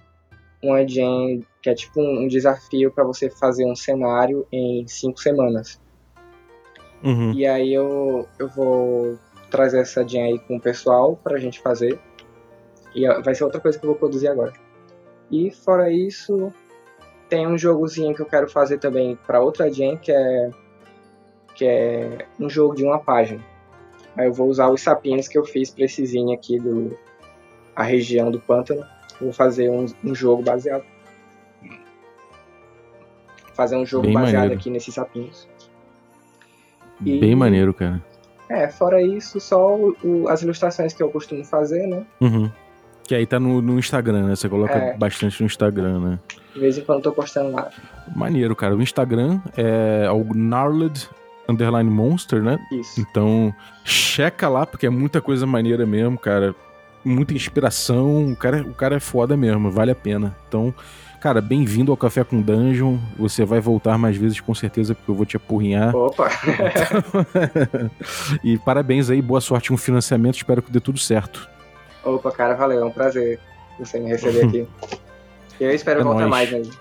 Uma 0.62 0.86
gen 0.86 1.44
que 1.60 1.70
é 1.70 1.74
tipo 1.74 2.00
um, 2.00 2.28
desafio 2.28 2.90
para 2.92 3.04
você 3.04 3.28
fazer 3.28 3.64
um 3.64 3.74
cenário 3.74 4.46
em 4.52 4.86
cinco 4.86 5.20
semanas. 5.20 5.80
Uhum. 7.02 7.32
E 7.32 7.46
aí 7.46 7.72
eu, 7.72 8.28
eu 8.38 8.48
vou 8.48 9.18
trazer 9.50 9.80
essa 9.80 10.06
gen 10.06 10.22
aí 10.22 10.38
com 10.38 10.56
o 10.56 10.60
pessoal 10.60 11.16
pra 11.16 11.38
gente 11.38 11.60
fazer. 11.60 11.98
E 12.94 13.08
vai 13.22 13.34
ser 13.34 13.44
outra 13.44 13.60
coisa 13.60 13.78
que 13.78 13.84
eu 13.84 13.90
vou 13.90 13.98
produzir 13.98 14.28
agora. 14.28 14.52
E 15.30 15.50
fora 15.50 15.90
isso, 15.90 16.52
tem 17.28 17.46
um 17.46 17.56
jogozinho 17.56 18.14
que 18.14 18.20
eu 18.20 18.26
quero 18.26 18.48
fazer 18.48 18.78
também 18.78 19.16
para 19.26 19.40
outra 19.40 19.72
gen 19.72 19.96
que 19.96 20.12
é 20.12 20.50
que 21.54 21.64
é 21.64 22.26
um 22.38 22.48
jogo 22.48 22.74
de 22.74 22.84
uma 22.84 22.98
página. 22.98 23.42
Aí 24.16 24.26
eu 24.26 24.32
vou 24.32 24.48
usar 24.48 24.68
os 24.68 24.80
sapinhos 24.80 25.28
que 25.28 25.38
eu 25.38 25.44
fiz 25.44 25.70
pra 25.70 25.84
esse 25.84 26.02
aqui 26.32 26.58
do 26.58 26.96
a 27.74 27.82
região 27.82 28.30
do 28.30 28.40
pântano. 28.40 28.84
Vou 29.22 29.32
fazer 29.32 29.70
um, 29.70 29.86
um 30.04 30.14
jogo 30.14 30.42
baseado 30.42 30.82
fazer 33.54 33.76
um 33.76 33.84
jogo 33.86 34.06
Bem 34.06 34.14
baseado 34.14 34.34
maneiro. 34.42 34.54
aqui 34.60 34.70
nesses 34.70 34.94
sapinhos. 34.94 35.46
Bem 36.98 37.34
maneiro, 37.34 37.74
cara. 37.74 38.02
É, 38.48 38.68
fora 38.68 39.00
isso, 39.02 39.40
só 39.40 39.76
o- 39.76 39.96
o- 40.02 40.28
as 40.28 40.42
ilustrações 40.42 40.92
que 40.92 41.02
eu 41.02 41.10
costumo 41.10 41.44
fazer, 41.44 41.86
né? 41.86 42.04
Uhum. 42.20 42.50
Que 43.04 43.14
aí 43.14 43.26
tá 43.26 43.38
no, 43.40 43.60
no 43.60 43.78
Instagram, 43.78 44.26
né? 44.28 44.36
Você 44.36 44.48
coloca 44.48 44.72
É. 44.74 44.96
bastante 44.96 45.40
no 45.40 45.46
Instagram, 45.46 45.98
né? 46.00 46.18
De 46.54 46.60
vez 46.60 46.78
em 46.78 46.82
quando 46.84 46.98
eu 46.98 47.02
tô 47.04 47.12
postando 47.12 47.50
lá. 47.50 47.70
Maneiro, 48.14 48.54
cara. 48.54 48.74
O 48.76 48.82
Instagram 48.82 49.40
é 49.56 50.08
o 50.10 50.22
Gnarled 50.24 51.08
Underline 51.48 51.90
Monster, 51.90 52.42
né? 52.42 52.58
Isso. 52.72 53.00
Então, 53.00 53.52
checa 53.84 54.48
lá, 54.48 54.64
porque 54.64 54.86
é 54.86 54.90
muita 54.90 55.20
coisa 55.20 55.46
maneira 55.46 55.84
mesmo, 55.84 56.16
cara. 56.18 56.54
Muita 57.04 57.34
inspiração. 57.34 58.32
O 58.32 58.36
cara, 58.36 58.62
o 58.62 58.74
cara 58.74 58.96
é 58.96 59.00
foda 59.00 59.36
mesmo, 59.36 59.70
vale 59.70 59.90
a 59.90 59.94
pena. 59.94 60.36
Então, 60.48 60.72
cara, 61.20 61.40
bem-vindo 61.40 61.90
ao 61.90 61.96
Café 61.96 62.22
com 62.22 62.40
Dungeon. 62.40 62.96
Você 63.18 63.44
vai 63.44 63.58
voltar 63.60 63.98
mais 63.98 64.16
vezes, 64.16 64.40
com 64.40 64.54
certeza, 64.54 64.94
porque 64.94 65.10
eu 65.10 65.14
vou 65.14 65.26
te 65.26 65.36
apurrinhar. 65.36 65.94
Opa! 65.96 66.28
e 68.44 68.56
parabéns 68.58 69.10
aí, 69.10 69.20
boa 69.20 69.40
sorte 69.40 69.68
com 69.70 69.74
o 69.74 69.78
financiamento. 69.78 70.36
Espero 70.36 70.62
que 70.62 70.70
dê 70.70 70.78
tudo 70.80 70.98
certo. 70.98 71.48
Opa, 72.04 72.30
cara, 72.30 72.54
valeu. 72.54 72.80
É 72.82 72.84
um 72.84 72.90
prazer 72.90 73.40
você 73.78 73.98
me 73.98 74.08
receber 74.08 74.44
aqui. 74.46 74.66
Eu 75.60 75.70
espero 75.70 76.00
É 76.00 76.04
voltar 76.04 76.20
nóis. 76.20 76.30
mais 76.30 76.50
mesmo. 76.50 76.72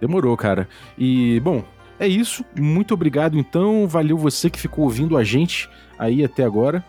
Demorou, 0.00 0.36
cara. 0.36 0.68
E, 0.98 1.38
bom, 1.40 1.62
é 1.98 2.06
isso. 2.08 2.44
Muito 2.58 2.92
obrigado, 2.94 3.38
então. 3.38 3.86
Valeu 3.86 4.16
você 4.16 4.48
que 4.50 4.58
ficou 4.58 4.84
ouvindo 4.84 5.16
a 5.16 5.24
gente 5.24 5.68
aí 5.98 6.24
até 6.24 6.44
agora. 6.44 6.82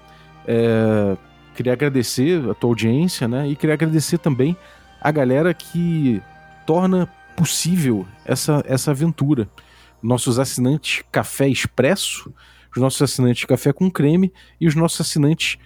É, 0.47 1.17
Queria 1.55 1.73
agradecer 1.73 2.49
a 2.49 2.53
tua 2.53 2.69
audiência, 2.69 3.27
né? 3.27 3.47
E 3.47 3.55
queria 3.55 3.73
agradecer 3.73 4.17
também 4.17 4.57
a 4.99 5.11
galera 5.11 5.53
que 5.53 6.21
torna 6.65 7.07
possível 7.35 8.05
essa, 8.25 8.63
essa 8.65 8.91
aventura. 8.91 9.49
Nossos 10.01 10.39
assinantes 10.39 11.03
Café 11.11 11.47
Expresso, 11.47 12.33
os 12.75 12.81
nossos 12.81 13.01
assinantes 13.01 13.45
Café 13.45 13.71
com 13.71 13.89
Creme 13.89 14.33
e 14.59 14.67
os 14.67 14.75
nossos 14.75 15.01
assinantes 15.01 15.57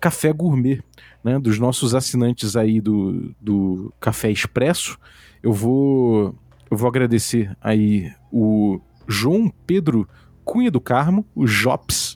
Café 0.00 0.32
Gourmet. 0.32 0.82
Né? 1.22 1.38
Dos 1.38 1.58
nossos 1.58 1.94
assinantes 1.94 2.56
aí 2.56 2.80
do, 2.80 3.34
do 3.40 3.92
Café 4.00 4.30
Expresso, 4.30 4.98
eu 5.42 5.52
vou 5.52 6.34
eu 6.70 6.76
vou 6.76 6.88
agradecer 6.88 7.56
aí 7.60 8.12
o 8.32 8.80
João 9.06 9.52
Pedro 9.66 10.08
Cunha 10.44 10.70
do 10.70 10.80
Carmo, 10.80 11.24
o 11.34 11.46
Jops. 11.46 12.15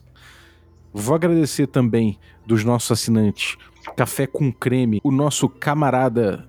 Vou 0.92 1.14
agradecer 1.14 1.66
também 1.66 2.18
dos 2.46 2.64
nossos 2.64 2.90
assinantes 2.92 3.56
Café 3.96 4.26
com 4.26 4.52
Creme, 4.52 5.00
o 5.02 5.10
nosso 5.10 5.48
camarada 5.48 6.48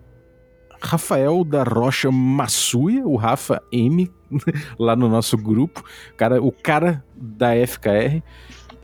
Rafael 0.81 1.43
da 1.43 1.63
Rocha 1.63 2.11
Massuia, 2.11 3.05
o 3.05 3.15
Rafa 3.15 3.61
M, 3.71 4.11
lá 4.79 4.95
no 4.95 5.07
nosso 5.07 5.37
grupo. 5.37 5.83
Cara, 6.17 6.41
o 6.41 6.51
cara 6.51 7.03
da 7.15 7.49
FKR. 7.55 8.21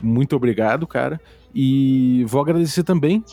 Muito 0.00 0.36
obrigado, 0.36 0.86
cara. 0.86 1.20
E 1.54 2.24
vou 2.28 2.40
agradecer 2.40 2.84
também 2.84 3.24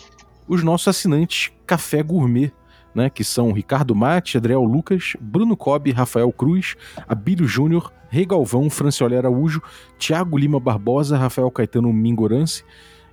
os 0.47 0.63
nossos 0.63 0.87
assinantes 0.87 1.51
Café 1.65 2.01
Gourmet, 2.01 2.51
né, 2.95 3.09
que 3.09 3.23
são 3.23 3.51
Ricardo 3.51 3.93
Mate, 3.93 4.37
Adriel 4.37 4.63
Lucas, 4.63 5.13
Bruno 5.19 5.57
Cobb, 5.57 5.91
Rafael 5.91 6.31
Cruz, 6.31 6.75
Abílio 7.07 7.45
Júnior, 7.45 7.91
Rei 8.09 8.25
Galvão, 8.25 8.69
Francioli 8.69 9.17
Araújo, 9.17 9.61
Tiago 9.99 10.37
Lima 10.37 10.59
Barbosa, 10.59 11.17
Rafael 11.17 11.51
Caetano 11.51 11.91
Mingorance, 11.91 12.63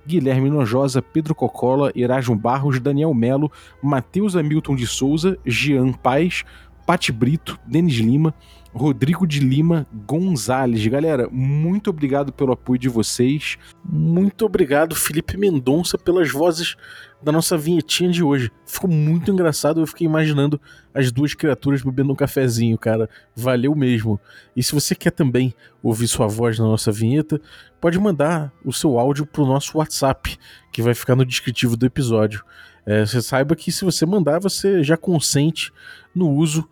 Guilherme 0.07 0.49
Nojosa, 0.49 1.01
Pedro 1.01 1.35
Cocola, 1.35 1.91
Erasmo 1.95 2.35
Barros, 2.35 2.79
Daniel 2.79 3.13
Melo, 3.13 3.51
Matheus 3.81 4.35
Hamilton 4.35 4.75
de 4.75 4.87
Souza, 4.87 5.37
Jean 5.45 5.91
Paz, 5.91 6.43
Pati 6.85 7.11
Brito, 7.11 7.59
Denis 7.65 7.95
Lima, 7.95 8.33
Rodrigo 8.73 9.27
de 9.27 9.39
Lima 9.39 9.87
Gonzalez. 10.05 10.85
Galera, 10.87 11.29
muito 11.31 11.89
obrigado 11.89 12.33
pelo 12.33 12.51
apoio 12.51 12.79
de 12.79 12.89
vocês. 12.89 13.57
Muito 13.85 14.45
obrigado, 14.45 14.95
Felipe 14.95 15.37
Mendonça, 15.37 15.97
pelas 15.97 16.31
vozes 16.31 16.75
da 17.23 17.31
nossa 17.31 17.57
vinhetinha 17.57 18.09
de 18.11 18.23
hoje. 18.23 18.51
Ficou 18.65 18.89
muito 18.89 19.31
engraçado, 19.31 19.79
eu 19.79 19.87
fiquei 19.87 20.05
imaginando 20.05 20.59
as 20.93 21.11
duas 21.11 21.33
criaturas 21.33 21.81
bebendo 21.81 22.11
um 22.11 22.15
cafezinho, 22.15 22.77
cara. 22.77 23.09
Valeu 23.35 23.73
mesmo. 23.73 24.19
E 24.55 24.61
se 24.61 24.73
você 24.73 24.93
quer 24.93 25.11
também 25.11 25.53
ouvir 25.81 26.07
sua 26.07 26.27
voz 26.27 26.59
na 26.59 26.65
nossa 26.65 26.91
vinheta, 26.91 27.39
pode 27.79 27.97
mandar 27.97 28.51
o 28.63 28.73
seu 28.73 28.99
áudio 28.99 29.25
pro 29.25 29.45
nosso 29.45 29.77
WhatsApp, 29.77 30.37
que 30.71 30.81
vai 30.81 30.93
ficar 30.93 31.15
no 31.15 31.25
descritivo 31.25 31.77
do 31.77 31.85
episódio. 31.85 32.43
É, 32.85 33.05
você 33.05 33.21
saiba 33.21 33.55
que 33.55 33.71
se 33.71 33.85
você 33.85 34.05
mandar, 34.05 34.39
você 34.39 34.83
já 34.83 34.97
consente 34.97 35.71
no 36.13 36.29
uso 36.29 36.67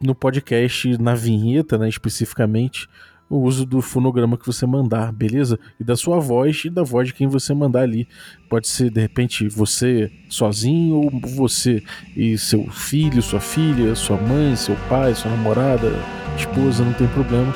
no 0.00 0.14
podcast, 0.14 0.98
na 0.98 1.14
vinheta, 1.14 1.78
né, 1.78 1.88
especificamente, 1.88 2.88
o 3.28 3.38
uso 3.38 3.64
do 3.64 3.80
fonograma 3.80 4.36
que 4.36 4.46
você 4.46 4.66
mandar, 4.66 5.12
beleza? 5.12 5.58
E 5.78 5.84
da 5.84 5.96
sua 5.96 6.20
voz 6.20 6.64
e 6.64 6.70
da 6.70 6.82
voz 6.82 7.08
de 7.08 7.14
quem 7.14 7.26
você 7.26 7.54
mandar 7.54 7.82
ali. 7.82 8.06
Pode 8.48 8.68
ser, 8.68 8.90
de 8.90 9.00
repente, 9.00 9.48
você 9.48 10.10
sozinho, 10.28 10.96
ou 10.96 11.10
você 11.36 11.82
e 12.16 12.36
seu 12.38 12.70
filho, 12.70 13.22
sua 13.22 13.40
filha, 13.40 13.94
sua 13.94 14.16
mãe, 14.16 14.54
seu 14.56 14.76
pai, 14.88 15.14
sua 15.14 15.30
namorada, 15.30 15.92
esposa, 16.36 16.84
não 16.84 16.92
tem 16.92 17.08
problema. 17.08 17.52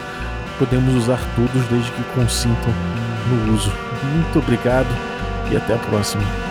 Podemos 0.58 0.94
usar 0.94 1.20
todos 1.36 1.68
desde 1.68 1.90
que 1.92 2.02
consintam 2.14 2.72
no 3.28 3.54
uso. 3.54 3.70
Muito 4.14 4.38
obrigado 4.38 4.88
e 5.52 5.56
até 5.56 5.74
a 5.74 5.78
próxima. 5.78 6.47